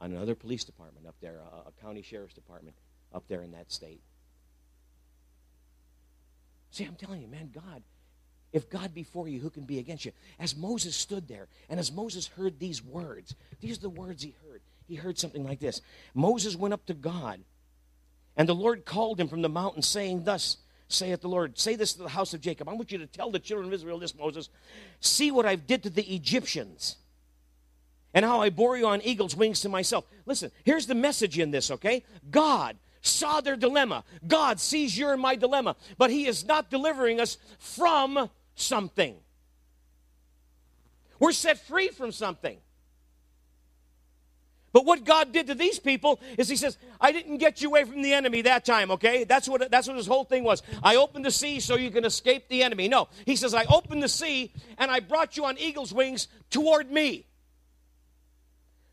on 0.00 0.10
another 0.10 0.34
police 0.34 0.64
department 0.64 1.06
up 1.06 1.14
there, 1.20 1.36
a, 1.36 1.68
a 1.68 1.72
county 1.80 2.02
sheriff's 2.02 2.34
department 2.34 2.74
up 3.14 3.22
there 3.28 3.42
in 3.42 3.52
that 3.52 3.70
state. 3.70 4.00
See, 6.72 6.82
I'm 6.82 6.96
telling 6.96 7.22
you, 7.22 7.28
man, 7.28 7.52
God, 7.54 7.84
if 8.52 8.70
God 8.70 8.94
be 8.94 9.02
for 9.02 9.28
you, 9.28 9.40
who 9.40 9.50
can 9.50 9.64
be 9.64 9.78
against 9.78 10.04
you? 10.04 10.12
As 10.38 10.56
Moses 10.56 10.96
stood 10.96 11.28
there, 11.28 11.48
and 11.68 11.78
as 11.78 11.92
Moses 11.92 12.28
heard 12.28 12.58
these 12.58 12.82
words, 12.82 13.34
these 13.60 13.78
are 13.78 13.82
the 13.82 13.90
words 13.90 14.22
he 14.22 14.34
heard. 14.48 14.62
He 14.88 14.94
heard 14.94 15.18
something 15.18 15.44
like 15.44 15.60
this 15.60 15.80
Moses 16.14 16.56
went 16.56 16.74
up 16.74 16.86
to 16.86 16.94
God, 16.94 17.40
and 18.36 18.48
the 18.48 18.54
Lord 18.54 18.84
called 18.84 19.20
him 19.20 19.28
from 19.28 19.42
the 19.42 19.48
mountain, 19.48 19.82
saying, 19.82 20.24
Thus 20.24 20.58
saith 20.88 21.20
the 21.20 21.28
Lord, 21.28 21.58
say 21.58 21.74
this 21.74 21.94
to 21.94 22.02
the 22.02 22.08
house 22.08 22.32
of 22.34 22.40
Jacob. 22.40 22.68
I 22.68 22.72
want 22.72 22.92
you 22.92 22.98
to 22.98 23.06
tell 23.06 23.30
the 23.30 23.38
children 23.38 23.68
of 23.68 23.74
Israel 23.74 23.98
this, 23.98 24.14
Moses. 24.14 24.48
See 25.00 25.30
what 25.30 25.46
I've 25.46 25.66
did 25.66 25.82
to 25.82 25.90
the 25.90 26.14
Egyptians 26.14 26.96
and 28.14 28.24
how 28.24 28.40
I 28.40 28.50
bore 28.50 28.76
you 28.76 28.86
on 28.86 29.02
eagle's 29.02 29.36
wings 29.36 29.60
to 29.62 29.68
myself. 29.68 30.06
Listen, 30.24 30.50
here's 30.64 30.86
the 30.86 30.94
message 30.94 31.38
in 31.38 31.50
this, 31.50 31.70
okay? 31.70 32.04
God 32.30 32.76
saw 33.06 33.40
their 33.40 33.56
dilemma. 33.56 34.04
God 34.26 34.60
sees 34.60 34.96
your 34.96 35.12
and 35.12 35.22
my 35.22 35.36
dilemma, 35.36 35.76
but 35.98 36.10
He 36.10 36.26
is 36.26 36.46
not 36.46 36.70
delivering 36.70 37.20
us 37.20 37.38
from 37.58 38.30
something. 38.54 39.16
We're 41.18 41.32
set 41.32 41.66
free 41.66 41.88
from 41.88 42.12
something. 42.12 42.58
But 44.72 44.84
what 44.84 45.04
God 45.04 45.32
did 45.32 45.46
to 45.46 45.54
these 45.54 45.78
people 45.78 46.20
is 46.36 46.50
He 46.50 46.56
says, 46.56 46.76
I 47.00 47.10
didn't 47.10 47.38
get 47.38 47.62
you 47.62 47.68
away 47.68 47.84
from 47.84 48.02
the 48.02 48.12
enemy 48.12 48.42
that 48.42 48.66
time, 48.66 48.90
okay? 48.90 49.24
That's 49.24 49.48
what, 49.48 49.70
that's 49.70 49.88
what 49.88 49.96
His 49.96 50.06
whole 50.06 50.24
thing 50.24 50.44
was. 50.44 50.62
I 50.82 50.96
opened 50.96 51.24
the 51.24 51.30
sea 51.30 51.60
so 51.60 51.76
you 51.76 51.90
can 51.90 52.04
escape 52.04 52.48
the 52.48 52.62
enemy. 52.62 52.88
No, 52.88 53.08
He 53.24 53.36
says, 53.36 53.54
I 53.54 53.64
opened 53.64 54.02
the 54.02 54.08
sea 54.08 54.52
and 54.76 54.90
I 54.90 55.00
brought 55.00 55.36
you 55.38 55.46
on 55.46 55.56
eagle's 55.56 55.94
wings 55.94 56.28
toward 56.50 56.90
me. 56.90 57.24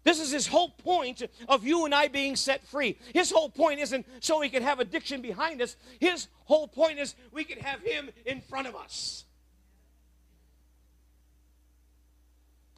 This 0.03 0.19
is 0.19 0.31
his 0.31 0.47
whole 0.47 0.69
point 0.69 1.21
of 1.47 1.65
you 1.65 1.85
and 1.85 1.95
I 1.95 2.09
being 2.09 2.35
set 2.35 2.65
free. 2.67 2.97
His 3.13 3.31
whole 3.31 3.49
point 3.49 3.79
isn't 3.79 4.05
so 4.19 4.39
we 4.39 4.49
can 4.49 4.63
have 4.63 4.79
addiction 4.79 5.21
behind 5.21 5.61
us. 5.61 5.77
His 5.99 6.27
whole 6.45 6.67
point 6.67 6.99
is 6.99 7.15
we 7.31 7.43
can 7.43 7.59
have 7.59 7.81
him 7.81 8.09
in 8.25 8.41
front 8.41 8.67
of 8.67 8.75
us. 8.75 9.23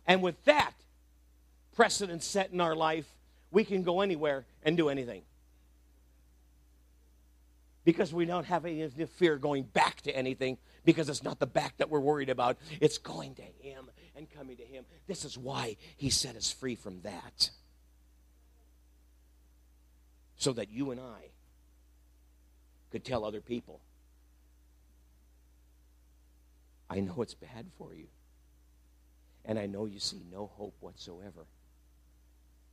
And 0.07 0.21
with 0.21 0.43
that 0.45 0.73
precedent 1.75 2.23
set 2.23 2.51
in 2.51 2.61
our 2.61 2.75
life, 2.75 3.07
we 3.51 3.63
can 3.63 3.81
go 3.81 4.01
anywhere 4.01 4.45
and 4.63 4.77
do 4.77 4.89
anything. 4.89 5.23
Because 7.85 8.13
we 8.13 8.25
don't 8.25 8.45
have 8.45 8.65
any 8.65 8.87
fear 8.87 9.37
going 9.37 9.63
back 9.63 10.01
to 10.01 10.15
anything, 10.15 10.57
because 10.83 11.09
it's 11.09 11.23
not 11.23 11.39
the 11.39 11.47
back 11.47 11.77
that 11.77 11.89
we're 11.89 11.99
worried 11.99 12.29
about, 12.29 12.57
it's 12.81 12.97
going 12.97 13.35
to 13.35 13.41
Him 13.41 13.89
and 14.15 14.29
coming 14.29 14.57
to 14.57 14.63
Him. 14.63 14.85
This 15.07 15.25
is 15.25 15.37
why 15.37 15.77
He 15.97 16.09
set 16.09 16.35
us 16.35 16.51
free 16.51 16.75
from 16.75 17.01
that. 17.01 17.49
So 20.37 20.53
that 20.53 20.69
you 20.69 20.91
and 20.91 20.99
I 20.99 21.29
could 22.91 23.03
tell 23.03 23.25
other 23.25 23.41
people, 23.41 23.79
I 26.89 26.99
know 26.99 27.21
it's 27.21 27.33
bad 27.33 27.67
for 27.77 27.93
you. 27.93 28.07
And 29.45 29.59
I 29.59 29.65
know 29.65 29.85
you 29.85 29.99
see 29.99 30.21
no 30.31 30.49
hope 30.55 30.75
whatsoever. 30.79 31.45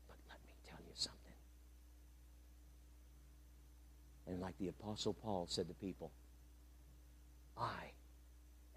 But 0.09 0.17
let 0.29 0.39
me 0.45 0.55
tell 0.69 0.79
you 0.81 0.93
something. 0.95 1.19
And 4.27 4.41
like 4.41 4.57
the 4.59 4.69
Apostle 4.69 5.13
Paul 5.13 5.47
said 5.49 5.69
to 5.69 5.75
people, 5.75 6.11
I 7.59 7.93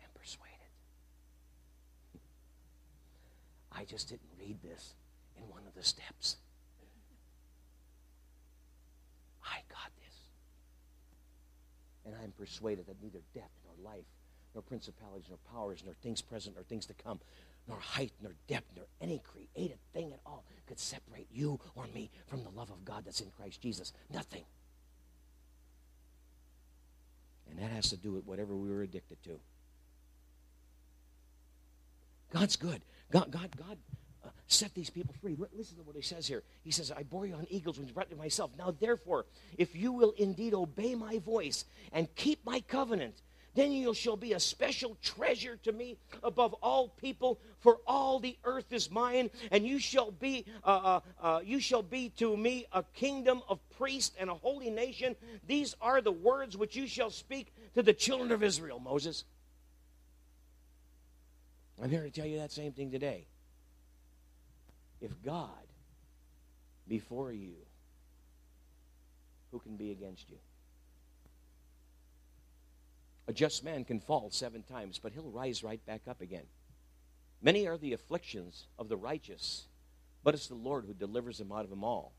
am 0.04 0.10
persuaded. 0.14 0.52
I 3.76 3.84
just 3.84 4.10
didn't 4.10 4.30
read 4.40 4.58
this 4.64 4.94
in 5.38 5.44
one 5.50 5.64
of 5.68 5.76
the 5.76 5.84
steps. 5.84 6.38
I 9.44 9.58
got 9.70 9.92
this. 9.98 10.16
And 12.06 12.16
I 12.20 12.24
am 12.24 12.32
persuaded 12.32 12.88
that 12.88 13.02
neither 13.02 13.20
death 13.34 13.52
nor 13.66 13.92
life, 13.92 14.06
nor 14.54 14.62
principalities, 14.62 15.26
nor 15.28 15.40
powers, 15.52 15.84
nor 15.84 15.94
things 15.96 16.22
present, 16.22 16.56
nor 16.56 16.64
things 16.64 16.86
to 16.86 16.94
come, 16.94 17.20
nor 17.68 17.80
height, 17.80 18.12
nor 18.22 18.34
depth, 18.48 18.72
nor 18.76 18.86
any 19.02 19.20
created 19.20 19.78
thing 19.94 20.14
at 20.14 20.20
all 20.26 20.46
could 20.68 20.80
separate 20.80 21.28
you 21.32 21.60
or 21.76 21.86
me 21.94 22.10
from 22.28 22.44
the 22.44 22.50
love 22.50 22.70
of 22.70 22.86
God 22.86 23.04
that's 23.06 23.22
in 23.22 23.30
Christ 23.38 23.62
Jesus. 23.62 23.94
Nothing. 24.12 24.44
And 27.50 27.60
that 27.60 27.72
has 27.72 27.90
to 27.90 27.98
do 27.98 28.12
with 28.12 28.26
whatever 28.26 28.56
we 28.56 28.70
were 28.70 28.82
addicted 28.82 29.22
to. 29.24 29.40
God's 32.34 32.56
good. 32.56 32.82
God, 33.12 33.32
God, 33.32 33.50
God 33.58 33.78
uh, 34.26 34.30
set 34.48 34.74
these 34.74 34.90
people 34.90 35.14
free. 35.22 35.38
listen 35.56 35.78
to 35.78 35.84
what 35.84 35.96
he 35.96 36.02
says 36.02 36.28
here. 36.28 36.44
He 36.64 36.72
says, 36.72 36.92
I 36.92 37.04
bore 37.04 37.26
you 37.26 37.36
on 37.36 37.46
eagles 37.50 37.78
when 37.78 37.88
you 37.88 37.94
brought 37.94 38.10
to 38.10 38.16
myself. 38.16 38.52
Now, 38.58 38.74
therefore, 38.80 39.26
if 39.58 39.76
you 39.76 39.92
will 39.92 40.14
indeed 40.18 40.54
obey 40.54 40.96
my 40.96 41.20
voice 41.20 41.66
and 41.92 42.14
keep 42.16 42.46
my 42.46 42.60
covenant, 42.62 43.22
then 43.56 43.72
you 43.72 43.94
shall 43.94 44.18
be 44.18 44.34
a 44.34 44.40
special 44.40 44.98
treasure 45.02 45.58
to 45.64 45.72
me 45.72 45.98
above 46.24 46.54
all 46.56 46.90
people, 46.90 47.40
for 47.62 47.80
all 47.88 48.20
the 48.20 48.38
earth 48.44 48.72
is 48.72 48.92
mine, 48.92 49.30
and 49.50 49.66
you 49.66 49.80
shall 49.80 50.12
be 50.12 50.46
uh, 50.64 50.68
uh, 50.68 51.00
uh, 51.22 51.40
you 51.44 51.60
shall 51.60 51.82
be 51.82 52.10
to 52.18 52.36
me 52.36 52.66
a 52.74 52.84
kingdom 52.94 53.42
of 53.48 53.60
priests 53.78 54.16
and 54.20 54.30
a 54.30 54.34
holy 54.34 54.70
nation. 54.70 55.16
These 55.48 55.76
are 55.82 56.02
the 56.02 56.12
words 56.12 56.58
which 56.58 56.76
you 56.76 56.86
shall 56.86 57.10
speak 57.10 57.54
to 57.76 57.82
the 57.82 57.94
children 57.94 58.32
of 58.34 58.44
Israel, 58.44 58.80
Moses. 58.80 59.24
I'm 61.82 61.90
here 61.90 62.04
to 62.04 62.12
tell 62.12 62.26
you 62.26 62.38
that 62.40 62.52
same 62.52 62.72
thing 62.72 62.92
today. 62.92 63.28
If 65.02 65.12
God 65.24 65.50
before 66.88 67.32
you, 67.32 67.56
who 69.52 69.60
can 69.60 69.76
be 69.76 69.92
against 69.92 70.30
you? 70.30 70.38
A 73.28 73.34
just 73.34 73.64
man 73.64 73.84
can 73.84 74.00
fall 74.00 74.30
seven 74.30 74.64
times, 74.64 75.00
but 75.00 75.12
he'll 75.12 75.32
rise 75.32 75.64
right 75.64 75.84
back 75.86 76.02
up 76.08 76.22
again. 76.22 76.46
Many 77.42 77.68
are 77.68 77.78
the 77.78 77.94
afflictions 77.94 78.68
of 78.78 78.88
the 78.88 78.98
righteous, 78.98 79.66
but 80.24 80.34
it's 80.34 80.48
the 80.48 80.56
Lord 80.56 80.86
who 80.86 80.94
delivers 80.94 81.40
them 81.40 81.52
out 81.52 81.64
of 81.64 81.70
them 81.70 81.84
all. 81.84 82.14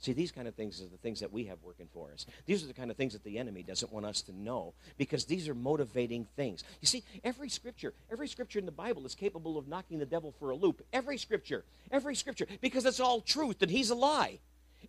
See, 0.00 0.12
these 0.12 0.30
kind 0.30 0.46
of 0.46 0.54
things 0.54 0.80
are 0.80 0.86
the 0.86 0.96
things 0.98 1.20
that 1.20 1.32
we 1.32 1.44
have 1.46 1.58
working 1.62 1.88
for 1.92 2.12
us. 2.12 2.24
These 2.46 2.62
are 2.62 2.68
the 2.68 2.74
kind 2.74 2.90
of 2.90 2.96
things 2.96 3.14
that 3.14 3.24
the 3.24 3.38
enemy 3.38 3.64
doesn't 3.64 3.92
want 3.92 4.06
us 4.06 4.22
to 4.22 4.32
know 4.32 4.74
because 4.96 5.24
these 5.24 5.48
are 5.48 5.54
motivating 5.54 6.26
things. 6.36 6.62
You 6.80 6.86
see, 6.86 7.02
every 7.24 7.48
scripture, 7.48 7.92
every 8.10 8.28
scripture 8.28 8.60
in 8.60 8.66
the 8.66 8.72
Bible 8.72 9.04
is 9.06 9.16
capable 9.16 9.58
of 9.58 9.66
knocking 9.66 9.98
the 9.98 10.06
devil 10.06 10.32
for 10.38 10.50
a 10.50 10.56
loop. 10.56 10.86
Every 10.92 11.18
scripture, 11.18 11.64
every 11.90 12.14
scripture, 12.14 12.46
because 12.60 12.86
it's 12.86 13.00
all 13.00 13.20
truth 13.20 13.60
and 13.60 13.70
he's 13.70 13.90
a 13.90 13.96
lie. 13.96 14.38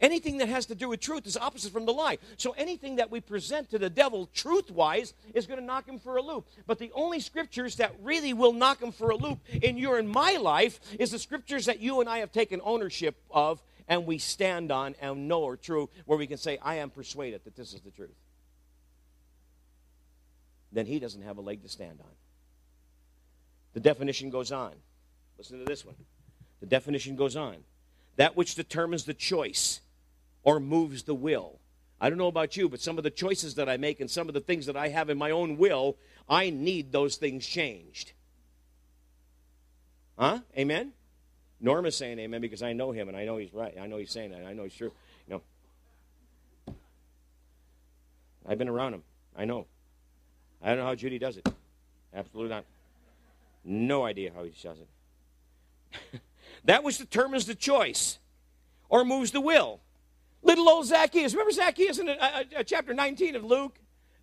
Anything 0.01 0.37
that 0.37 0.47
has 0.47 0.67
to 0.67 0.75
do 0.75 0.89
with 0.89 0.99
truth 0.99 1.25
is 1.25 1.35
opposite 1.35 1.73
from 1.73 1.85
the 1.85 1.91
lie. 1.91 2.19
So 2.37 2.51
anything 2.51 2.97
that 2.97 3.11
we 3.11 3.19
present 3.19 3.69
to 3.71 3.79
the 3.79 3.89
devil 3.89 4.29
truth 4.33 4.71
wise 4.71 5.13
is 5.33 5.45
going 5.45 5.59
to 5.59 5.65
knock 5.65 5.87
him 5.87 5.99
for 5.99 6.17
a 6.17 6.21
loop. 6.21 6.47
But 6.67 6.79
the 6.79 6.91
only 6.93 7.19
scriptures 7.19 7.75
that 7.77 7.95
really 8.01 8.33
will 8.33 8.53
knock 8.53 8.81
him 8.81 8.91
for 8.91 9.09
a 9.09 9.15
loop 9.15 9.39
in 9.61 9.77
your 9.77 9.97
and 9.97 10.07
my 10.07 10.33
life 10.33 10.79
is 10.99 11.11
the 11.11 11.19
scriptures 11.19 11.65
that 11.65 11.79
you 11.79 11.99
and 11.99 12.07
I 12.07 12.19
have 12.19 12.31
taken 12.31 12.61
ownership 12.63 13.17
of 13.31 13.61
and 13.89 14.05
we 14.05 14.19
stand 14.19 14.71
on 14.71 14.95
and 15.01 15.27
know 15.27 15.45
are 15.47 15.57
true, 15.57 15.89
where 16.05 16.17
we 16.17 16.27
can 16.27 16.37
say, 16.37 16.59
I 16.61 16.75
am 16.75 16.91
persuaded 16.91 17.43
that 17.43 17.55
this 17.55 17.73
is 17.73 17.81
the 17.81 17.89
truth. 17.89 18.15
Then 20.71 20.85
he 20.85 20.99
doesn't 20.99 21.23
have 21.23 21.37
a 21.37 21.41
leg 21.41 21.63
to 21.63 21.69
stand 21.69 21.99
on. 21.99 22.11
The 23.73 23.79
definition 23.79 24.29
goes 24.29 24.51
on. 24.51 24.73
Listen 25.39 25.57
to 25.59 25.65
this 25.65 25.83
one. 25.83 25.95
The 26.59 26.67
definition 26.67 27.15
goes 27.15 27.35
on. 27.35 27.57
That 28.17 28.37
which 28.37 28.53
determines 28.53 29.05
the 29.05 29.13
choice 29.13 29.81
or 30.43 30.59
moves 30.59 31.03
the 31.03 31.15
will. 31.15 31.59
I 31.99 32.09
don't 32.09 32.19
know 32.19 32.27
about 32.27 32.55
you, 32.55 32.69
but 32.69 32.79
some 32.79 32.97
of 32.97 33.03
the 33.03 33.09
choices 33.09 33.55
that 33.55 33.67
I 33.67 33.77
make 33.77 33.99
and 33.99 34.09
some 34.09 34.27
of 34.27 34.33
the 34.33 34.39
things 34.39 34.67
that 34.67 34.77
I 34.77 34.89
have 34.89 35.09
in 35.09 35.17
my 35.17 35.31
own 35.31 35.57
will, 35.57 35.97
I 36.29 36.51
need 36.51 36.91
those 36.91 37.15
things 37.15 37.45
changed. 37.45 38.13
Huh? 40.17 40.39
Amen? 40.57 40.93
Norm 41.61 41.85
is 41.85 41.95
saying 41.95 42.19
amen 42.19 42.41
because 42.41 42.63
I 42.63 42.73
know 42.73 42.91
him 42.91 43.07
and 43.07 43.17
I 43.17 43.25
know 43.25 43.37
he's 43.37 43.53
right. 43.53 43.75
I 43.79 43.87
know 43.87 43.97
he's 43.97 44.11
saying 44.11 44.31
that. 44.31 44.45
I 44.45 44.53
know 44.53 44.63
he's 44.63 44.73
true. 44.73 44.91
You 45.27 45.41
know, 46.67 46.73
I've 48.47 48.57
been 48.57 48.69
around 48.69 48.93
him. 48.93 49.03
I 49.37 49.45
know. 49.45 49.67
I 50.61 50.69
don't 50.69 50.79
know 50.79 50.85
how 50.85 50.95
Judy 50.95 51.19
does 51.19 51.37
it. 51.37 51.47
Absolutely 52.13 52.55
not. 52.55 52.65
No 53.63 54.05
idea 54.05 54.31
how 54.33 54.43
he 54.43 54.51
does 54.61 54.77
it. 54.79 56.21
that 56.65 56.83
which 56.83 56.97
determines 56.97 57.45
the 57.45 57.55
choice 57.55 58.19
or 58.89 59.03
moves 59.05 59.31
the 59.31 59.41
will. 59.41 59.79
Little 60.41 60.69
old 60.69 60.85
Zacchaeus. 60.85 61.33
Remember 61.33 61.51
Zacchaeus 61.51 61.99
in 61.99 62.09
uh, 62.09 62.43
uh, 62.57 62.63
chapter 62.63 62.93
19 62.93 63.35
of 63.35 63.43
Luke? 63.43 63.77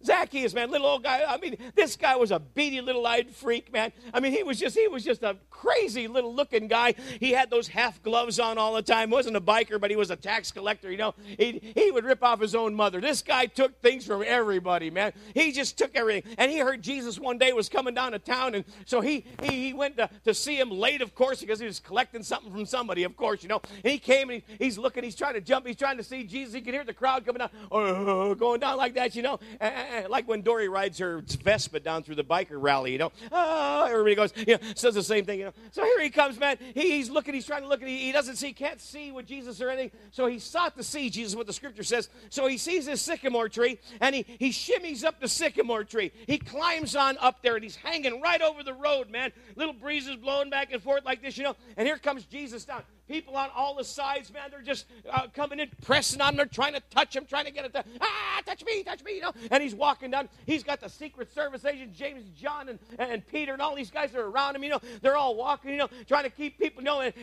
Zacchaeus, 0.05 0.55
man, 0.55 0.71
little 0.71 0.87
old 0.87 1.03
guy. 1.03 1.25
I 1.27 1.39
mean, 1.39 1.57
this 1.75 1.97
guy 1.97 2.17
was 2.17 2.31
a 2.31 2.39
beady 2.39 2.81
little 2.81 3.07
eyed 3.07 3.35
freak, 3.35 3.73
man. 3.73 3.93
I 4.13 4.21
mean, 4.21 4.33
he 4.33 4.43
was 4.43 4.59
just 4.59 4.77
he 4.77 4.89
was 4.89 5.05
just 5.05 5.23
a 5.23 5.37
crazy 5.51 6.07
little 6.07 6.35
looking 6.35 6.69
guy. 6.69 6.95
He 7.19 7.33
had 7.33 7.51
those 7.51 7.69
half 7.69 8.03
gloves 8.03 8.39
on 8.39 8.59
all 8.59 8.75
the 8.75 8.83
time. 8.83 9.11
wasn't 9.11 9.37
a 9.37 9.41
biker, 9.41 9.81
but 9.81 9.91
he 9.91 9.97
was 9.97 10.11
a 10.11 10.17
tax 10.17 10.53
collector. 10.53 10.91
You 10.91 10.99
know, 10.99 11.15
he 11.39 11.73
he 11.75 11.91
would 11.91 12.05
rip 12.05 12.23
off 12.23 12.41
his 12.41 12.55
own 12.55 12.75
mother. 12.75 13.01
This 13.01 13.23
guy 13.23 13.47
took 13.47 13.81
things 13.81 14.07
from 14.07 14.23
everybody, 14.27 14.91
man. 14.91 15.13
He 15.35 15.53
just 15.53 15.79
took 15.79 15.97
everything. 15.97 16.35
And 16.39 16.51
he 16.51 16.59
heard 16.59 16.83
Jesus 16.83 17.19
one 17.19 17.39
day 17.39 17.53
was 17.53 17.69
coming 17.69 17.95
down 17.95 18.13
to 18.13 18.19
town, 18.19 18.55
and 18.55 18.65
so 18.85 19.01
he 19.01 19.25
he, 19.43 19.67
he 19.67 19.73
went 19.73 19.97
to, 19.97 20.11
to 20.25 20.35
see 20.35 20.59
him 20.59 20.71
late, 20.71 21.01
of 21.01 21.15
course, 21.15 21.41
because 21.41 21.59
he 21.59 21.67
was 21.67 21.81
collecting 21.81 22.23
something 22.23 22.53
from 22.53 22.67
somebody, 22.67 23.03
of 23.05 23.17
course, 23.17 23.43
you 23.43 23.49
know. 23.49 23.61
And 23.83 23.93
he 23.93 23.99
came 23.99 24.31
and 24.31 24.43
he, 24.47 24.65
he's 24.65 24.79
looking, 24.79 25.05
he's 25.05 25.17
trying 25.17 25.35
to 25.35 25.41
jump, 25.41 25.67
he's 25.67 25.77
trying 25.77 25.97
to 25.97 26.05
see 26.05 26.25
Jesus. 26.25 26.55
He 26.55 26.61
could 26.61 26.75
hear 26.75 26.85
the 26.85 26.95
crowd 26.95 27.25
coming 27.25 27.41
down, 27.41 27.51
oh, 27.71 28.35
going 28.35 28.61
down 28.61 28.77
like 28.77 28.95
that, 28.95 29.17
you 29.17 29.23
know. 29.23 29.39
And, 29.61 29.75
like 30.09 30.29
when 30.29 30.43
Dory 30.43 30.69
rides 30.69 30.99
her 30.99 31.23
Vespa 31.43 31.81
down 31.81 32.03
through 32.03 32.17
the 32.17 32.25
biker 32.25 32.51
rally, 32.53 32.93
you 32.93 32.99
know. 32.99 33.13
Oh, 33.33 33.87
everybody 33.89 34.15
goes, 34.15 34.33
you 34.37 34.55
know, 34.55 34.59
says 34.75 34.95
the 34.95 35.03
same 35.03 35.25
thing, 35.25 35.39
you 35.39 35.47
know. 35.47 35.53
So 35.71 35.85
here 35.85 36.01
he 36.01 36.11
comes, 36.11 36.39
man. 36.39 36.59
He, 36.75 36.93
he's 36.93 37.11
looking, 37.11 37.35
he's 37.35 37.47
trying 37.47 37.63
to 37.63 37.69
look, 37.69 37.81
and 37.81 37.89
he, 37.89 37.99
he 37.99 38.13
doesn't 38.13 38.37
see, 38.37 38.53
can't 38.53 38.81
see 38.81 39.13
with 39.13 39.27
Jesus 39.27 39.61
or 39.61 39.71
anything. 39.71 39.99
So 40.11 40.27
he 40.27 40.39
sought 40.39 40.77
to 40.77 40.83
see 40.83 41.11
Jesus, 41.11 41.35
what 41.35 41.47
the 41.47 41.53
scripture 41.53 41.83
says. 41.83 42.09
So 42.31 42.47
he 42.47 42.59
sees 42.59 42.87
this 42.87 43.03
sycamore 43.03 43.49
tree, 43.49 43.79
and 44.01 44.15
he, 44.15 44.25
he 44.39 44.51
shimmies 44.51 45.05
up 45.05 45.21
the 45.21 45.29
sycamore 45.29 45.85
tree. 45.85 46.13
He 46.27 46.39
climbs 46.39 46.97
on 46.97 47.19
up 47.19 47.43
there, 47.43 47.55
and 47.55 47.63
he's 47.63 47.77
hanging 47.77 48.21
right 48.21 48.43
over 48.43 48.63
the 48.63 48.75
road, 48.75 49.11
man. 49.11 49.33
Little 49.57 49.75
breezes 49.75 50.17
blowing 50.17 50.51
back 50.51 50.73
and 50.73 50.83
forth 50.83 51.05
like 51.05 51.23
this, 51.23 51.37
you 51.37 51.45
know. 51.45 51.57
And 51.77 51.87
here 51.87 51.99
comes 51.99 52.25
Jesus 52.25 52.65
down 52.65 52.83
people 53.07 53.37
on 53.37 53.51
all 53.55 53.75
the 53.75 53.85
sides, 53.85 54.33
man, 54.33 54.51
they're 54.51 54.63
just 54.63 54.87
uh, 55.11 55.27
coming 55.35 55.61
in, 55.61 55.71
pressing 55.83 56.21
on 56.21 56.31
him. 56.31 56.37
They're 56.37 56.47
trying 56.47 56.75
to 56.75 56.81
touch 56.91 57.15
him, 57.15 57.27
trying 57.27 57.47
to 57.47 57.51
get 57.51 57.65
it. 57.65 57.73
To, 57.75 57.85
ah, 58.01 58.43
touch 58.45 58.65
me, 58.65 58.83
touch 58.83 59.03
me, 59.05 59.17
you 59.17 59.21
know. 59.23 59.33
And 59.51 59.63
he's 59.63 59.75
walking 59.75 60.11
down. 60.11 60.29
He's 60.47 60.63
got 60.63 60.81
the 60.81 60.89
Secret 60.89 61.33
Service 61.33 61.65
agent, 61.65 61.95
James, 61.95 62.25
John, 62.37 62.69
and, 62.69 62.79
and 62.99 63.27
Peter, 63.27 63.53
and 63.53 63.63
all 63.63 63.75
these 63.75 63.91
guys 63.91 64.15
are 64.15 64.27
around 64.27 64.57
him, 64.57 64.65
you 64.65 64.71
know. 64.71 64.81
They're 65.03 65.17
all 65.17 65.37
walking, 65.37 65.71
you 65.71 65.79
know, 65.79 65.89
trying 66.07 66.25
to 66.25 66.31
keep 66.31 66.59
people, 66.59 66.83
you 66.83 66.87
know. 66.87 67.01
And, 67.01 67.15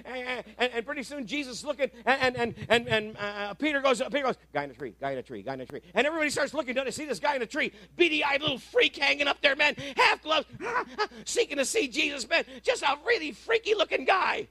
and, 0.58 0.74
and 0.74 0.86
pretty 0.86 1.04
soon 1.04 1.26
Jesus 1.26 1.64
looking, 1.64 1.90
and, 2.06 2.36
and, 2.36 2.56
and, 2.70 2.88
and 2.88 3.18
uh, 3.18 3.54
Peter 3.56 3.82
goes, 3.82 4.02
Peter 4.02 4.24
goes, 4.24 4.38
guy 4.54 4.64
in 4.64 4.72
a 4.72 4.74
tree, 4.74 4.96
guy 5.00 5.12
in 5.12 5.18
a 5.18 5.24
tree, 5.24 5.42
guy 5.42 5.54
in 5.54 5.62
a 5.62 5.66
tree. 5.66 5.82
And 5.94 6.08
everybody 6.08 6.30
starts 6.30 6.54
looking 6.54 6.76
down 6.76 6.86
to 6.86 6.92
see 6.92 7.06
this 7.06 7.20
guy 7.20 7.36
in 7.36 7.42
a 7.42 7.48
tree, 7.48 7.72
beady 7.96 8.24
eyed 8.24 8.42
little 8.42 8.58
freak 8.58 8.96
hanging 8.98 9.28
up 9.28 9.42
there, 9.42 9.56
man, 9.56 9.76
half 9.98 10.22
gloves, 10.22 10.48
seeking 11.26 11.58
to 11.58 11.66
see 11.66 11.88
Jesus, 11.88 12.28
man. 12.28 12.46
Just 12.62 12.84
a 12.84 12.98
really 13.06 13.32
freaky 13.32 13.76
looking 13.76 14.06
guy. 14.06 14.48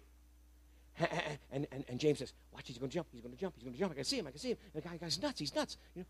And, 1.53 1.66
and, 1.70 1.84
and 1.86 2.00
James 2.00 2.18
says, 2.18 2.32
Watch, 2.53 2.66
he's 2.66 2.78
going 2.78 2.88
to 2.88 2.94
jump. 2.94 3.09
He's 3.12 3.20
going 3.20 3.34
to 3.34 3.38
jump. 3.38 3.55
He's 3.57 3.64
going 3.64 3.74
to 3.74 3.78
jump. 3.78 3.92
I 3.92 3.96
can 3.96 4.05
see 4.05 4.18
him. 4.18 4.26
I 4.26 4.30
can 4.30 4.40
see 4.40 4.53
him. 4.53 4.57
And 4.72 4.82
the 4.82 4.88
guy, 4.88 4.96
guy's 4.96 5.20
nuts. 5.20 5.38
He's 5.38 5.55
nuts. 5.55 5.76
You 5.94 6.00
know? 6.00 6.07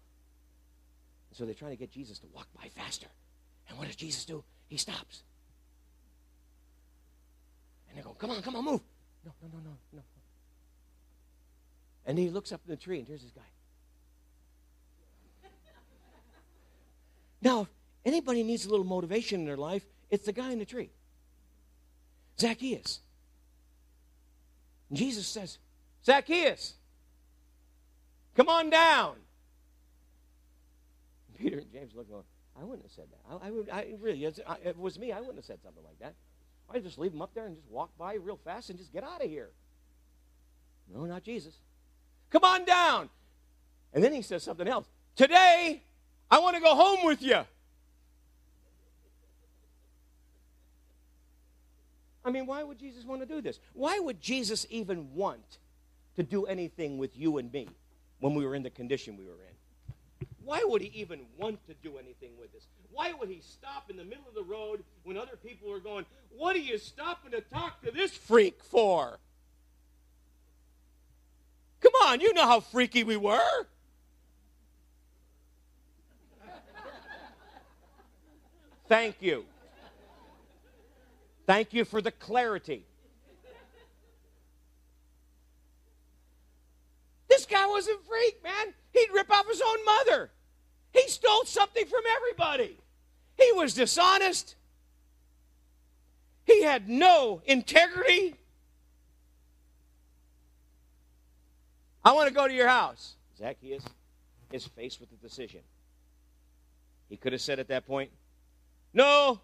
And 1.31 1.37
so 1.37 1.45
they're 1.45 1.55
trying 1.55 1.73
to 1.73 1.77
get 1.77 1.91
Jesus 1.91 2.21
to 2.21 2.29
walk 2.33 2.47
by 2.55 2.69
faster. 2.69 3.09
And 3.69 3.77
what 3.77 3.89
does 3.89 3.97
Jesus 3.97 4.25
do? 4.25 4.45
He 4.69 4.77
stops. 4.77 5.25
And 7.89 7.99
they 7.99 8.03
go, 8.03 8.11
Come 8.11 8.31
on, 8.31 8.43
come 8.43 8.55
on, 8.55 8.65
move. 8.65 8.81
No, 9.25 9.33
no, 9.43 9.49
no, 9.53 9.59
no, 9.65 9.77
no. 9.93 10.03
And 12.07 12.19
he 12.19 12.31
looks 12.31 12.53
up 12.53 12.61
in 12.65 12.71
the 12.71 12.77
tree, 12.77 12.99
and 12.99 13.09
here's 13.09 13.23
this 13.23 13.33
guy. 13.33 13.43
Now, 17.41 17.67
anybody 18.05 18.45
needs 18.45 18.67
a 18.67 18.71
little 18.71 18.87
motivation 18.87 19.41
in 19.41 19.47
their 19.47 19.57
life, 19.57 19.85
it's 20.11 20.27
the 20.27 20.33
guy 20.33 20.53
in 20.53 20.59
the 20.59 20.65
tree. 20.65 20.91
Zacchaeus. 22.39 23.01
And 24.93 24.99
Jesus 24.99 25.27
says, 25.27 25.57
Zacchaeus, 26.05 26.75
come 28.37 28.51
on 28.51 28.69
down. 28.69 29.15
Peter 31.39 31.61
and 31.61 31.73
James 31.73 31.95
look 31.95 32.11
going, 32.11 32.25
I 32.61 32.63
wouldn't 32.63 32.83
have 32.83 32.93
said 32.93 33.07
that. 33.11 33.43
I, 33.43 33.49
I 33.49 33.51
would, 33.51 33.71
I, 33.71 33.95
really, 34.03 34.23
if 34.23 34.39
it 34.63 34.79
was 34.79 34.99
me, 34.99 35.11
I 35.11 35.21
wouldn't 35.21 35.37
have 35.37 35.47
said 35.47 35.63
something 35.63 35.83
like 35.83 35.99
that. 36.01 36.13
I'd 36.69 36.83
just 36.83 36.99
leave 36.99 37.15
him 37.15 37.23
up 37.23 37.33
there 37.33 37.47
and 37.47 37.57
just 37.57 37.71
walk 37.71 37.97
by 37.97 38.17
real 38.17 38.39
fast 38.45 38.69
and 38.69 38.79
just 38.79 38.93
get 38.93 39.03
out 39.03 39.25
of 39.25 39.31
here. 39.31 39.49
No, 40.93 41.07
not 41.07 41.23
Jesus. 41.23 41.55
Come 42.29 42.45
on 42.45 42.67
down. 42.67 43.09
And 43.95 44.05
then 44.05 44.13
he 44.13 44.21
says 44.21 44.43
something 44.43 44.69
else. 44.69 44.85
Today, 45.17 45.85
I 46.31 46.39
want 46.39 46.57
to 46.57 46.61
go 46.61 46.75
home 46.75 47.07
with 47.07 47.23
you. 47.23 47.41
I 52.25 52.31
mean, 52.31 52.47
why 52.47 52.63
would 52.63 52.79
Jesus 52.79 53.05
want 53.05 53.21
to 53.21 53.27
do 53.27 53.41
this? 53.41 53.59
Why 53.73 53.99
would 53.99 54.21
Jesus 54.21 54.67
even 54.71 55.13
want 55.15 55.59
to 56.17 56.23
do 56.23 56.45
anything 56.45 56.99
with 56.99 57.17
you 57.17 57.39
and 57.39 57.53
me 57.53 57.69
when 58.21 58.35
we 58.35 58.47
were 58.47 58.55
in 58.55 58.63
the 58.63 58.71
condition 58.71 59.17
we 59.17 59.25
were 59.25 59.33
in? 59.33 60.29
Why 60.45 60.63
would 60.65 60.83
he 60.83 60.89
even 61.01 61.21
want 61.39 61.65
to 61.67 61.75
do 61.83 61.99
anything 61.99 62.33
with 62.39 62.55
us? 62.55 62.67
Why 62.93 63.13
would 63.13 63.29
he 63.29 63.41
stop 63.41 63.91
in 63.91 63.97
the 63.97 64.05
middle 64.05 64.25
of 64.29 64.35
the 64.35 64.43
road 64.43 64.83
when 65.05 65.17
other 65.17 65.37
people 65.37 65.73
are 65.73 65.79
going, 65.79 66.05
What 66.37 66.57
are 66.57 66.61
you 66.61 66.79
stopping 66.79 67.31
to 67.33 67.41
talk 67.41 67.83
to 67.83 67.91
this 67.91 68.13
freak 68.13 68.63
for? 68.63 69.19
Come 71.81 71.93
on, 72.05 72.21
you 72.21 72.33
know 72.35 72.47
how 72.47 72.61
freaky 72.61 73.03
we 73.03 73.17
were. 73.17 73.67
Thank 78.89 79.17
you. 79.21 79.47
Thank 81.47 81.73
you 81.73 81.85
for 81.85 82.01
the 82.01 82.11
clarity. 82.13 82.87
This 87.29 87.47
guy 87.47 87.67
was 87.67 87.89
a 87.89 87.97
freak, 88.09 88.43
man. 88.45 88.75
He'd 88.93 89.09
rip 89.13 89.31
off 89.31 89.49
his 89.49 89.61
own 89.61 89.85
mother. 89.85 90.31
He 90.93 91.09
stole 91.09 91.45
something 91.45 91.87
from 91.87 92.03
everybody. 92.17 92.77
He 93.37 93.53
was 93.53 93.75
dishonest. 93.75 94.55
He 96.45 96.63
had 96.63 96.89
no 96.89 97.41
integrity. 97.47 98.37
I 102.05 102.13
want 102.13 102.29
to 102.29 102.35
go 102.35 102.47
to 102.47 102.53
your 102.53 102.69
house. 102.69 103.15
Zacchaeus 103.39 103.85
is 104.53 104.67
faced 104.67 105.01
with 105.01 105.11
a 105.13 105.17
decision. 105.17 105.61
He 107.09 107.17
could 107.17 107.33
have 107.33 107.41
said 107.41 107.59
at 107.59 107.69
that 107.69 107.87
point, 107.87 108.11
No, 108.93 109.41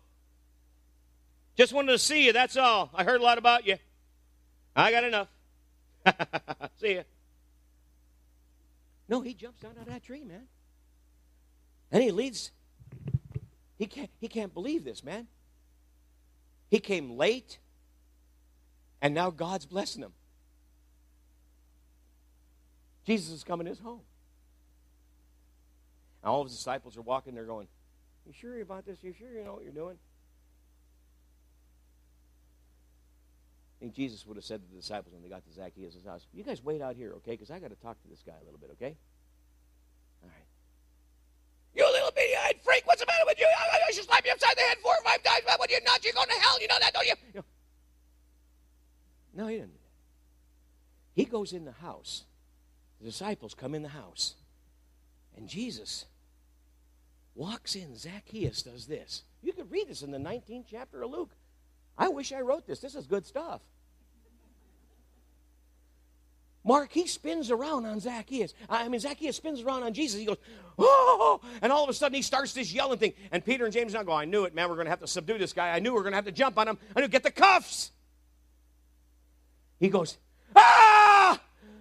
just 1.59 1.73
wanted 1.73 1.91
to 1.91 1.99
see 1.99 2.25
you, 2.25 2.33
that's 2.33 2.57
all. 2.57 2.89
I 2.95 3.03
heard 3.03 3.21
a 3.21 3.25
lot 3.25 3.37
about 3.37 3.67
you. 3.67 3.77
I 4.77 4.93
got 4.93 5.03
enough. 5.03 5.29
see 6.81 6.95
ya. 6.95 7.03
No, 9.09 9.21
he 9.23 9.35
jumps 9.35 9.61
down 9.61 9.73
out 9.73 9.89
of 9.89 9.93
that 9.93 10.05
tree, 10.05 10.23
man. 10.23 10.47
And 11.91 12.01
he 12.01 12.13
leads. 12.13 12.53
He 13.77 13.87
can't, 13.87 14.11
he 14.21 14.29
can't 14.29 14.55
believe 14.55 14.85
this, 14.85 15.03
man. 15.03 15.27
He 16.71 16.79
came 16.79 17.17
late, 17.17 17.59
and 19.03 19.15
now 19.15 19.31
God's 19.31 19.67
blessing 19.67 20.03
him. 20.03 20.13
Jesus 23.05 23.33
is 23.33 23.43
coming 23.43 23.65
to 23.65 23.71
his 23.71 23.81
home. 23.81 24.03
And 26.23 26.31
all 26.31 26.43
of 26.43 26.49
his 26.49 26.57
disciples 26.57 26.97
are 26.97 27.03
walking 27.03 27.35
there 27.35 27.45
going, 27.45 27.67
You 28.27 28.33
sure 28.33 28.61
about 28.61 28.85
this? 28.85 28.99
You 29.03 29.15
sure 29.19 29.33
you 29.33 29.43
know 29.43 29.55
what 29.55 29.65
you're 29.65 29.73
doing? 29.73 29.97
I 33.79 33.87
think 33.87 33.95
Jesus 33.95 34.27
would 34.27 34.37
have 34.37 34.45
said 34.45 34.61
to 34.61 34.69
the 34.69 34.81
disciples 34.81 35.15
when 35.15 35.23
they 35.23 35.29
got 35.29 35.47
to 35.47 35.53
Zacchaeus' 35.53 36.05
house, 36.05 36.27
You 36.33 36.43
guys 36.43 36.65
wait 36.65 36.83
out 36.83 36.97
here, 36.97 37.13
okay? 37.19 37.33
Because 37.33 37.53
I 37.53 37.61
got 37.61 37.71
to 37.71 37.77
talk 37.77 38.03
to 38.03 38.09
this 38.09 38.23
guy 38.27 38.33
a 38.41 38.45
little 38.45 38.59
bit, 38.59 38.71
okay? 38.73 38.97
All 40.23 40.29
right. 40.29 40.47
You 41.77 41.85
little 41.93 42.11
bitty 42.11 42.35
eyed 42.45 42.57
freak, 42.65 42.85
what's 42.87 43.01
the 43.01 43.07
matter 43.07 43.23
with 43.25 43.39
you? 43.39 43.47
I, 43.47 43.93
should 43.93 44.05
slap 44.05 44.27
you 44.27 44.33
upside 44.33 44.57
the 44.57 44.63
head 44.63 44.79
four 44.83 44.93
or 44.93 45.05
five 45.05 45.23
times. 45.23 45.43
But 45.47 45.61
when 45.61 45.69
you're 45.71 45.81
not, 45.85 46.05
you're 46.05 46.13
going 46.13 46.29
to 46.29 46.35
hell. 46.35 46.61
You 46.61 46.67
know 46.67 46.79
that, 46.81 46.93
don't 46.93 47.07
you? 47.07 47.15
you 47.35 47.41
know. 47.41 47.45
No, 49.35 49.47
he 49.47 49.57
didn't 49.57 49.69
do 49.69 49.79
that. 49.79 51.23
He 51.23 51.25
goes 51.25 51.53
in 51.53 51.65
the 51.65 51.73
house. 51.73 52.25
The 53.01 53.07
disciples 53.07 53.55
come 53.55 53.77
in 53.77 53.83
the 53.83 53.89
house. 53.89 54.35
And 55.37 55.49
Jesus 55.49 56.07
walks 57.37 57.77
in. 57.77 57.97
Zacchaeus 57.97 58.63
does 58.63 58.87
this. 58.87 59.23
You 59.41 59.53
can 59.53 59.69
read 59.69 59.89
this 59.89 60.03
in 60.03 60.11
the 60.11 60.19
19th 60.19 60.65
chapter 60.69 61.03
of 61.03 61.11
Luke. 61.13 61.31
I 61.99 62.09
wish 62.09 62.33
I 62.33 62.41
wrote 62.41 62.67
this. 62.67 62.79
This 62.79 62.95
is 62.95 63.07
good 63.07 63.27
stuff. 63.27 63.61
Mark, 66.65 66.93
he 66.93 67.07
spins 67.07 67.51
around 67.51 67.87
on 67.87 67.99
Zacchaeus. 67.99 68.53
I 68.69 68.89
mean, 68.89 69.01
Zacchaeus 69.01 69.37
spins 69.37 69.63
around 69.63 69.85
on 69.85 69.95
Jesus. 69.95 70.21
He 70.21 70.27
goes, 70.27 70.37
oh, 70.79 71.41
and 71.63 71.73
all 71.73 71.83
of 71.83 71.89
a 71.89 71.95
sudden 71.95 72.15
he 72.15 72.23
starts 72.23 72.53
this 72.53 72.73
yelling 72.73 72.99
thing. 72.99 73.15
And 73.33 73.45
Peter 73.45 73.65
and 73.65 73.73
James 73.73 73.95
now 73.95 74.03
go, 74.03 74.13
I 74.13 74.27
knew 74.27 74.45
it, 74.45 74.55
man. 74.55 74.69
We're 74.69 74.75
going 74.75 74.87
to 74.87 74.91
have 74.91 75.01
to 75.01 75.07
subdue 75.07 75.39
this 75.39 75.53
guy. 75.55 75.71
I 75.71 75.79
knew 75.79 75.93
we 75.93 75.99
are 75.99 76.03
going 76.03 76.13
to 76.13 76.17
have 76.17 76.27
to 76.27 76.33
jump 76.33 76.59
on 76.59 76.69
him. 76.69 76.79
I 76.95 77.01
knew, 77.01 77.09
get 77.09 77.23
the 77.23 77.31
cuffs. 77.31 77.91
He 79.81 79.89
goes, 79.89 80.19
ah, 80.55 80.98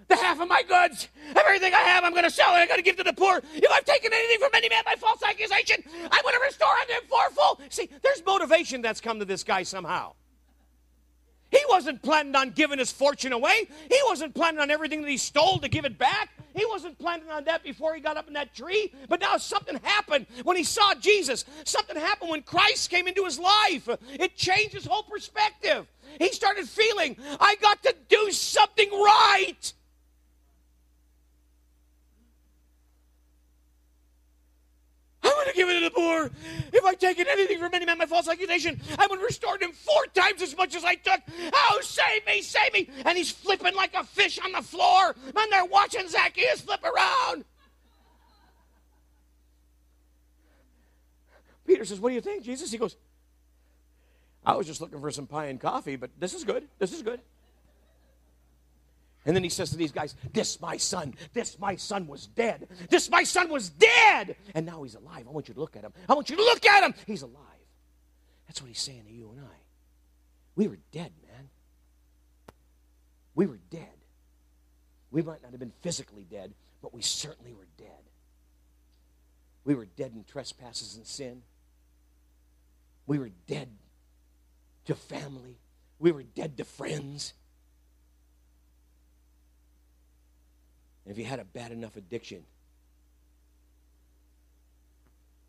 the 0.08 0.16
half 0.16 0.39
of 0.39 0.47
my 0.47 0.64
goods, 0.64 1.08
everything 1.36 1.74
I 1.74 1.80
have, 1.80 2.03
I'm 2.03 2.12
going 2.12 2.24
to 2.24 2.30
sell 2.30 2.55
it. 2.55 2.60
I'm 2.60 2.68
going 2.68 2.80
to 2.80 2.84
give 2.84 2.97
to 2.97 3.03
the 3.03 3.14
poor. 3.14 3.41
If 3.53 3.72
I've 3.72 3.86
taken 3.86 4.12
anything 4.14 4.39
from 4.39 4.51
any 4.53 4.70
man 4.70 4.84
by 4.86 4.95
false 4.95 5.22
accusation, 5.24 5.84
I'm 5.86 6.24
going 6.24 6.36
to 6.36 6.41
restore 6.45 6.70
unto 6.82 6.93
him 6.93 7.01
fourfold. 7.10 7.62
See, 7.70 7.89
there's 8.01 8.24
motivation 8.26 8.82
that's 8.82 9.01
come 9.01 9.20
to 9.20 9.26
this 9.26 9.43
guy 9.43 9.64
somehow. 9.64 10.14
He 11.49 11.60
wasn't 11.70 12.01
planning 12.01 12.36
on 12.36 12.51
giving 12.51 12.78
his 12.78 12.91
fortune 12.91 13.32
away. 13.32 13.70
He 13.89 13.99
wasn't 14.05 14.34
planning 14.34 14.60
on 14.60 14.70
everything 14.70 15.01
that 15.01 15.10
he 15.10 15.18
stole 15.18 15.60
to 15.60 15.70
give 15.70 15.86
it 15.86 15.97
back. 15.97 16.30
He 16.53 16.66
wasn't 16.66 16.99
planning 16.99 17.30
on 17.30 17.45
that 17.45 17.64
before 17.64 17.95
he 17.95 18.01
got 18.01 18.18
up 18.18 18.28
in 18.28 18.34
that 18.34 18.53
tree. 18.53 18.91
But 19.08 19.22
now 19.22 19.38
something 19.38 19.80
happened 19.82 20.26
when 20.43 20.58
he 20.58 20.64
saw 20.66 20.93
Jesus. 20.95 21.45
Something 21.64 21.95
happened 21.95 22.32
when 22.32 22.41
Christ 22.41 22.89
came 22.89 23.08
into 23.08 23.24
his 23.24 23.39
life. 23.39 23.88
It 24.20 24.36
changed 24.36 24.74
his 24.74 24.86
whole 24.86 25.03
perspective. 25.03 25.88
He 26.20 26.34
started 26.34 26.68
feeling, 26.68 27.16
I 27.39 27.55
got 27.62 27.82
to 27.84 27.95
do 28.10 28.32
something 28.32 28.89
right. 28.91 29.74
To 35.47 35.53
give 35.53 35.69
it 35.69 35.79
to 35.79 35.79
the 35.79 35.91
poor. 35.91 36.29
If 36.73 36.83
I've 36.83 36.99
taken 36.99 37.25
anything 37.29 37.59
from 37.59 37.73
any 37.73 37.85
man 37.85 37.97
by 37.97 38.05
false 38.05 38.27
accusation, 38.27 38.81
I 38.97 39.03
would 39.03 39.17
going 39.17 39.19
to 39.21 39.25
restore 39.25 39.57
him 39.57 39.71
four 39.71 40.05
times 40.13 40.41
as 40.41 40.55
much 40.57 40.75
as 40.75 40.83
I 40.83 40.95
took. 40.95 41.21
Oh, 41.53 41.79
save 41.81 42.25
me, 42.25 42.41
save 42.41 42.73
me. 42.73 42.89
And 43.05 43.17
he's 43.17 43.31
flipping 43.31 43.75
like 43.75 43.93
a 43.93 44.03
fish 44.03 44.39
on 44.43 44.51
the 44.51 44.61
floor. 44.61 45.15
And 45.25 45.51
they're 45.51 45.65
watching 45.65 46.07
Zacchaeus 46.07 46.61
flip 46.61 46.83
around. 46.83 47.45
Peter 51.65 51.85
says, 51.85 51.99
What 51.99 52.09
do 52.09 52.15
you 52.15 52.21
think, 52.21 52.43
Jesus? 52.43 52.71
He 52.71 52.77
goes, 52.77 52.95
I 54.45 54.55
was 54.55 54.67
just 54.67 54.79
looking 54.79 55.01
for 55.01 55.11
some 55.11 55.27
pie 55.27 55.47
and 55.47 55.59
coffee, 55.59 55.97
but 55.97 56.11
this 56.19 56.33
is 56.33 56.43
good. 56.43 56.67
This 56.79 56.93
is 56.93 57.01
good. 57.01 57.19
And 59.28 59.36
then 59.36 59.43
he 59.43 59.49
says 59.49 59.71
to 59.71 59.78
these 59.78 59.91
guys, 59.91 60.15
This 60.32 60.59
my 60.61 60.78
son, 60.78 61.13
this 61.34 61.59
my 61.59 61.75
son 61.75 62.07
was 62.07 62.28
dead. 62.28 62.69
This 62.89 63.11
my 63.11 63.23
son 63.23 63.49
was 63.49 63.69
dead. 63.69 64.38
And 64.55 64.65
now 64.65 64.84
he's 64.84 64.95
alive. 64.95 65.25
I 65.28 65.32
want 65.32 65.49
you 65.49 65.53
to 65.53 65.59
look 65.59 65.75
at 65.75 65.84
him. 65.84 65.91
I 66.07 66.13
want 66.13 66.30
you 66.30 66.38
to 66.38 66.41
look 66.41 66.65
at 66.65 66.84
him. 66.84 66.93
He's 67.05 67.23
alive. 67.23 67.43
That's 68.47 68.61
what 68.61 68.69
he's 68.69 68.82
saying 68.82 69.03
to 69.05 69.11
you 69.11 69.30
and 69.32 69.41
I. 69.41 69.57
We 70.55 70.69
were 70.69 70.80
dead, 70.93 71.11
man. 71.30 71.49
We 73.36 73.47
were 73.47 73.59
dead. 73.69 73.89
We 75.11 75.21
might 75.21 75.43
not 75.43 75.51
have 75.51 75.59
been 75.59 75.73
physically 75.82 76.25
dead, 76.30 76.53
but 76.82 76.93
we 76.93 77.01
certainly 77.01 77.51
were 77.51 77.67
dead. 77.78 77.89
We 79.65 79.75
were 79.75 79.86
dead 79.86 80.13
in 80.15 80.23
trespasses 80.23 80.95
and 80.95 81.05
sin. 81.05 81.41
We 83.05 83.19
were 83.19 83.32
dead 83.45 83.67
to 84.86 84.95
family. 84.95 85.59
We 85.99 86.13
were 86.13 86.23
dead 86.23 86.55
to 86.57 86.63
friends. 86.63 87.34
If 91.08 91.18
you 91.18 91.26
had 91.26 91.39
a 91.39 91.45
bad 91.45 91.72
enough 91.72 91.95
addiction, 91.95 92.43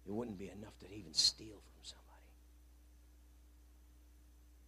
it 0.06 0.12
wouldn't 0.12 0.38
be 0.38 0.48
enough 0.48 0.78
to 0.78 0.86
even 0.86 1.12
steal 1.12 1.56
from 1.56 1.82
somebody. 1.82 2.06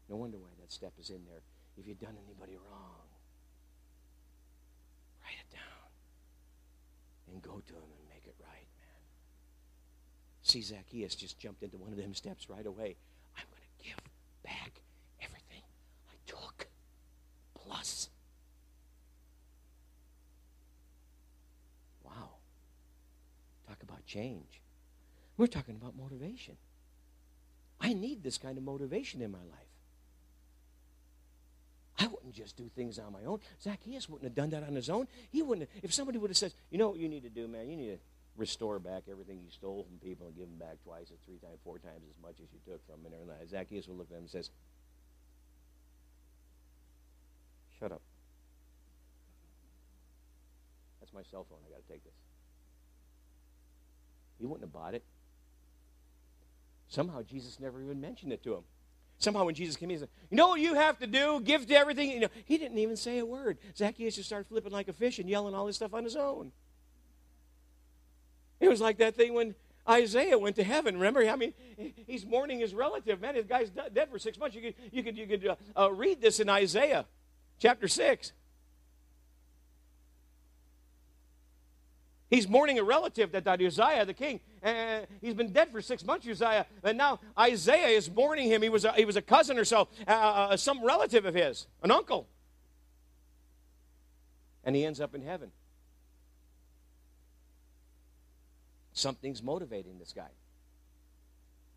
No 0.08 0.16
wonder 0.16 0.36
why 0.36 0.50
that 0.60 0.70
step 0.70 0.92
is 1.00 1.10
in 1.10 1.24
there. 1.26 1.40
If 1.78 1.86
you've 1.86 2.00
done 2.00 2.16
anybody 2.26 2.56
wrong, 2.56 3.06
write 5.22 5.38
it 5.40 5.54
down 5.54 5.88
and 7.32 7.40
go 7.40 7.62
to 7.64 7.72
them 7.72 7.82
and 7.82 8.08
make 8.08 8.26
it 8.26 8.34
right, 8.42 8.66
man. 8.80 9.02
See, 10.42 10.60
Zacchaeus 10.60 11.14
just 11.14 11.38
jumped 11.38 11.62
into 11.62 11.78
one 11.78 11.92
of 11.92 11.96
them 11.96 12.12
steps 12.12 12.50
right 12.50 12.66
away. 12.66 12.96
I'm 13.38 13.46
going 13.50 13.62
to 13.78 13.84
give 13.84 13.96
back 14.42 14.82
everything 15.22 15.62
I 16.10 16.14
took, 16.26 16.66
plus 17.54 18.09
change. 24.10 24.60
We're 25.36 25.46
talking 25.46 25.76
about 25.76 25.94
motivation. 25.96 26.56
I 27.80 27.92
need 27.94 28.22
this 28.22 28.36
kind 28.36 28.58
of 28.58 28.64
motivation 28.64 29.22
in 29.22 29.30
my 29.30 29.38
life. 29.38 29.70
I 31.98 32.06
wouldn't 32.06 32.34
just 32.34 32.56
do 32.56 32.68
things 32.74 32.98
on 32.98 33.12
my 33.12 33.24
own. 33.24 33.40
Zacchaeus 33.62 34.08
wouldn't 34.08 34.24
have 34.24 34.34
done 34.34 34.50
that 34.50 34.66
on 34.66 34.74
his 34.74 34.90
own. 34.90 35.06
He 35.30 35.42
wouldn't 35.42 35.68
have, 35.68 35.84
if 35.84 35.92
somebody 35.94 36.18
would 36.18 36.30
have 36.30 36.36
said, 36.36 36.52
you 36.70 36.78
know 36.78 36.90
what 36.90 36.98
you 36.98 37.08
need 37.08 37.22
to 37.22 37.30
do, 37.30 37.46
man? 37.46 37.68
You 37.68 37.76
need 37.76 37.90
to 37.90 37.98
restore 38.36 38.78
back 38.78 39.04
everything 39.10 39.40
you 39.44 39.50
stole 39.50 39.84
from 39.84 39.98
people 39.98 40.26
and 40.26 40.36
give 40.36 40.46
them 40.46 40.58
back 40.58 40.82
twice 40.82 41.10
or 41.10 41.16
three 41.26 41.36
times, 41.36 41.58
four 41.62 41.78
times 41.78 42.02
as 42.08 42.22
much 42.22 42.36
as 42.42 42.48
you 42.52 42.58
took 42.66 42.84
from 42.86 43.02
them. 43.02 43.12
And 43.12 43.48
Zacchaeus 43.48 43.86
would 43.88 43.98
look 43.98 44.08
at 44.10 44.16
him 44.16 44.22
and 44.22 44.30
says, 44.30 44.50
shut 47.78 47.92
up. 47.92 48.02
That's 51.00 51.12
my 51.12 51.22
cell 51.30 51.46
phone. 51.48 51.58
I 51.66 51.70
got 51.70 51.86
to 51.86 51.92
take 51.92 52.04
this. 52.04 52.29
He 54.40 54.46
wouldn't 54.46 54.64
have 54.64 54.72
bought 54.72 54.94
it. 54.94 55.04
Somehow 56.88 57.22
Jesus 57.22 57.60
never 57.60 57.80
even 57.82 58.00
mentioned 58.00 58.32
it 58.32 58.42
to 58.44 58.54
him. 58.54 58.64
Somehow 59.18 59.44
when 59.44 59.54
Jesus 59.54 59.76
came 59.76 59.90
in, 59.90 59.96
he 59.96 60.00
said, 60.00 60.08
You 60.30 60.38
know 60.38 60.48
what 60.48 60.60
you 60.60 60.74
have 60.74 60.98
to 61.00 61.06
do? 61.06 61.40
Give 61.40 61.66
to 61.66 61.74
everything. 61.74 62.10
You 62.10 62.20
know, 62.20 62.28
he 62.46 62.56
didn't 62.56 62.78
even 62.78 62.96
say 62.96 63.18
a 63.18 63.26
word. 63.26 63.58
Zacchaeus 63.76 64.16
just 64.16 64.28
started 64.28 64.48
flipping 64.48 64.72
like 64.72 64.88
a 64.88 64.94
fish 64.94 65.18
and 65.18 65.28
yelling 65.28 65.54
all 65.54 65.66
this 65.66 65.76
stuff 65.76 65.92
on 65.92 66.04
his 66.04 66.16
own. 66.16 66.52
It 68.58 68.68
was 68.68 68.80
like 68.80 68.96
that 68.98 69.14
thing 69.14 69.34
when 69.34 69.54
Isaiah 69.88 70.38
went 70.38 70.56
to 70.56 70.64
heaven. 70.64 70.94
Remember, 70.96 71.28
I 71.28 71.36
mean, 71.36 71.52
he's 72.06 72.24
mourning 72.24 72.60
his 72.60 72.74
relative. 72.74 73.20
Man, 73.20 73.34
his 73.34 73.46
guy's 73.46 73.70
dead 73.70 74.08
for 74.10 74.18
six 74.18 74.38
months. 74.38 74.56
You 74.56 74.62
could, 74.62 74.74
you 74.90 75.02
could, 75.02 75.18
you 75.18 75.26
could 75.26 75.46
uh, 75.46 75.56
uh, 75.78 75.92
read 75.92 76.22
this 76.22 76.40
in 76.40 76.48
Isaiah 76.48 77.04
chapter 77.58 77.88
6. 77.88 78.32
He's 82.30 82.48
mourning 82.48 82.78
a 82.78 82.84
relative 82.84 83.32
that 83.32 83.42
died, 83.42 83.60
Uzziah, 83.60 84.04
the 84.06 84.14
king. 84.14 84.38
And 84.62 85.06
he's 85.20 85.34
been 85.34 85.52
dead 85.52 85.72
for 85.72 85.82
six 85.82 86.04
months, 86.04 86.28
Uzziah. 86.28 86.64
And 86.84 86.96
now 86.96 87.18
Isaiah 87.36 87.88
is 87.88 88.08
mourning 88.08 88.48
him. 88.48 88.62
He 88.62 88.68
was 88.68 88.84
a, 88.84 88.92
he 88.92 89.04
was 89.04 89.16
a 89.16 89.22
cousin 89.22 89.58
or 89.58 89.64
so, 89.64 89.88
uh, 90.06 90.10
uh, 90.10 90.56
some 90.56 90.84
relative 90.84 91.24
of 91.24 91.34
his, 91.34 91.66
an 91.82 91.90
uncle. 91.90 92.28
And 94.62 94.76
he 94.76 94.84
ends 94.84 95.00
up 95.00 95.14
in 95.14 95.22
heaven. 95.22 95.50
Something's 98.92 99.42
motivating 99.42 99.98
this 99.98 100.12
guy. 100.12 100.30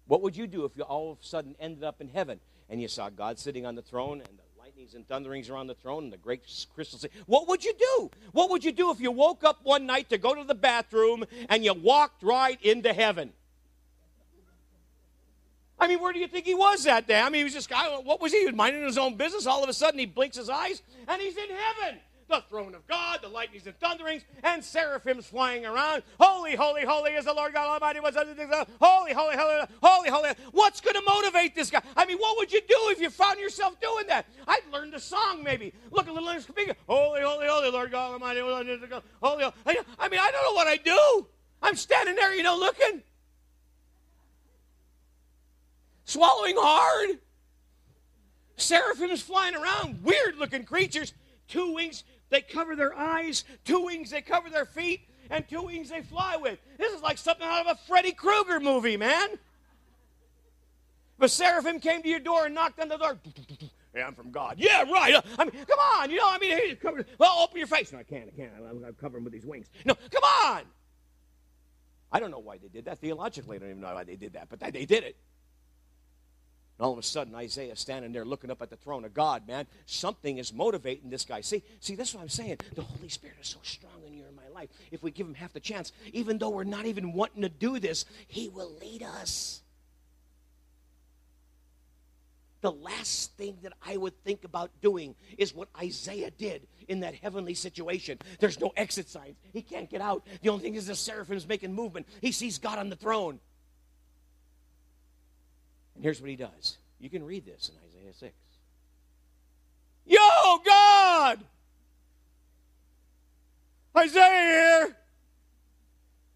What 0.05 0.21
would 0.21 0.35
you 0.35 0.45
do 0.45 0.65
if 0.65 0.77
you 0.77 0.83
all 0.83 1.13
of 1.13 1.19
a 1.19 1.25
sudden 1.25 1.55
ended 1.59 1.83
up 1.83 1.99
in 1.99 2.09
heaven 2.09 2.39
and 2.69 2.79
you 2.79 2.87
saw 2.87 3.09
God 3.09 3.39
sitting 3.39 3.65
on 3.65 3.73
the 3.73 3.81
throne 3.81 4.21
and 4.21 4.37
lightnings 4.64 4.93
and 4.93 5.05
thunderings 5.09 5.49
around 5.49 5.68
the 5.68 5.74
throne 5.74 6.05
and 6.05 6.14
the 6.14 6.18
great 6.18 6.41
crystal 6.74 6.97
sea? 6.97 7.09
What 7.26 7.49
would 7.49 7.66
you 7.66 7.74
do? 7.74 8.09
What 8.32 8.49
would 8.49 8.64
you 8.64 8.72
do 8.72 8.91
if 8.91 9.01
you 9.01 9.11
woke 9.11 9.43
up 9.43 9.59
one 9.64 9.86
night 9.86 10.09
to 10.09 10.18
go 10.18 10.34
to 10.34 10.45
the 10.45 10.55
bathroom 10.55 11.26
and 11.49 11.66
you 11.66 11.74
walked 11.74 12.24
right 12.24 12.57
into 12.61 12.93
heaven? 12.93 13.34
I 15.78 15.88
mean, 15.88 15.99
where 15.99 16.14
do 16.14 16.20
you 16.20 16.30
think 16.30 16.45
he 16.45 16.55
was 16.55 16.86
that 16.86 17.07
day? 17.07 17.20
I 17.20 17.26
mean, 17.26 17.39
he 17.39 17.43
was 17.43 17.51
just, 17.51 17.70
guy 17.70 17.89
what 17.89 18.22
was 18.22 18.32
he? 18.32 18.39
He 18.39 18.45
was 18.45 18.55
minding 18.55 18.84
his 18.84 18.97
own 18.97 19.18
business. 19.18 19.45
All 19.45 19.64
of 19.64 19.70
a 19.70 19.74
sudden, 19.74 19.99
he 19.99 20.05
blinks 20.05 20.38
his 20.38 20.49
eyes 20.49 20.82
and 21.09 21.22
he's 21.22 21.36
in 21.36 21.49
heaven 21.49 21.99
the 22.34 22.41
throne 22.49 22.73
of 22.73 22.88
God, 22.88 23.19
the 23.21 23.27
lightnings 23.27 23.67
and 23.67 23.77
thunderings, 23.79 24.23
and 24.43 24.63
seraphims 24.63 25.27
flying 25.27 25.65
around. 25.65 26.01
Holy, 26.19 26.55
holy, 26.55 26.84
holy 26.84 27.11
is 27.11 27.25
the 27.25 27.34
Lord 27.34 27.53
God 27.53 27.67
Almighty. 27.67 27.99
Holy, 27.99 29.13
holy, 29.13 29.36
holy, 29.36 29.67
holy, 29.84 30.09
holy. 30.09 30.29
What's 30.51 30.81
going 30.81 30.95
to 30.95 31.03
motivate 31.07 31.53
this 31.53 31.69
guy? 31.69 31.81
I 31.95 32.05
mean, 32.05 32.17
what 32.17 32.38
would 32.38 32.51
you 32.51 32.61
do 32.61 32.75
if 32.88 32.99
you 32.99 33.11
found 33.11 33.39
yourself 33.39 33.79
doing 33.79 34.07
that? 34.07 34.25
I'd 34.47 34.63
learn 34.71 34.89
the 34.89 34.99
song 34.99 35.43
maybe. 35.43 35.73
Look 35.91 36.07
a 36.07 36.11
little 36.11 36.27
in. 36.29 36.41
Holy, 36.88 37.21
holy, 37.21 37.47
holy, 37.47 37.69
Lord 37.69 37.91
God 37.91 38.13
Almighty. 38.13 38.39
Holy, 38.39 38.79
holy. 39.21 39.77
I 39.99 40.09
mean, 40.09 40.19
I 40.19 40.31
don't 40.31 40.43
know 40.43 40.53
what 40.53 40.67
I 40.67 40.77
do. 40.77 41.27
I'm 41.61 41.75
standing 41.75 42.15
there, 42.15 42.34
you 42.34 42.41
know, 42.41 42.57
looking. 42.57 43.03
Swallowing 46.05 46.55
hard. 46.57 47.19
Seraphims 48.55 49.21
flying 49.21 49.55
around, 49.55 50.03
weird 50.03 50.38
looking 50.38 50.63
creatures, 50.63 51.13
two 51.47 51.73
wings 51.73 52.03
they 52.34 52.41
cover 52.41 52.75
their 52.75 52.97
eyes, 52.97 53.45
two 53.63 53.81
wings 53.81 54.09
they 54.09 54.21
cover 54.21 54.49
their 54.49 54.65
feet, 54.65 55.01
and 55.29 55.47
two 55.47 55.63
wings 55.63 55.89
they 55.89 56.01
fly 56.01 56.36
with. 56.36 56.59
This 56.77 56.91
is 56.91 57.01
like 57.01 57.17
something 57.17 57.45
out 57.47 57.65
of 57.65 57.77
a 57.77 57.79
Freddy 57.88 58.11
Krueger 58.11 58.59
movie, 58.59 58.97
man. 58.97 59.29
But 61.17 61.31
seraphim 61.31 61.79
came 61.79 62.01
to 62.01 62.09
your 62.09 62.19
door 62.19 62.45
and 62.47 62.55
knocked 62.55 62.79
on 62.79 62.89
the 62.89 62.97
door. 62.97 63.17
yeah, 63.95 64.07
I'm 64.07 64.15
from 64.15 64.31
God. 64.31 64.55
Yeah, 64.57 64.84
right. 64.91 65.13
Uh, 65.13 65.21
I 65.39 65.45
mean, 65.45 65.53
come 65.65 65.79
on. 65.79 66.09
You 66.09 66.17
know, 66.17 66.27
I 66.27 66.38
mean, 66.39 66.75
cover, 66.77 67.05
well, 67.17 67.39
open 67.39 67.57
your 67.57 67.67
face. 67.67 67.93
No, 67.93 67.99
I 67.99 68.03
can't. 68.03 68.29
I 68.34 68.36
can't. 68.36 68.51
I'm, 68.57 68.84
I'm 68.84 68.93
covering 68.95 69.23
with 69.23 69.31
these 69.31 69.45
wings. 69.45 69.67
No, 69.86 69.95
come 70.11 70.23
on. 70.23 70.63
I 72.11 72.19
don't 72.19 72.31
know 72.31 72.39
why 72.39 72.57
they 72.57 72.67
did 72.67 72.86
that. 72.86 72.99
Theologically, 72.99 73.57
I 73.57 73.59
don't 73.59 73.69
even 73.69 73.81
know 73.81 73.93
why 73.93 74.03
they 74.03 74.15
did 74.15 74.34
that, 74.34 74.47
but 74.49 74.59
they 74.59 74.86
did 74.86 75.03
it. 75.03 75.15
And 76.84 76.88
all 76.89 76.91
of 76.91 76.99
a 76.99 77.03
sudden, 77.03 77.34
Isaiah 77.34 77.77
standing 77.77 78.11
there 78.11 78.25
looking 78.25 78.51
up 78.51 78.61
at 78.61 78.69
the 78.69 78.75
throne 78.75 79.05
of 79.05 79.13
God, 79.13 79.47
man. 79.47 79.67
Something 79.86 80.38
is 80.38 80.51
motivating 80.51 81.09
this 81.09 81.23
guy. 81.23 81.39
See, 81.39 81.63
see, 81.79 81.95
that's 81.95 82.13
what 82.13 82.19
I'm 82.19 82.27
saying. 82.27 82.57
The 82.75 82.81
Holy 82.81 83.07
Spirit 83.07 83.38
is 83.41 83.47
so 83.47 83.59
strong 83.63 84.03
in 84.05 84.13
you 84.13 84.25
in 84.27 84.36
my 84.36 84.49
life. 84.53 84.67
If 84.91 85.01
we 85.01 85.09
give 85.09 85.25
him 85.25 85.34
half 85.34 85.53
the 85.53 85.61
chance, 85.61 85.93
even 86.11 86.39
though 86.39 86.49
we're 86.49 86.65
not 86.65 86.86
even 86.86 87.13
wanting 87.13 87.43
to 87.43 87.47
do 87.47 87.79
this, 87.79 88.03
he 88.27 88.49
will 88.49 88.69
lead 88.81 89.01
us. 89.01 89.61
The 92.59 92.73
last 92.73 93.31
thing 93.38 93.59
that 93.63 93.71
I 93.81 93.95
would 93.95 94.21
think 94.25 94.43
about 94.43 94.69
doing 94.81 95.15
is 95.38 95.55
what 95.55 95.69
Isaiah 95.81 96.31
did 96.31 96.67
in 96.89 96.99
that 96.99 97.15
heavenly 97.15 97.53
situation. 97.53 98.17
There's 98.41 98.59
no 98.59 98.73
exit 98.75 99.07
signs. 99.07 99.38
He 99.53 99.61
can't 99.61 99.89
get 99.89 100.01
out. 100.01 100.27
The 100.41 100.49
only 100.49 100.63
thing 100.63 100.75
is 100.75 100.88
the 100.88 100.95
seraphim's 100.95 101.47
making 101.47 101.73
movement. 101.73 102.09
He 102.19 102.34
sees 102.34 102.57
God 102.57 102.77
on 102.77 102.89
the 102.89 102.97
throne. 102.97 103.39
And 105.95 106.03
here's 106.03 106.21
what 106.21 106.29
he 106.29 106.35
does. 106.35 106.77
You 106.99 107.09
can 107.09 107.23
read 107.23 107.45
this 107.45 107.69
in 107.69 107.75
Isaiah 107.87 108.13
6. 108.13 108.33
Yo, 110.05 110.59
God! 110.65 111.39
Isaiah 113.97 114.41
here! 114.41 114.97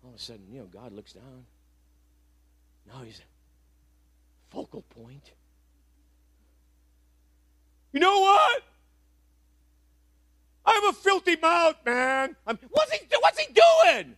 All 0.04 0.12
of 0.12 0.16
a 0.16 0.20
sudden, 0.20 0.46
you 0.52 0.60
know, 0.60 0.66
God 0.66 0.94
looks 0.94 1.14
down. 1.14 1.46
Now 2.88 3.02
he's 3.04 3.20
a 3.20 4.54
focal 4.54 4.82
point. 4.82 5.32
You 7.92 8.00
know 8.00 8.20
what? 8.20 8.64
I 10.66 10.74
have 10.74 10.84
a 10.84 10.94
filthy 10.94 11.38
mouth, 11.38 11.78
man. 11.86 12.36
I'm, 12.46 12.60
what's 12.72 12.92
he? 12.92 13.00
What's 13.20 13.40
he 13.40 13.54
doing? 13.54 14.16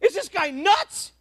Is 0.00 0.14
this 0.14 0.28
guy 0.28 0.50
nuts? 0.50 1.12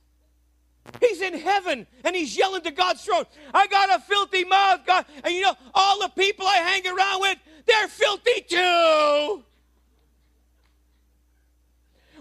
He's 1.00 1.22
in 1.22 1.34
heaven 1.34 1.88
and 2.04 2.16
he's 2.16 2.38
yelling 2.38 2.62
to 2.62 2.72
God's 2.72 3.04
throne, 3.04 3.26
I 3.54 3.68
got 3.68 3.90
a 3.90 4.00
filthy 4.00 4.44
mouth, 4.44 4.82
God. 4.86 5.06
And 5.24 5.34
you 5.34 5.42
know, 5.42 5.56
all 5.74 6.00
the 6.00 6.10
people 6.10 6.46
I 6.48 6.58
hang 6.58 6.88
around 6.88 7.22
with, 7.22 7.38
they're 7.66 7.88
filthy 7.88 8.42
too. 8.42 9.44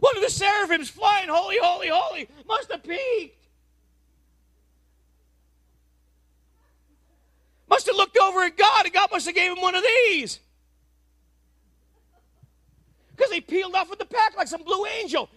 One 0.01 0.17
of 0.17 0.23
the 0.23 0.31
seraphims 0.31 0.91
flying, 0.91 1.29
holy, 1.29 1.59
holy, 1.61 1.89
holy, 1.89 2.29
must 2.47 2.71
have 2.71 2.83
peeked. 2.83 3.45
Must 7.69 7.87
have 7.87 7.97
looked 7.97 8.19
over 8.19 8.43
at 8.43 8.57
God, 8.57 8.85
and 8.85 8.95
God 8.95 9.09
must 9.11 9.27
have 9.27 9.35
gave 9.35 9.53
him 9.53 9.61
one 9.61 9.75
of 9.75 9.83
these. 9.83 10.41
Because 13.17 13.33
he 13.33 13.41
peeled 13.41 13.75
off 13.75 13.89
with 13.89 13.99
the 13.99 14.05
pack 14.05 14.37
like 14.37 14.49
some 14.49 14.63
blue 14.63 14.85
angel. 14.87 15.29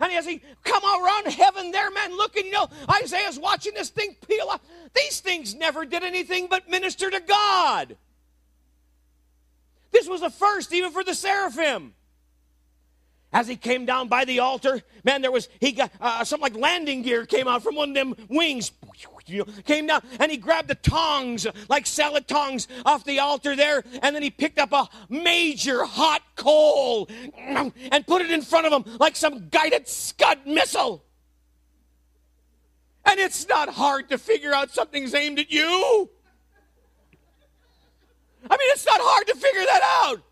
And 0.00 0.12
as 0.12 0.26
he 0.26 0.40
come 0.64 0.82
around 0.84 1.26
heaven 1.28 1.70
there, 1.70 1.90
man, 1.90 2.16
looking, 2.16 2.46
you 2.46 2.52
know, 2.52 2.68
Isaiah's 3.02 3.38
watching 3.38 3.74
this 3.74 3.90
thing 3.90 4.16
peel 4.26 4.48
off. 4.48 4.60
These 4.94 5.20
things 5.20 5.54
never 5.54 5.84
did 5.84 6.02
anything 6.02 6.46
but 6.48 6.68
minister 6.68 7.10
to 7.10 7.20
God. 7.20 7.96
This 9.90 10.08
was 10.08 10.20
the 10.20 10.30
first 10.30 10.72
even 10.72 10.92
for 10.92 11.04
the 11.04 11.14
seraphim. 11.14 11.94
As 13.32 13.48
he 13.48 13.56
came 13.56 13.86
down 13.86 14.08
by 14.08 14.24
the 14.24 14.38
altar, 14.38 14.82
man, 15.04 15.20
there 15.20 15.32
was 15.32 15.48
he 15.60 15.72
got 15.72 15.90
uh, 16.00 16.24
something 16.24 16.54
like 16.54 16.60
landing 16.60 17.02
gear 17.02 17.26
came 17.26 17.48
out 17.48 17.62
from 17.62 17.74
one 17.74 17.90
of 17.90 17.94
them 17.94 18.14
wings 18.28 18.70
you 19.26 19.44
came 19.64 19.86
down 19.86 20.02
and 20.20 20.30
he 20.30 20.36
grabbed 20.36 20.68
the 20.68 20.74
tongs, 20.76 21.46
like 21.68 21.86
salad 21.86 22.28
tongs, 22.28 22.68
off 22.84 23.04
the 23.04 23.18
altar 23.18 23.56
there, 23.56 23.84
and 24.02 24.14
then 24.14 24.22
he 24.22 24.30
picked 24.30 24.58
up 24.58 24.72
a 24.72 24.88
major 25.08 25.84
hot 25.84 26.22
coal 26.36 27.08
and 27.44 28.06
put 28.06 28.22
it 28.22 28.30
in 28.30 28.42
front 28.42 28.66
of 28.66 28.72
him 28.72 28.96
like 28.98 29.16
some 29.16 29.48
guided 29.48 29.88
Scud 29.88 30.46
missile. 30.46 31.04
And 33.04 33.20
it's 33.20 33.48
not 33.48 33.68
hard 33.68 34.10
to 34.10 34.18
figure 34.18 34.52
out 34.52 34.70
something's 34.70 35.14
aimed 35.14 35.38
at 35.38 35.50
you. 35.50 36.10
I 38.48 38.56
mean, 38.56 38.70
it's 38.72 38.86
not 38.86 39.00
hard 39.00 39.26
to 39.28 39.34
figure 39.34 39.64
that 39.64 40.04
out. 40.04 40.22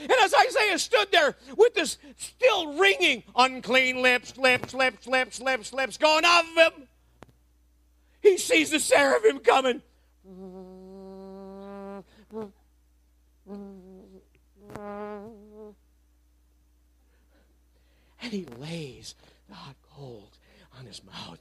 And 0.00 0.12
as 0.12 0.34
Isaiah 0.34 0.78
stood 0.78 1.12
there 1.12 1.36
with 1.56 1.74
this 1.74 1.98
still 2.16 2.74
ringing, 2.74 3.22
unclean 3.36 4.02
lips, 4.02 4.36
lips, 4.36 4.72
lips, 4.74 5.06
lips, 5.06 5.40
lips, 5.40 5.72
lips 5.72 5.96
going 5.98 6.24
off 6.24 6.46
of 6.50 6.72
him, 6.72 6.88
he 8.22 8.38
sees 8.38 8.70
the 8.70 8.80
seraphim 8.80 9.40
coming. 9.40 9.82
And 18.22 18.30
he 18.30 18.46
lays 18.58 19.16
the 19.48 19.54
hot 19.54 19.74
coals 19.90 20.38
on 20.78 20.86
his 20.86 21.02
mouth. 21.04 21.40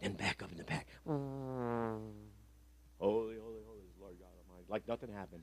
And 0.00 0.16
back 0.16 0.42
up 0.42 0.52
in 0.52 0.58
the 0.58 0.64
back. 0.64 0.86
Holy, 1.06 1.18
holy, 3.00 3.36
holy 3.66 3.88
Lord 4.00 4.14
God 4.20 4.28
Almighty. 4.48 4.66
Like 4.68 4.86
nothing 4.86 5.12
happened. 5.12 5.42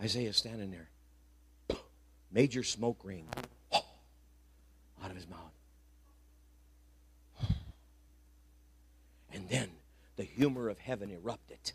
Isaiah 0.00 0.32
standing 0.32 0.70
there 0.70 0.90
major 2.32 2.62
smoke 2.62 3.00
ring 3.04 3.26
out 3.72 5.10
of 5.10 5.16
his 5.16 5.28
mouth. 5.28 5.52
And 9.32 9.48
then 9.48 9.68
the 10.16 10.24
humor 10.24 10.68
of 10.68 10.78
heaven 10.78 11.10
erupted. 11.10 11.72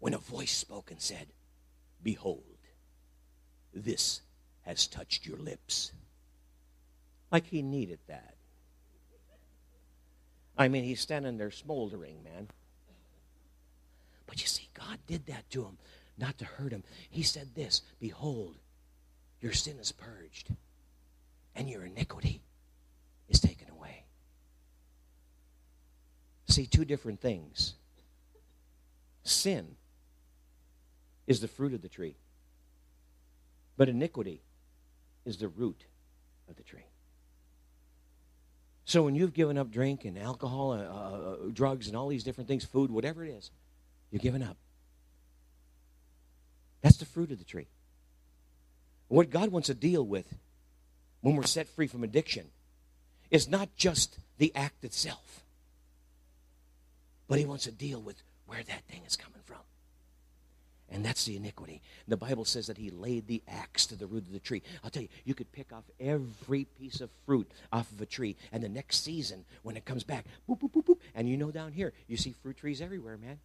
when 0.00 0.14
a 0.14 0.18
voice 0.18 0.52
spoke 0.52 0.90
and 0.90 1.00
said, 1.00 1.26
Behold, 2.02 2.44
this 3.74 4.20
has 4.62 4.86
touched 4.86 5.26
your 5.26 5.38
lips. 5.38 5.92
Like 7.30 7.46
he 7.46 7.62
needed 7.62 7.98
that. 8.06 8.34
I 10.56 10.68
mean, 10.68 10.84
he's 10.84 11.00
standing 11.00 11.38
there 11.38 11.50
smoldering, 11.50 12.22
man. 12.24 12.48
But 14.26 14.40
you 14.40 14.46
see, 14.46 14.68
God 14.74 14.98
did 15.06 15.26
that 15.26 15.48
to 15.50 15.64
him, 15.64 15.78
not 16.18 16.36
to 16.38 16.44
hurt 16.44 16.72
him. 16.72 16.82
He 17.10 17.22
said 17.22 17.54
this 17.54 17.82
Behold, 18.00 18.56
your 19.40 19.52
sin 19.52 19.78
is 19.78 19.92
purged, 19.92 20.50
and 21.54 21.68
your 21.68 21.84
iniquity 21.84 22.42
is 23.28 23.40
taken 23.40 23.68
away. 23.70 24.04
See, 26.48 26.66
two 26.66 26.84
different 26.84 27.20
things. 27.20 27.74
Sin 29.22 29.76
is 31.26 31.40
the 31.40 31.48
fruit 31.48 31.74
of 31.74 31.82
the 31.82 31.88
tree, 31.88 32.16
but 33.76 33.88
iniquity 33.88 34.42
is 35.24 35.36
the 35.36 35.48
root 35.48 35.84
of 36.48 36.56
the 36.56 36.62
tree. 36.62 36.86
So 38.86 39.02
when 39.02 39.14
you've 39.14 39.34
given 39.34 39.58
up 39.58 39.70
drink 39.70 40.06
and 40.06 40.18
alcohol, 40.18 40.72
uh, 40.72 40.76
uh, 40.76 41.36
drugs, 41.52 41.88
and 41.88 41.96
all 41.96 42.08
these 42.08 42.24
different 42.24 42.48
things, 42.48 42.64
food, 42.64 42.90
whatever 42.90 43.22
it 43.22 43.28
is, 43.28 43.50
you're 44.10 44.18
giving 44.18 44.42
up. 44.42 44.56
That's 46.80 46.96
the 46.96 47.04
fruit 47.04 47.30
of 47.30 47.38
the 47.38 47.44
tree. 47.44 47.66
What 49.08 49.30
God 49.30 49.50
wants 49.50 49.66
to 49.66 49.74
deal 49.74 50.04
with 50.04 50.26
when 51.20 51.34
we're 51.34 51.44
set 51.44 51.66
free 51.66 51.86
from 51.86 52.04
addiction 52.04 52.46
is 53.30 53.48
not 53.48 53.74
just 53.76 54.18
the 54.38 54.54
act 54.54 54.84
itself, 54.84 55.42
but 57.26 57.38
He 57.38 57.44
wants 57.44 57.64
to 57.64 57.72
deal 57.72 58.00
with 58.00 58.22
where 58.46 58.62
that 58.62 58.84
thing 58.88 59.02
is 59.06 59.16
coming 59.16 59.40
from. 59.44 59.58
And 60.90 61.04
that's 61.04 61.24
the 61.26 61.36
iniquity. 61.36 61.82
The 62.06 62.16
Bible 62.16 62.46
says 62.46 62.66
that 62.68 62.78
he 62.78 62.88
laid 62.88 63.26
the 63.26 63.42
axe 63.46 63.84
to 63.86 63.96
the 63.96 64.06
root 64.06 64.26
of 64.26 64.32
the 64.32 64.38
tree. 64.38 64.62
I'll 64.82 64.88
tell 64.88 65.02
you, 65.02 65.10
you 65.24 65.34
could 65.34 65.52
pick 65.52 65.70
off 65.70 65.84
every 66.00 66.64
piece 66.64 67.02
of 67.02 67.10
fruit 67.26 67.50
off 67.70 67.92
of 67.92 68.00
a 68.00 68.06
tree, 68.06 68.36
and 68.52 68.62
the 68.62 68.70
next 68.70 69.04
season, 69.04 69.44
when 69.62 69.76
it 69.76 69.84
comes 69.84 70.02
back, 70.02 70.24
boop, 70.48 70.60
boop, 70.60 70.72
boop, 70.72 70.86
boop. 70.86 70.98
And 71.14 71.28
you 71.28 71.36
know 71.36 71.50
down 71.50 71.72
here, 71.72 71.92
you 72.06 72.16
see 72.16 72.34
fruit 72.42 72.56
trees 72.56 72.80
everywhere, 72.80 73.18
man. 73.18 73.38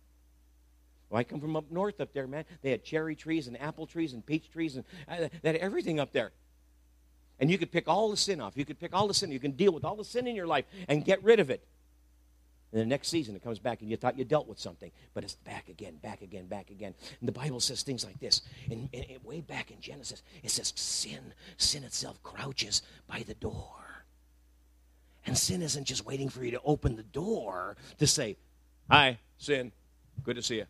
Well, 1.14 1.20
I 1.20 1.26
come 1.26 1.40
from 1.40 1.56
up 1.56 1.70
north 1.70 2.02
up 2.02 2.12
there, 2.12 2.26
man. 2.26 2.44
They 2.64 2.72
had 2.72 2.84
cherry 2.84 3.16
trees 3.16 3.46
and 3.46 3.62
apple 3.62 3.86
trees 3.86 4.14
and 4.14 4.26
peach 4.26 4.50
trees, 4.50 4.78
and 4.78 4.86
uh, 5.08 5.30
they 5.44 5.50
had 5.50 5.58
everything 5.58 6.00
up 6.00 6.12
there. 6.12 6.32
And 7.40 7.52
you 7.52 7.60
could 7.60 7.72
pick 7.72 7.88
all 7.88 8.10
the 8.10 8.18
sin 8.18 8.42
off. 8.42 8.58
You 8.58 8.66
could 8.66 8.80
pick 8.80 8.96
all 8.96 9.08
the 9.08 9.14
sin. 9.14 9.32
You 9.32 9.40
can 9.40 9.52
deal 9.52 9.72
with 9.72 9.86
all 9.86 9.96
the 9.96 10.04
sin 10.04 10.26
in 10.26 10.36
your 10.36 10.48
life 10.48 10.66
and 10.88 11.06
get 11.06 11.24
rid 11.24 11.40
of 11.40 11.52
it. 11.52 11.64
And 12.72 12.82
the 12.82 12.86
next 12.88 13.10
season 13.10 13.36
it 13.36 13.44
comes 13.44 13.60
back 13.60 13.82
and 13.82 13.92
you 13.92 13.96
thought 13.96 14.18
you 14.18 14.26
dealt 14.26 14.48
with 14.48 14.60
something, 14.60 14.90
but 15.14 15.24
it's 15.24 15.36
back 15.36 15.70
again, 15.70 15.98
back 15.98 16.24
again, 16.24 16.48
back 16.48 16.72
again. 16.72 16.96
And 17.20 17.28
the 17.28 17.32
Bible 17.32 17.60
says 17.60 17.84
things 17.84 18.04
like 18.04 18.20
this. 18.20 18.42
In, 18.72 18.90
way 19.24 19.42
back 19.42 19.70
in 19.70 19.80
Genesis, 19.80 20.24
it 20.42 20.50
says 20.50 20.74
sin, 20.76 21.36
sin 21.58 21.84
itself 21.84 22.24
crouches 22.24 22.82
by 23.06 23.20
the 23.20 23.36
door. 23.36 24.04
And 25.28 25.38
sin 25.38 25.62
isn't 25.62 25.86
just 25.86 26.08
waiting 26.08 26.30
for 26.30 26.44
you 26.44 26.50
to 26.50 26.62
open 26.66 26.96
the 26.96 27.04
door 27.04 27.78
to 28.00 28.08
say, 28.08 28.36
Hi, 28.90 29.20
sin, 29.38 29.72
good 30.24 30.38
to 30.38 30.42
see 30.42 30.56
you. 30.56 30.66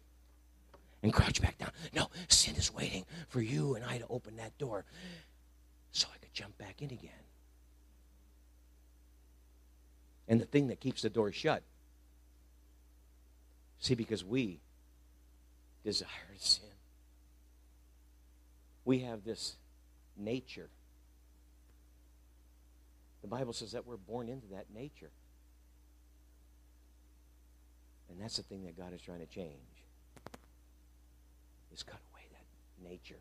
And 1.03 1.13
crouch 1.13 1.41
back 1.41 1.57
down. 1.57 1.71
No, 1.93 2.09
sin 2.29 2.55
is 2.55 2.73
waiting 2.73 3.05
for 3.27 3.41
you 3.41 3.75
and 3.75 3.85
I 3.85 3.99
to 3.99 4.07
open 4.09 4.37
that 4.37 4.57
door 4.57 4.85
so 5.91 6.07
I 6.13 6.17
could 6.17 6.33
jump 6.33 6.57
back 6.57 6.81
in 6.81 6.89
again. 6.91 7.11
And 10.27 10.39
the 10.41 10.45
thing 10.45 10.67
that 10.67 10.79
keeps 10.79 11.01
the 11.03 11.09
door 11.09 11.31
shut 11.31 11.61
See, 13.83 13.95
because 13.95 14.23
we 14.23 14.61
desire 15.83 16.07
sin. 16.37 16.69
We 18.85 18.99
have 18.99 19.25
this 19.25 19.57
nature. 20.15 20.69
The 23.23 23.27
Bible 23.27 23.51
says 23.51 23.73
that 23.73 23.85
we're 23.85 23.97
born 23.97 24.29
into 24.29 24.47
that 24.53 24.67
nature. 24.73 25.11
And 28.09 28.21
that's 28.21 28.37
the 28.37 28.43
thing 28.43 28.63
that 28.63 28.77
God 28.77 28.93
is 28.93 29.01
trying 29.01 29.19
to 29.19 29.25
change. 29.25 29.82
Is 31.73 31.81
cut 31.81 31.99
away 32.13 32.21
that 32.31 32.87
nature, 32.89 33.19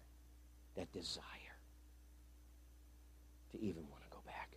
that 0.76 0.92
desire 0.92 1.22
to 3.52 3.60
even 3.60 3.82
want 3.90 4.02
to 4.04 4.10
go 4.10 4.18
back. 4.26 4.50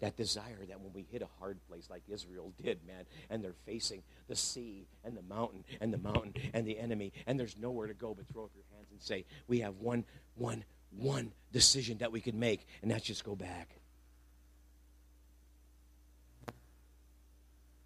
that 0.00 0.16
desire 0.16 0.58
that 0.68 0.80
when 0.80 0.92
we 0.92 1.06
hit 1.12 1.22
a 1.22 1.28
hard 1.38 1.56
place 1.68 1.88
like 1.88 2.02
Israel 2.08 2.52
did, 2.60 2.84
man, 2.84 3.04
and 3.30 3.44
they're 3.44 3.54
facing 3.64 4.02
the 4.26 4.34
sea 4.34 4.88
and 5.04 5.16
the 5.16 5.22
mountain 5.22 5.64
and 5.80 5.92
the 5.92 5.98
mountain 5.98 6.34
and 6.52 6.66
the 6.66 6.76
enemy, 6.76 7.12
and 7.28 7.38
there's 7.38 7.56
nowhere 7.56 7.86
to 7.86 7.94
go 7.94 8.12
but 8.12 8.26
throw 8.32 8.44
up 8.44 8.50
your 8.56 8.64
hands 8.76 8.88
and 8.90 9.00
say, 9.00 9.24
We 9.46 9.60
have 9.60 9.76
one, 9.76 10.04
one, 10.34 10.64
one 10.90 11.32
decision 11.52 11.98
that 11.98 12.10
we 12.10 12.20
can 12.20 12.36
make, 12.40 12.66
and 12.82 12.90
that's 12.90 13.04
just 13.04 13.22
go 13.22 13.36
back. 13.36 13.70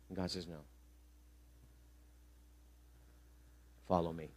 And 0.08 0.16
God 0.16 0.30
says, 0.30 0.46
No. 0.46 0.60
Follow 3.86 4.12
me. 4.12 4.30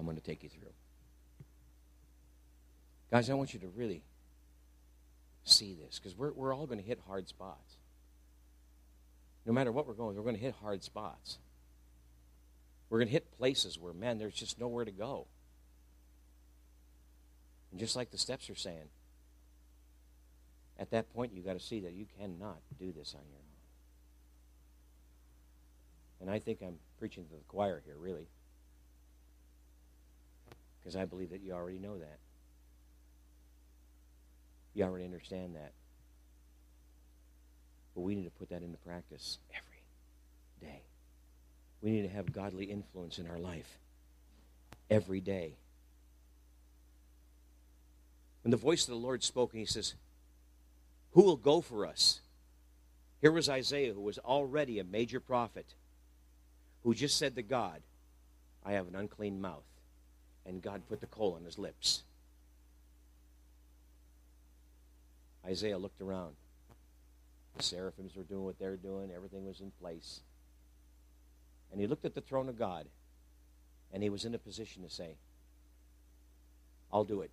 I'm 0.00 0.06
going 0.06 0.16
to 0.16 0.22
take 0.22 0.42
you 0.42 0.48
through. 0.48 0.72
Guys, 3.10 3.28
I 3.28 3.34
want 3.34 3.52
you 3.52 3.60
to 3.60 3.68
really 3.68 4.02
see 5.44 5.74
this 5.74 5.98
because 5.98 6.16
we're, 6.16 6.32
we're 6.32 6.54
all 6.54 6.66
going 6.66 6.80
to 6.80 6.84
hit 6.84 6.98
hard 7.06 7.28
spots. 7.28 7.76
No 9.44 9.52
matter 9.52 9.70
what 9.70 9.86
we're 9.86 9.92
going, 9.92 10.16
we're 10.16 10.22
going 10.22 10.36
to 10.36 10.40
hit 10.40 10.54
hard 10.62 10.82
spots. 10.82 11.36
We're 12.88 12.98
going 12.98 13.08
to 13.08 13.12
hit 13.12 13.36
places 13.36 13.78
where, 13.78 13.92
man, 13.92 14.18
there's 14.18 14.32
just 14.32 14.58
nowhere 14.58 14.86
to 14.86 14.90
go. 14.90 15.26
And 17.70 17.78
just 17.78 17.94
like 17.94 18.10
the 18.10 18.18
steps 18.18 18.48
are 18.48 18.54
saying, 18.54 18.88
at 20.78 20.90
that 20.92 21.12
point, 21.12 21.32
you've 21.34 21.44
got 21.44 21.58
to 21.58 21.64
see 21.64 21.80
that 21.80 21.92
you 21.92 22.06
cannot 22.18 22.56
do 22.78 22.90
this 22.90 23.14
on 23.14 23.20
your 23.28 23.36
own. 23.36 23.44
And 26.22 26.30
I 26.30 26.38
think 26.38 26.60
I'm 26.62 26.78
preaching 26.98 27.24
to 27.24 27.30
the 27.30 27.44
choir 27.48 27.82
here, 27.84 27.96
really. 27.98 28.28
Because 30.80 30.96
I 30.96 31.04
believe 31.04 31.30
that 31.30 31.42
you 31.42 31.52
already 31.52 31.78
know 31.78 31.98
that. 31.98 32.18
You 34.74 34.84
already 34.84 35.04
understand 35.04 35.56
that. 35.56 35.72
But 37.94 38.02
we 38.02 38.14
need 38.14 38.24
to 38.24 38.30
put 38.30 38.50
that 38.50 38.62
into 38.62 38.78
practice 38.78 39.38
every 39.50 39.82
day. 40.60 40.82
We 41.82 41.90
need 41.90 42.02
to 42.02 42.08
have 42.08 42.32
godly 42.32 42.66
influence 42.66 43.18
in 43.18 43.28
our 43.28 43.38
life 43.38 43.78
every 44.90 45.20
day. 45.20 45.54
When 48.42 48.50
the 48.50 48.56
voice 48.56 48.84
of 48.84 48.90
the 48.90 49.00
Lord 49.00 49.22
spoke, 49.22 49.52
and 49.52 49.60
he 49.60 49.66
says, 49.66 49.94
Who 51.12 51.22
will 51.22 51.36
go 51.36 51.60
for 51.60 51.86
us? 51.86 52.20
Here 53.20 53.32
was 53.32 53.48
Isaiah, 53.48 53.92
who 53.92 54.00
was 54.00 54.18
already 54.18 54.78
a 54.78 54.84
major 54.84 55.20
prophet, 55.20 55.74
who 56.82 56.94
just 56.94 57.18
said 57.18 57.34
to 57.34 57.42
God, 57.42 57.82
I 58.64 58.72
have 58.72 58.88
an 58.88 58.94
unclean 58.96 59.40
mouth. 59.40 59.64
And 60.46 60.62
God 60.62 60.82
put 60.88 61.00
the 61.00 61.06
coal 61.06 61.34
on 61.34 61.44
his 61.44 61.58
lips. 61.58 62.02
Isaiah 65.46 65.78
looked 65.78 66.00
around. 66.00 66.34
The 67.56 67.62
seraphims 67.62 68.14
were 68.16 68.22
doing 68.22 68.44
what 68.44 68.58
they're 68.58 68.76
doing, 68.76 69.10
everything 69.14 69.46
was 69.46 69.60
in 69.60 69.70
place. 69.80 70.20
And 71.72 71.80
he 71.80 71.86
looked 71.86 72.04
at 72.04 72.14
the 72.14 72.20
throne 72.20 72.48
of 72.48 72.58
God, 72.58 72.86
and 73.92 74.02
he 74.02 74.10
was 74.10 74.24
in 74.24 74.34
a 74.34 74.38
position 74.38 74.82
to 74.82 74.90
say, 74.90 75.16
I'll 76.92 77.04
do 77.04 77.20
it. 77.22 77.30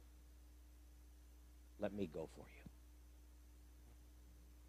Let 1.80 1.94
me 1.94 2.10
go 2.12 2.28
for 2.36 2.42
you. 2.42 2.70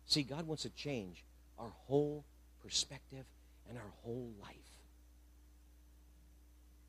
See, 0.07 0.23
God 0.23 0.47
wants 0.47 0.63
to 0.63 0.71
change 0.71 1.25
our 1.59 1.73
whole 1.87 2.25
perspective 2.63 3.25
and 3.69 3.77
our 3.77 3.93
whole 4.03 4.31
life. 4.41 4.78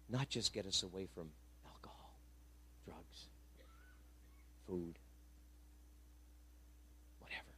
Not 0.10 0.30
just 0.30 0.54
get 0.54 0.66
us 0.66 0.84
away 0.84 1.08
from 1.14 1.30
alcohol, 1.68 2.20
drugs, 2.86 3.28
food, 4.68 4.96
whatever. 7.20 7.54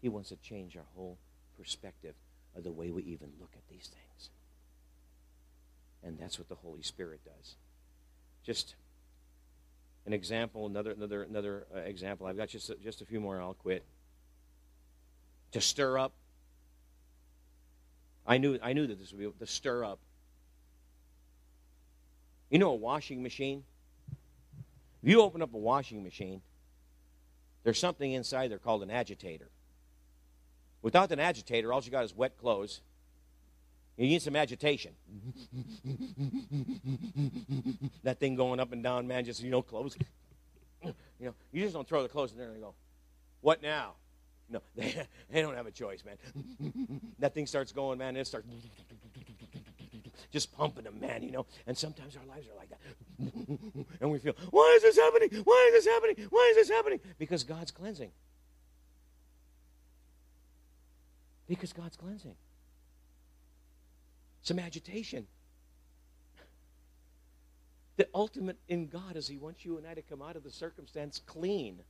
He 0.00 0.08
wants 0.08 0.30
to 0.30 0.36
change 0.36 0.76
our 0.76 0.86
whole 0.94 1.18
perspective 1.58 2.14
of 2.56 2.64
the 2.64 2.72
way 2.72 2.90
we 2.90 3.02
even 3.02 3.28
look 3.38 3.50
at 3.54 3.68
these 3.68 3.88
things. 3.88 4.30
And 6.02 6.18
that's 6.18 6.38
what 6.38 6.48
the 6.48 6.54
Holy 6.54 6.82
Spirit 6.82 7.20
does. 7.24 7.56
Just 8.44 8.76
an 10.06 10.12
example, 10.12 10.66
another 10.66 10.92
another 10.92 11.24
another 11.24 11.66
uh, 11.74 11.80
example. 11.80 12.26
I've 12.26 12.36
got 12.36 12.48
just 12.48 12.70
a, 12.70 12.76
just 12.76 13.02
a 13.02 13.04
few 13.04 13.20
more. 13.20 13.40
I'll 13.40 13.54
quit. 13.54 13.84
To 15.52 15.60
stir 15.60 15.98
up. 15.98 16.12
I 18.26 18.38
knew 18.38 18.58
I 18.62 18.72
knew 18.72 18.86
that 18.86 18.98
this 18.98 19.12
would 19.12 19.20
be 19.20 19.28
to 19.38 19.46
stir 19.46 19.84
up. 19.84 19.98
You 22.50 22.58
know 22.58 22.70
a 22.70 22.74
washing 22.74 23.22
machine. 23.22 23.64
If 25.02 25.10
you 25.10 25.20
open 25.20 25.42
up 25.42 25.54
a 25.54 25.58
washing 25.58 26.02
machine, 26.02 26.42
there's 27.64 27.78
something 27.78 28.12
inside 28.12 28.50
there 28.50 28.58
called 28.58 28.82
an 28.82 28.90
agitator. 28.90 29.48
Without 30.82 31.10
an 31.10 31.18
agitator, 31.18 31.72
all 31.72 31.82
you 31.82 31.90
got 31.90 32.04
is 32.04 32.14
wet 32.14 32.38
clothes 32.38 32.80
You 33.96 34.06
need 34.06 34.22
some 34.22 34.36
agitation. 34.36 34.92
that 38.04 38.20
thing 38.20 38.36
going 38.36 38.60
up 38.60 38.72
and 38.72 38.82
down, 38.82 39.06
man, 39.08 39.24
just, 39.24 39.42
you 39.42 39.50
know, 39.50 39.62
clothes. 39.62 39.96
You 40.84 40.92
know, 41.20 41.34
you 41.50 41.62
just 41.62 41.74
don't 41.74 41.88
throw 41.88 42.02
the 42.02 42.08
clothes 42.08 42.32
in 42.32 42.38
there 42.38 42.50
and 42.50 42.60
go, 42.60 42.74
what 43.40 43.62
now? 43.62 43.94
No, 44.48 44.60
they, 44.76 45.06
they 45.30 45.42
don't 45.42 45.56
have 45.56 45.66
a 45.66 45.70
choice, 45.70 46.04
man. 46.04 46.16
that 47.18 47.34
thing 47.34 47.46
starts 47.46 47.72
going, 47.72 47.98
man, 47.98 48.16
it 48.16 48.26
starts 48.26 48.46
just 50.36 50.54
pumping 50.54 50.84
them, 50.84 51.00
man, 51.00 51.22
you 51.22 51.30
know. 51.30 51.46
And 51.66 51.78
sometimes 51.78 52.14
our 52.14 52.26
lives 52.26 52.46
are 52.46 52.56
like 52.58 52.68
that. 52.68 52.78
and 54.02 54.10
we 54.10 54.18
feel, 54.18 54.34
why 54.50 54.74
is 54.76 54.82
this 54.82 54.98
happening? 54.98 55.30
Why 55.44 55.70
is 55.72 55.82
this 55.82 55.90
happening? 55.90 56.26
Why 56.28 56.48
is 56.50 56.56
this 56.56 56.68
happening? 56.68 57.00
Because 57.18 57.42
God's 57.42 57.70
cleansing. 57.70 58.10
Because 61.48 61.72
God's 61.72 61.96
cleansing. 61.96 62.34
Some 64.42 64.58
agitation. 64.58 65.26
The 67.96 68.06
ultimate 68.14 68.58
in 68.68 68.88
God 68.88 69.16
is 69.16 69.26
He 69.26 69.38
wants 69.38 69.64
you 69.64 69.78
and 69.78 69.86
I 69.86 69.94
to 69.94 70.02
come 70.02 70.20
out 70.20 70.36
of 70.36 70.44
the 70.44 70.50
circumstance 70.50 71.18
clean. 71.24 71.80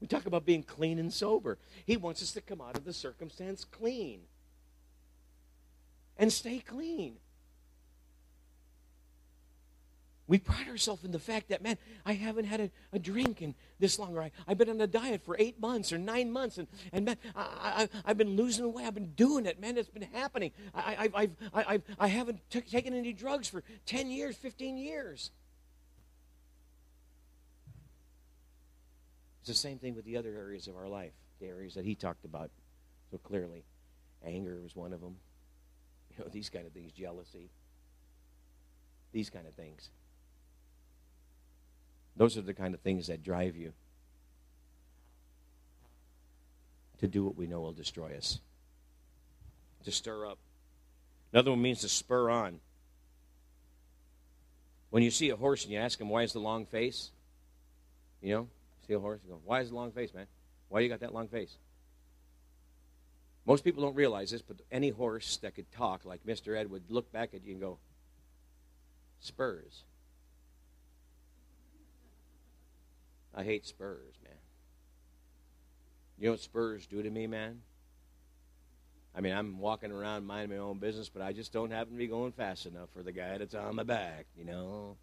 We 0.00 0.06
talk 0.06 0.26
about 0.26 0.46
being 0.46 0.62
clean 0.62 1.00
and 1.00 1.12
sober. 1.12 1.58
He 1.86 1.96
wants 1.96 2.22
us 2.22 2.30
to 2.32 2.40
come 2.40 2.60
out 2.60 2.76
of 2.76 2.84
the 2.84 2.92
circumstance 2.92 3.64
clean 3.64 4.20
and 6.22 6.32
stay 6.32 6.60
clean. 6.60 7.16
We 10.28 10.38
pride 10.38 10.68
ourselves 10.68 11.02
in 11.04 11.10
the 11.10 11.18
fact 11.18 11.48
that, 11.48 11.62
man, 11.62 11.78
I 12.06 12.12
haven't 12.12 12.44
had 12.44 12.60
a, 12.60 12.70
a 12.92 13.00
drink 13.00 13.42
in 13.42 13.56
this 13.80 13.98
long, 13.98 14.16
or 14.16 14.22
I, 14.22 14.30
have 14.46 14.56
been 14.56 14.70
on 14.70 14.80
a 14.80 14.86
diet 14.86 15.24
for 15.24 15.34
eight 15.40 15.60
months 15.60 15.92
or 15.92 15.98
nine 15.98 16.30
months, 16.30 16.58
and, 16.58 16.68
and 16.92 17.06
man, 17.06 17.16
I, 17.34 17.88
I, 18.04 18.08
have 18.10 18.18
been 18.18 18.36
losing 18.36 18.72
weight. 18.72 18.86
I've 18.86 18.94
been 18.94 19.14
doing 19.14 19.46
it, 19.46 19.60
man. 19.60 19.76
It's 19.76 19.88
been 19.88 20.08
happening. 20.12 20.52
I, 20.72 21.08
I, 21.12 21.22
I've, 21.22 21.30
I've, 21.52 21.82
I 21.98 22.06
haven't 22.06 22.38
t- 22.50 22.60
taken 22.60 22.94
any 22.94 23.12
drugs 23.12 23.48
for 23.48 23.64
10 23.86 24.08
years, 24.08 24.36
15 24.36 24.78
years. 24.78 25.32
It's 29.40 29.48
the 29.48 29.54
same 29.54 29.80
thing 29.80 29.96
with 29.96 30.04
the 30.04 30.16
other 30.16 30.32
areas 30.36 30.68
of 30.68 30.76
our 30.76 30.88
life, 30.88 31.14
the 31.40 31.48
areas 31.48 31.74
that 31.74 31.84
he 31.84 31.96
talked 31.96 32.24
about 32.24 32.52
so 33.10 33.18
clearly. 33.18 33.64
Anger 34.24 34.60
was 34.62 34.76
one 34.76 34.92
of 34.92 35.00
them. 35.00 35.16
You 36.16 36.24
know, 36.24 36.30
these 36.30 36.50
kind 36.50 36.66
of 36.66 36.72
things, 36.72 36.92
jealousy, 36.92 37.48
these 39.12 39.30
kind 39.30 39.46
of 39.46 39.54
things. 39.54 39.90
Those 42.16 42.36
are 42.36 42.42
the 42.42 42.54
kind 42.54 42.74
of 42.74 42.80
things 42.80 43.06
that 43.06 43.22
drive 43.22 43.56
you 43.56 43.72
to 47.00 47.08
do 47.08 47.24
what 47.24 47.36
we 47.36 47.46
know 47.46 47.60
will 47.60 47.72
destroy 47.72 48.16
us, 48.16 48.38
to 49.84 49.90
stir 49.90 50.26
up. 50.26 50.38
Another 51.32 51.50
one 51.50 51.62
means 51.62 51.80
to 51.80 51.88
spur 51.88 52.30
on. 52.30 52.60
When 54.90 55.02
you 55.02 55.10
see 55.10 55.30
a 55.30 55.36
horse 55.36 55.64
and 55.64 55.72
you 55.72 55.78
ask 55.78 55.98
him, 55.98 56.10
why 56.10 56.22
is 56.22 56.34
the 56.34 56.38
long 56.38 56.66
face? 56.66 57.10
You 58.20 58.34
know, 58.34 58.48
see 58.86 58.92
a 58.92 59.00
horse, 59.00 59.20
you 59.24 59.30
go, 59.30 59.40
why 59.44 59.60
is 59.60 59.70
the 59.70 59.74
long 59.74 59.90
face, 59.90 60.12
man? 60.12 60.26
Why 60.68 60.80
you 60.80 60.88
got 60.88 61.00
that 61.00 61.14
long 61.14 61.28
face? 61.28 61.56
Most 63.44 63.64
people 63.64 63.82
don't 63.82 63.96
realize 63.96 64.30
this, 64.30 64.42
but 64.42 64.56
any 64.70 64.90
horse 64.90 65.38
that 65.38 65.54
could 65.54 65.70
talk, 65.72 66.04
like 66.04 66.24
Mr. 66.24 66.56
Ed, 66.56 66.70
would 66.70 66.84
look 66.88 67.10
back 67.12 67.34
at 67.34 67.44
you 67.44 67.52
and 67.52 67.60
go, 67.60 67.78
spurs. 69.20 69.82
I 73.34 73.42
hate 73.42 73.66
spurs, 73.66 74.14
man. 74.22 74.34
You 76.18 76.26
know 76.26 76.32
what 76.32 76.40
spurs 76.40 76.86
do 76.86 77.02
to 77.02 77.10
me, 77.10 77.26
man? 77.26 77.62
I 79.14 79.20
mean, 79.20 79.32
I'm 79.34 79.58
walking 79.58 79.90
around 79.90 80.24
minding 80.26 80.56
my 80.56 80.62
own 80.62 80.78
business, 80.78 81.08
but 81.08 81.22
I 81.22 81.32
just 81.32 81.52
don't 81.52 81.70
happen 81.70 81.92
to 81.92 81.98
be 81.98 82.06
going 82.06 82.32
fast 82.32 82.66
enough 82.66 82.88
for 82.94 83.02
the 83.02 83.12
guy 83.12 83.38
that's 83.38 83.54
on 83.54 83.74
my 83.74 83.82
back, 83.82 84.26
you 84.36 84.44
know? 84.44 84.96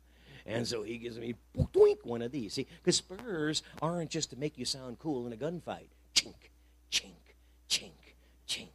And 0.45 0.67
so 0.67 0.83
he 0.83 0.97
gives 0.97 1.17
me 1.19 1.35
twink 1.73 2.05
one 2.05 2.21
of 2.21 2.31
these. 2.31 2.53
See, 2.53 2.65
because 2.77 2.95
spurs 2.95 3.61
aren't 3.81 4.09
just 4.09 4.29
to 4.31 4.35
make 4.35 4.57
you 4.57 4.65
sound 4.65 4.97
cool 4.99 5.27
in 5.27 5.33
a 5.33 5.35
gunfight. 5.35 5.89
Chink, 6.15 6.33
chink, 6.91 7.35
chink, 7.69 7.91
chink. 8.47 8.69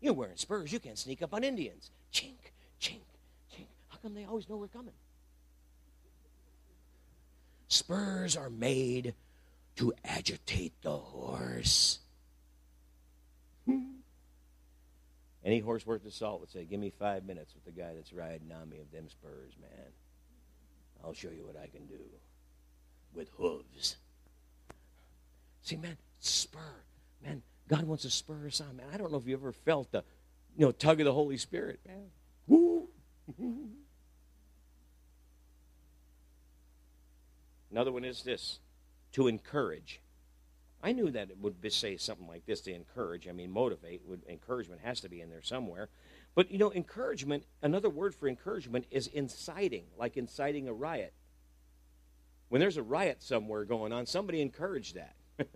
You're 0.00 0.14
wearing 0.14 0.36
spurs, 0.36 0.72
you 0.72 0.78
can't 0.78 0.98
sneak 0.98 1.22
up 1.22 1.34
on 1.34 1.42
Indians. 1.44 1.90
Chink, 2.12 2.52
chink, 2.80 3.00
chink. 3.52 3.66
How 3.88 3.98
come 4.02 4.14
they 4.14 4.24
always 4.24 4.48
know 4.48 4.56
we're 4.56 4.68
coming? 4.68 4.94
Spurs 7.68 8.36
are 8.36 8.50
made 8.50 9.14
to 9.76 9.92
agitate 10.04 10.72
the 10.82 10.96
horse. 10.96 11.98
Any 15.44 15.60
horse 15.60 15.86
worth 15.86 16.02
the 16.04 16.10
salt 16.10 16.40
would 16.40 16.50
say, 16.50 16.64
Give 16.64 16.80
me 16.80 16.90
five 16.98 17.24
minutes 17.24 17.54
with 17.54 17.64
the 17.64 17.72
guy 17.72 17.92
that's 17.94 18.12
riding 18.12 18.50
on 18.52 18.68
me 18.68 18.78
of 18.78 18.90
them 18.90 19.08
spurs, 19.08 19.52
man. 19.60 19.92
I'll 21.04 21.14
show 21.14 21.30
you 21.30 21.44
what 21.44 21.56
I 21.56 21.68
can 21.68 21.86
do 21.86 22.00
with 23.14 23.28
hooves. 23.36 23.96
See, 25.62 25.76
man, 25.76 25.96
spur. 26.20 26.58
Man, 27.22 27.42
God 27.68 27.84
wants 27.84 28.02
to 28.04 28.10
spur 28.10 28.46
us 28.46 28.60
on, 28.60 28.76
man. 28.76 28.86
I 28.92 28.96
don't 28.96 29.12
know 29.12 29.18
if 29.18 29.26
you 29.26 29.34
ever 29.34 29.52
felt 29.52 29.92
the 29.92 30.02
you 30.56 30.66
know, 30.66 30.72
tug 30.72 31.00
of 31.00 31.04
the 31.04 31.12
Holy 31.12 31.36
Spirit, 31.36 31.78
man. 31.86 32.06
Woo! 32.46 32.88
Another 37.70 37.92
one 37.92 38.04
is 38.04 38.22
this 38.22 38.58
to 39.12 39.28
encourage. 39.28 40.00
I 40.82 40.92
knew 40.92 41.10
that 41.10 41.30
it 41.30 41.38
would 41.38 41.56
say 41.72 41.96
something 41.96 42.26
like 42.26 42.46
this 42.46 42.60
to 42.62 42.74
encourage. 42.74 43.28
I 43.28 43.32
mean, 43.32 43.50
motivate. 43.50 44.02
Would, 44.06 44.22
encouragement 44.28 44.80
has 44.82 45.00
to 45.00 45.08
be 45.08 45.20
in 45.20 45.28
there 45.28 45.42
somewhere. 45.42 45.88
But, 46.34 46.50
you 46.50 46.58
know, 46.58 46.72
encouragement, 46.72 47.44
another 47.62 47.90
word 47.90 48.14
for 48.14 48.28
encouragement 48.28 48.86
is 48.90 49.08
inciting, 49.08 49.84
like 49.98 50.16
inciting 50.16 50.68
a 50.68 50.72
riot. 50.72 51.12
When 52.48 52.60
there's 52.60 52.76
a 52.76 52.82
riot 52.82 53.22
somewhere 53.22 53.64
going 53.64 53.92
on, 53.92 54.06
somebody 54.06 54.40
encouraged 54.40 54.96
that. 54.96 55.14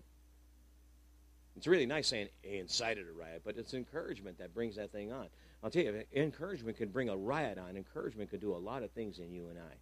it's 1.56 1.66
really 1.66 1.86
nice 1.86 2.08
saying 2.08 2.28
he 2.42 2.58
incited 2.58 3.06
a 3.08 3.12
riot, 3.12 3.42
but 3.44 3.56
it's 3.56 3.74
encouragement 3.74 4.38
that 4.38 4.54
brings 4.54 4.76
that 4.76 4.90
thing 4.90 5.12
on. 5.12 5.26
I'll 5.62 5.70
tell 5.70 5.82
you, 5.82 6.02
encouragement 6.14 6.76
can 6.76 6.88
bring 6.88 7.08
a 7.08 7.16
riot 7.16 7.58
on. 7.58 7.76
Encouragement 7.76 8.30
can 8.30 8.40
do 8.40 8.54
a 8.54 8.58
lot 8.58 8.82
of 8.82 8.90
things 8.92 9.18
in 9.18 9.32
you 9.32 9.48
and 9.48 9.58
I. 9.58 9.74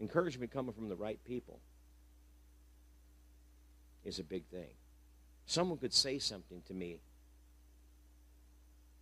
Encouragement 0.00 0.52
coming 0.52 0.72
from 0.72 0.88
the 0.88 0.96
right 0.96 1.18
people 1.24 1.58
is 4.04 4.18
a 4.18 4.24
big 4.24 4.44
thing. 4.46 4.70
Someone 5.46 5.78
could 5.78 5.92
say 5.92 6.18
something 6.18 6.62
to 6.68 6.74
me 6.74 7.00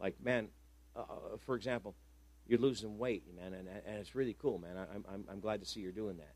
like, 0.01 0.15
man, 0.23 0.49
uh, 0.95 1.01
uh 1.01 1.37
for 1.45 1.57
example, 1.57 1.95
you're 2.49 2.61
losing 2.61 2.99
weight, 2.99 3.25
man, 3.37 3.53
and, 3.55 3.69
and 3.69 3.97
it's 3.99 4.15
really 4.15 4.37
cool, 4.41 4.59
man. 4.59 4.77
I, 4.77 5.13
I'm, 5.13 5.25
I'm 5.31 5.41
glad 5.41 5.61
to 5.61 5.67
see 5.67 5.81
you're 5.81 5.93
doing 5.93 6.17
that. 6.19 6.35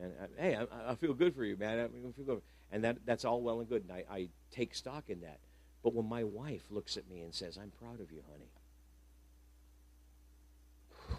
And 0.00 0.12
I, 0.20 0.24
uh, 0.24 0.26
hey, 0.38 0.56
I, 0.56 0.92
I, 0.92 0.94
feel 0.94 1.14
good 1.14 1.34
for 1.34 1.44
you, 1.44 1.56
man. 1.56 1.78
I 1.78 1.88
feel 2.12 2.24
good. 2.26 2.42
And 2.70 2.84
that, 2.84 2.98
that's 3.06 3.24
all 3.24 3.42
well 3.42 3.60
and 3.60 3.68
good, 3.68 3.82
and 3.82 3.92
I, 3.92 4.04
I 4.10 4.28
take 4.50 4.74
stock 4.74 5.04
in 5.08 5.20
that. 5.22 5.38
But 5.82 5.94
when 5.94 6.08
my 6.08 6.24
wife 6.24 6.64
looks 6.70 6.96
at 6.96 7.08
me 7.08 7.20
and 7.20 7.32
says, 7.34 7.56
I'm 7.56 7.70
proud 7.70 8.00
of 8.00 8.10
you, 8.10 8.22
honey, 8.30 8.50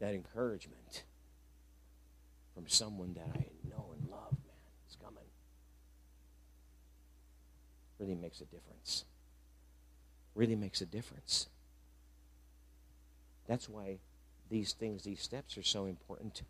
that 0.00 0.14
encouragement 0.14 1.02
from 2.54 2.68
someone 2.68 3.14
that 3.14 3.28
I 3.34 3.46
know 3.68 3.92
and 3.98 4.08
love, 4.08 4.30
man, 4.30 4.56
is 4.88 4.96
coming. 5.02 5.24
Really 7.98 8.14
makes 8.14 8.40
a 8.40 8.44
difference. 8.44 9.04
Really 10.34 10.56
makes 10.56 10.80
a 10.80 10.86
difference. 10.86 11.48
That's 13.46 13.68
why 13.68 13.98
these 14.48 14.72
things, 14.72 15.02
these 15.02 15.20
steps 15.20 15.58
are 15.58 15.62
so 15.62 15.86
important 15.86 16.42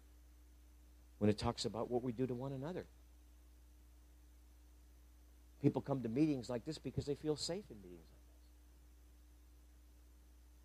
when 1.23 1.31
it 1.31 1.39
talks 1.39 1.67
about 1.67 1.89
what 1.89 2.03
we 2.03 2.11
do 2.11 2.27
to 2.27 2.35
one 2.35 2.51
another. 2.51 2.85
People 5.63 5.81
come 5.81 6.03
to 6.03 6.09
meetings 6.09 6.51
like 6.51 6.65
this 6.65 6.79
because 6.79 7.07
they 7.07 7.15
feel 7.15 7.37
safe 7.37 7.63
in 7.71 7.77
meetings 7.77 8.09
like 8.11 8.27
this. 8.27 8.35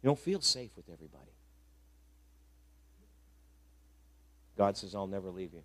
You 0.01 0.07
don't 0.07 0.17
feel 0.17 0.41
safe 0.41 0.71
with 0.75 0.89
everybody. 0.91 1.29
God 4.57 4.75
says, 4.75 4.95
I'll 4.95 5.05
never 5.05 5.29
leave 5.29 5.53
you. 5.53 5.61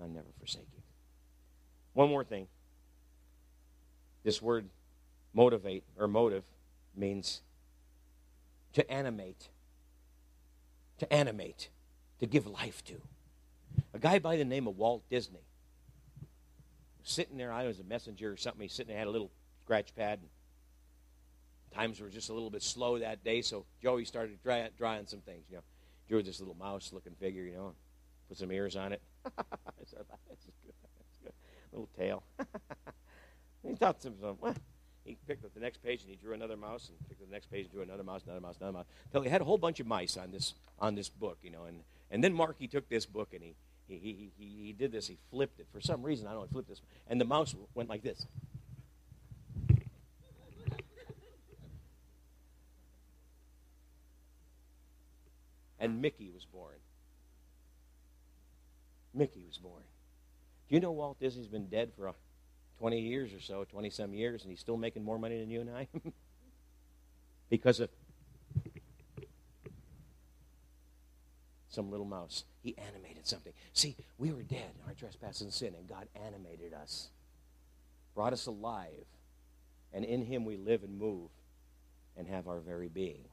I'll 0.00 0.06
never 0.06 0.28
forsake 0.38 0.68
you. 0.76 0.82
One 1.94 2.08
more 2.08 2.22
thing. 2.22 2.46
This 4.22 4.40
word 4.40 4.68
motivate 5.34 5.82
or 5.98 6.06
motive 6.06 6.44
means 6.94 7.42
to 8.74 8.88
animate. 8.88 9.48
To 10.98 11.12
animate. 11.12 11.70
To 12.20 12.26
give 12.26 12.46
life 12.46 12.84
to. 12.84 13.00
A 13.94 13.98
guy 13.98 14.18
by 14.18 14.36
the 14.36 14.44
name 14.44 14.66
of 14.66 14.76
Walt 14.76 15.02
Disney 15.10 15.40
sitting 17.08 17.36
there, 17.36 17.52
I 17.52 17.66
was 17.66 17.80
a 17.80 17.84
messenger 17.84 18.32
or 18.32 18.36
something. 18.36 18.62
He's 18.62 18.72
sitting 18.72 18.90
there, 18.90 18.98
had 18.98 19.08
a 19.08 19.10
little 19.10 19.30
scratch 19.64 19.94
pad. 19.94 20.20
And 20.20 20.28
times 21.74 22.00
were 22.00 22.08
just 22.08 22.28
a 22.28 22.34
little 22.34 22.50
bit 22.50 22.62
slow 22.62 22.98
that 22.98 23.24
day, 23.24 23.42
so 23.42 23.64
Joey 23.82 24.04
started 24.04 24.42
dry, 24.42 24.68
drawing 24.76 25.06
some 25.06 25.20
things. 25.20 25.44
You 25.50 25.56
know, 25.56 25.62
drew 26.08 26.22
this 26.22 26.38
little 26.40 26.56
mouse-looking 26.56 27.14
figure. 27.14 27.42
You 27.42 27.54
know, 27.54 27.74
put 28.28 28.38
some 28.38 28.52
ears 28.52 28.76
on 28.76 28.92
it. 28.92 29.02
That's 29.24 29.92
good. 29.92 30.04
That's 30.28 31.18
good. 31.22 31.32
Little 31.72 31.88
tail. 31.96 32.22
he 33.66 33.74
thought 33.74 34.02
some, 34.02 34.14
well, 34.20 34.54
he 35.04 35.16
picked 35.26 35.44
up 35.44 35.54
the 35.54 35.60
next 35.60 35.82
page 35.82 36.02
and 36.02 36.10
he 36.10 36.16
drew 36.16 36.34
another 36.34 36.56
mouse 36.56 36.90
and 36.90 37.08
picked 37.08 37.22
up 37.22 37.28
the 37.28 37.34
next 37.34 37.50
page 37.50 37.64
and 37.64 37.72
drew 37.72 37.82
another 37.82 38.04
mouse, 38.04 38.22
another 38.24 38.40
mouse, 38.40 38.56
another 38.60 38.72
mouse. 38.72 38.86
Until 39.06 39.22
he 39.22 39.30
had 39.30 39.40
a 39.40 39.44
whole 39.44 39.58
bunch 39.58 39.80
of 39.80 39.86
mice 39.86 40.16
on 40.16 40.30
this 40.30 40.54
on 40.78 40.94
this 40.94 41.08
book, 41.08 41.38
you 41.42 41.50
know. 41.50 41.64
And, 41.64 41.80
and 42.10 42.22
then 42.22 42.34
Marky 42.34 42.68
took 42.68 42.88
this 42.88 43.06
book 43.06 43.30
and 43.32 43.42
he, 43.42 43.54
he, 43.88 44.30
he, 44.38 44.46
he, 44.66 44.72
did 44.72 44.92
this. 44.92 45.06
He 45.06 45.18
flipped 45.30 45.60
it. 45.60 45.66
For 45.72 45.80
some 45.80 46.02
reason, 46.02 46.26
I 46.26 46.30
don't 46.30 46.40
know, 46.40 46.46
he 46.46 46.52
flipped 46.52 46.68
this. 46.68 46.82
And 47.08 47.20
the 47.20 47.24
mouse 47.24 47.54
went 47.74 47.88
like 47.88 48.02
this. 48.02 48.26
and 55.80 56.02
Mickey 56.02 56.30
was 56.34 56.44
born. 56.44 56.74
Mickey 59.14 59.44
was 59.46 59.58
born. 59.58 59.82
Do 60.68 60.74
you 60.74 60.80
know 60.80 60.92
Walt 60.92 61.18
Disney's 61.18 61.48
been 61.48 61.68
dead 61.68 61.92
for 61.96 62.14
20 62.78 63.00
years 63.00 63.32
or 63.32 63.40
so, 63.40 63.64
20 63.64 63.90
some 63.90 64.12
years, 64.12 64.42
and 64.42 64.50
he's 64.50 64.60
still 64.60 64.76
making 64.76 65.02
more 65.02 65.18
money 65.18 65.38
than 65.40 65.50
you 65.50 65.60
and 65.60 65.70
I? 65.70 65.88
because 67.50 67.80
of 67.80 67.88
some 71.78 71.90
little 71.92 72.04
mouse. 72.04 72.42
He 72.60 72.76
animated 72.76 73.24
something. 73.24 73.52
See, 73.72 73.94
we 74.18 74.32
were 74.32 74.42
dead 74.42 74.72
in 74.74 74.88
our 74.88 74.94
trespasses 74.94 75.42
and 75.42 75.52
sin, 75.52 75.74
and 75.78 75.88
God 75.88 76.08
animated 76.26 76.74
us, 76.74 77.10
brought 78.16 78.32
us 78.32 78.46
alive, 78.46 79.06
and 79.92 80.04
in 80.04 80.22
Him 80.22 80.44
we 80.44 80.56
live 80.56 80.82
and 80.82 80.98
move 80.98 81.30
and 82.16 82.26
have 82.26 82.48
our 82.48 82.58
very 82.58 82.88
being. 82.88 83.26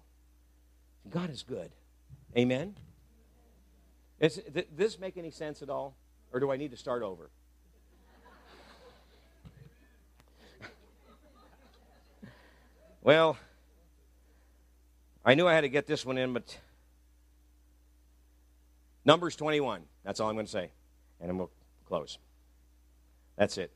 God 1.09 1.31
is 1.31 1.41
good. 1.41 1.71
Amen? 2.37 2.75
Is, 4.19 4.39
th- 4.53 4.67
this 4.77 4.99
make 4.99 5.17
any 5.17 5.31
sense 5.31 5.63
at 5.63 5.71
all? 5.71 5.95
Or 6.31 6.39
do 6.39 6.51
I 6.51 6.57
need 6.57 6.69
to 6.69 6.77
start 6.77 7.01
over? 7.01 7.31
well, 13.01 13.37
I 15.25 15.33
knew 15.33 15.47
I 15.47 15.55
had 15.55 15.61
to 15.61 15.69
get 15.69 15.87
this 15.87 16.05
one 16.05 16.19
in, 16.19 16.31
but 16.31 16.59
Numbers 19.05 19.35
21. 19.35 19.83
That's 20.03 20.19
all 20.19 20.29
I'm 20.29 20.35
going 20.35 20.47
to 20.47 20.51
say. 20.51 20.71
And 21.21 21.29
then 21.29 21.37
we'll 21.37 21.51
close. 21.85 22.17
That's 23.37 23.57
it. 23.57 23.71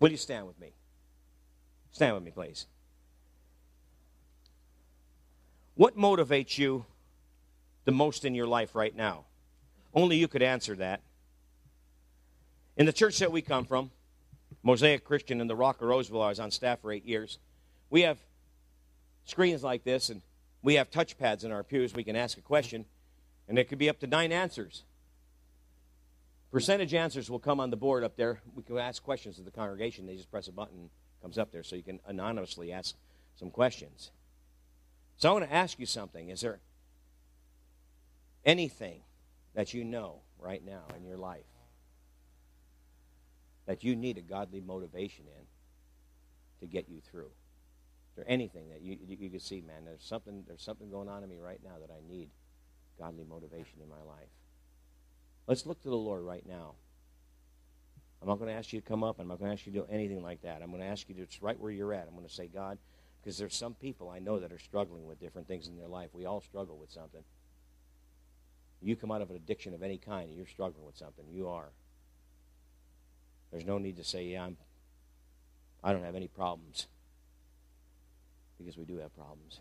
Will 0.00 0.10
you 0.10 0.16
stand 0.16 0.46
with 0.46 0.58
me? 0.58 0.72
Stand 1.92 2.14
with 2.14 2.24
me, 2.24 2.30
please. 2.30 2.66
What 5.74 5.96
motivates 5.96 6.58
you 6.58 6.84
the 7.84 7.92
most 7.92 8.24
in 8.24 8.34
your 8.34 8.46
life 8.46 8.74
right 8.74 8.94
now? 8.94 9.24
Only 9.94 10.16
you 10.16 10.28
could 10.28 10.42
answer 10.42 10.74
that. 10.76 11.02
In 12.76 12.86
the 12.86 12.92
church 12.92 13.18
that 13.18 13.32
we 13.32 13.42
come 13.42 13.64
from, 13.64 13.90
Mosaic 14.62 15.04
Christian 15.04 15.40
in 15.40 15.46
the 15.46 15.56
Rock 15.56 15.80
of 15.80 15.88
Roseville, 15.88 16.22
I 16.22 16.28
was 16.28 16.40
on 16.40 16.50
staff 16.50 16.80
for 16.80 16.92
eight 16.92 17.04
years. 17.04 17.38
We 17.90 18.02
have 18.02 18.18
screens 19.24 19.62
like 19.62 19.84
this, 19.84 20.10
and 20.10 20.22
we 20.62 20.74
have 20.74 20.90
touchpads 20.90 21.44
in 21.44 21.52
our 21.52 21.62
pews. 21.62 21.94
We 21.94 22.04
can 22.04 22.16
ask 22.16 22.38
a 22.38 22.42
question, 22.42 22.84
and 23.48 23.58
it 23.58 23.68
could 23.68 23.78
be 23.78 23.88
up 23.88 23.98
to 24.00 24.06
nine 24.06 24.30
answers. 24.30 24.84
Percentage 26.50 26.94
answers 26.94 27.30
will 27.30 27.38
come 27.38 27.60
on 27.60 27.70
the 27.70 27.76
board 27.76 28.04
up 28.04 28.16
there. 28.16 28.40
We 28.54 28.62
can 28.62 28.78
ask 28.78 29.02
questions 29.02 29.38
of 29.38 29.44
the 29.44 29.50
congregation. 29.50 30.06
They 30.06 30.16
just 30.16 30.30
press 30.30 30.48
a 30.48 30.52
button, 30.52 30.90
comes 31.20 31.38
up 31.38 31.50
there, 31.50 31.62
so 31.62 31.76
you 31.76 31.82
can 31.82 32.00
anonymously 32.06 32.72
ask 32.72 32.94
some 33.36 33.50
questions. 33.50 34.10
So 35.16 35.28
I 35.28 35.32
want 35.32 35.44
to 35.46 35.52
ask 35.52 35.78
you 35.78 35.86
something. 35.86 36.28
Is 36.28 36.40
there 36.40 36.60
anything 38.44 39.00
that 39.54 39.74
you 39.74 39.84
know 39.84 40.20
right 40.38 40.64
now 40.64 40.82
in 40.96 41.04
your 41.04 41.18
life 41.18 41.44
that 43.66 43.84
you 43.84 43.94
need 43.96 44.16
a 44.16 44.22
godly 44.22 44.60
motivation 44.60 45.24
in 45.26 45.46
to 46.60 46.66
get 46.72 46.88
you 46.88 47.00
through? 47.10 47.30
Is 48.10 48.16
there 48.16 48.24
anything 48.26 48.70
that 48.70 48.80
you, 48.80 48.96
you 49.06 49.28
can 49.28 49.40
see, 49.40 49.60
man, 49.60 49.84
there's 49.84 50.04
something, 50.04 50.44
there's 50.46 50.62
something 50.62 50.90
going 50.90 51.08
on 51.08 51.22
in 51.22 51.28
me 51.28 51.38
right 51.38 51.60
now 51.62 51.74
that 51.80 51.90
I 51.92 52.00
need 52.10 52.30
godly 52.98 53.24
motivation 53.24 53.80
in 53.82 53.88
my 53.88 54.02
life? 54.06 54.28
Let's 55.46 55.66
look 55.66 55.80
to 55.82 55.88
the 55.88 55.96
Lord 55.96 56.22
right 56.22 56.44
now. 56.46 56.74
I'm 58.20 58.28
not 58.28 58.38
going 58.38 58.50
to 58.50 58.56
ask 58.56 58.72
you 58.72 58.80
to 58.80 58.86
come 58.86 59.04
up. 59.04 59.18
I'm 59.18 59.28
not 59.28 59.38
going 59.38 59.50
to 59.50 59.54
ask 59.54 59.66
you 59.66 59.72
to 59.72 59.78
do 59.78 59.86
anything 59.90 60.22
like 60.22 60.42
that. 60.42 60.60
I'm 60.60 60.70
going 60.70 60.82
to 60.82 60.88
ask 60.88 61.08
you 61.08 61.14
to, 61.16 61.22
it's 61.22 61.40
right 61.40 61.58
where 61.58 61.70
you're 61.70 61.94
at. 61.94 62.06
I'm 62.08 62.14
going 62.14 62.26
to 62.26 62.32
say, 62.32 62.48
God, 62.48 62.78
because 63.22 63.38
there's 63.38 63.54
some 63.54 63.74
people 63.74 64.10
I 64.10 64.18
know 64.18 64.40
that 64.40 64.52
are 64.52 64.58
struggling 64.58 65.06
with 65.06 65.20
different 65.20 65.46
things 65.46 65.68
in 65.68 65.76
their 65.76 65.88
life. 65.88 66.10
We 66.12 66.26
all 66.26 66.40
struggle 66.40 66.76
with 66.76 66.90
something. 66.90 67.22
You 68.80 68.96
come 68.96 69.10
out 69.10 69.22
of 69.22 69.30
an 69.30 69.36
addiction 69.36 69.74
of 69.74 69.82
any 69.82 69.98
kind 69.98 70.28
and 70.28 70.36
you're 70.36 70.46
struggling 70.46 70.84
with 70.84 70.96
something. 70.96 71.24
You 71.30 71.48
are. 71.48 71.70
There's 73.50 73.64
no 73.64 73.78
need 73.78 73.96
to 73.96 74.04
say, 74.04 74.24
yeah, 74.24 74.44
I'm, 74.44 74.56
I 75.82 75.92
don't 75.92 76.04
have 76.04 76.14
any 76.14 76.28
problems. 76.28 76.86
Because 78.58 78.76
we 78.76 78.84
do 78.84 78.98
have 78.98 79.14
problems. 79.16 79.60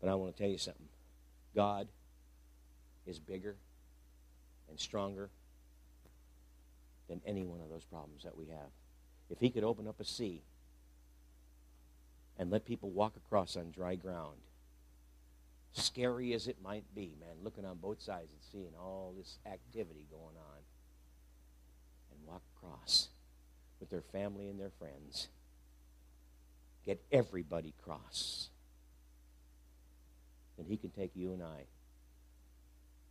But 0.00 0.08
I 0.08 0.14
want 0.14 0.34
to 0.34 0.42
tell 0.42 0.50
you 0.50 0.58
something. 0.58 0.88
God 1.54 1.88
is 3.06 3.18
bigger 3.18 3.56
and 4.68 4.78
stronger 4.78 5.30
than 7.08 7.20
any 7.26 7.44
one 7.44 7.60
of 7.60 7.70
those 7.70 7.84
problems 7.84 8.22
that 8.24 8.36
we 8.36 8.46
have. 8.46 8.70
If 9.30 9.40
he 9.40 9.50
could 9.50 9.64
open 9.64 9.88
up 9.88 10.00
a 10.00 10.04
sea 10.04 10.42
and 12.38 12.50
let 12.50 12.64
people 12.64 12.90
walk 12.90 13.14
across 13.16 13.56
on 13.56 13.70
dry 13.70 13.94
ground, 13.94 14.36
scary 15.72 16.32
as 16.32 16.48
it 16.48 16.56
might 16.62 16.84
be, 16.94 17.14
man, 17.20 17.36
looking 17.42 17.64
on 17.64 17.78
both 17.78 18.00
sides 18.00 18.30
and 18.30 18.40
seeing 18.52 18.72
all 18.78 19.14
this 19.16 19.38
activity 19.46 20.06
going 20.10 20.36
on, 20.36 20.58
and 22.10 22.26
walk 22.26 22.42
across 22.56 23.08
with 23.80 23.90
their 23.90 24.02
family 24.02 24.48
and 24.48 24.60
their 24.60 24.72
friends. 24.78 25.28
Get 26.84 27.02
everybody 27.12 27.74
cross. 27.82 28.48
Then 30.58 30.66
he 30.66 30.76
can 30.76 30.90
take 30.90 31.12
you 31.14 31.32
and 31.32 31.42
I 31.42 31.64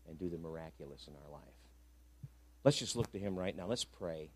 and 0.07 0.19
do 0.19 0.29
the 0.29 0.37
miraculous 0.37 1.07
in 1.07 1.13
our 1.15 1.31
life. 1.31 1.41
Let's 2.63 2.77
just 2.77 2.95
look 2.95 3.11
to 3.13 3.19
him 3.19 3.35
right 3.35 3.55
now. 3.55 3.67
Let's 3.67 3.85
pray. 3.85 4.29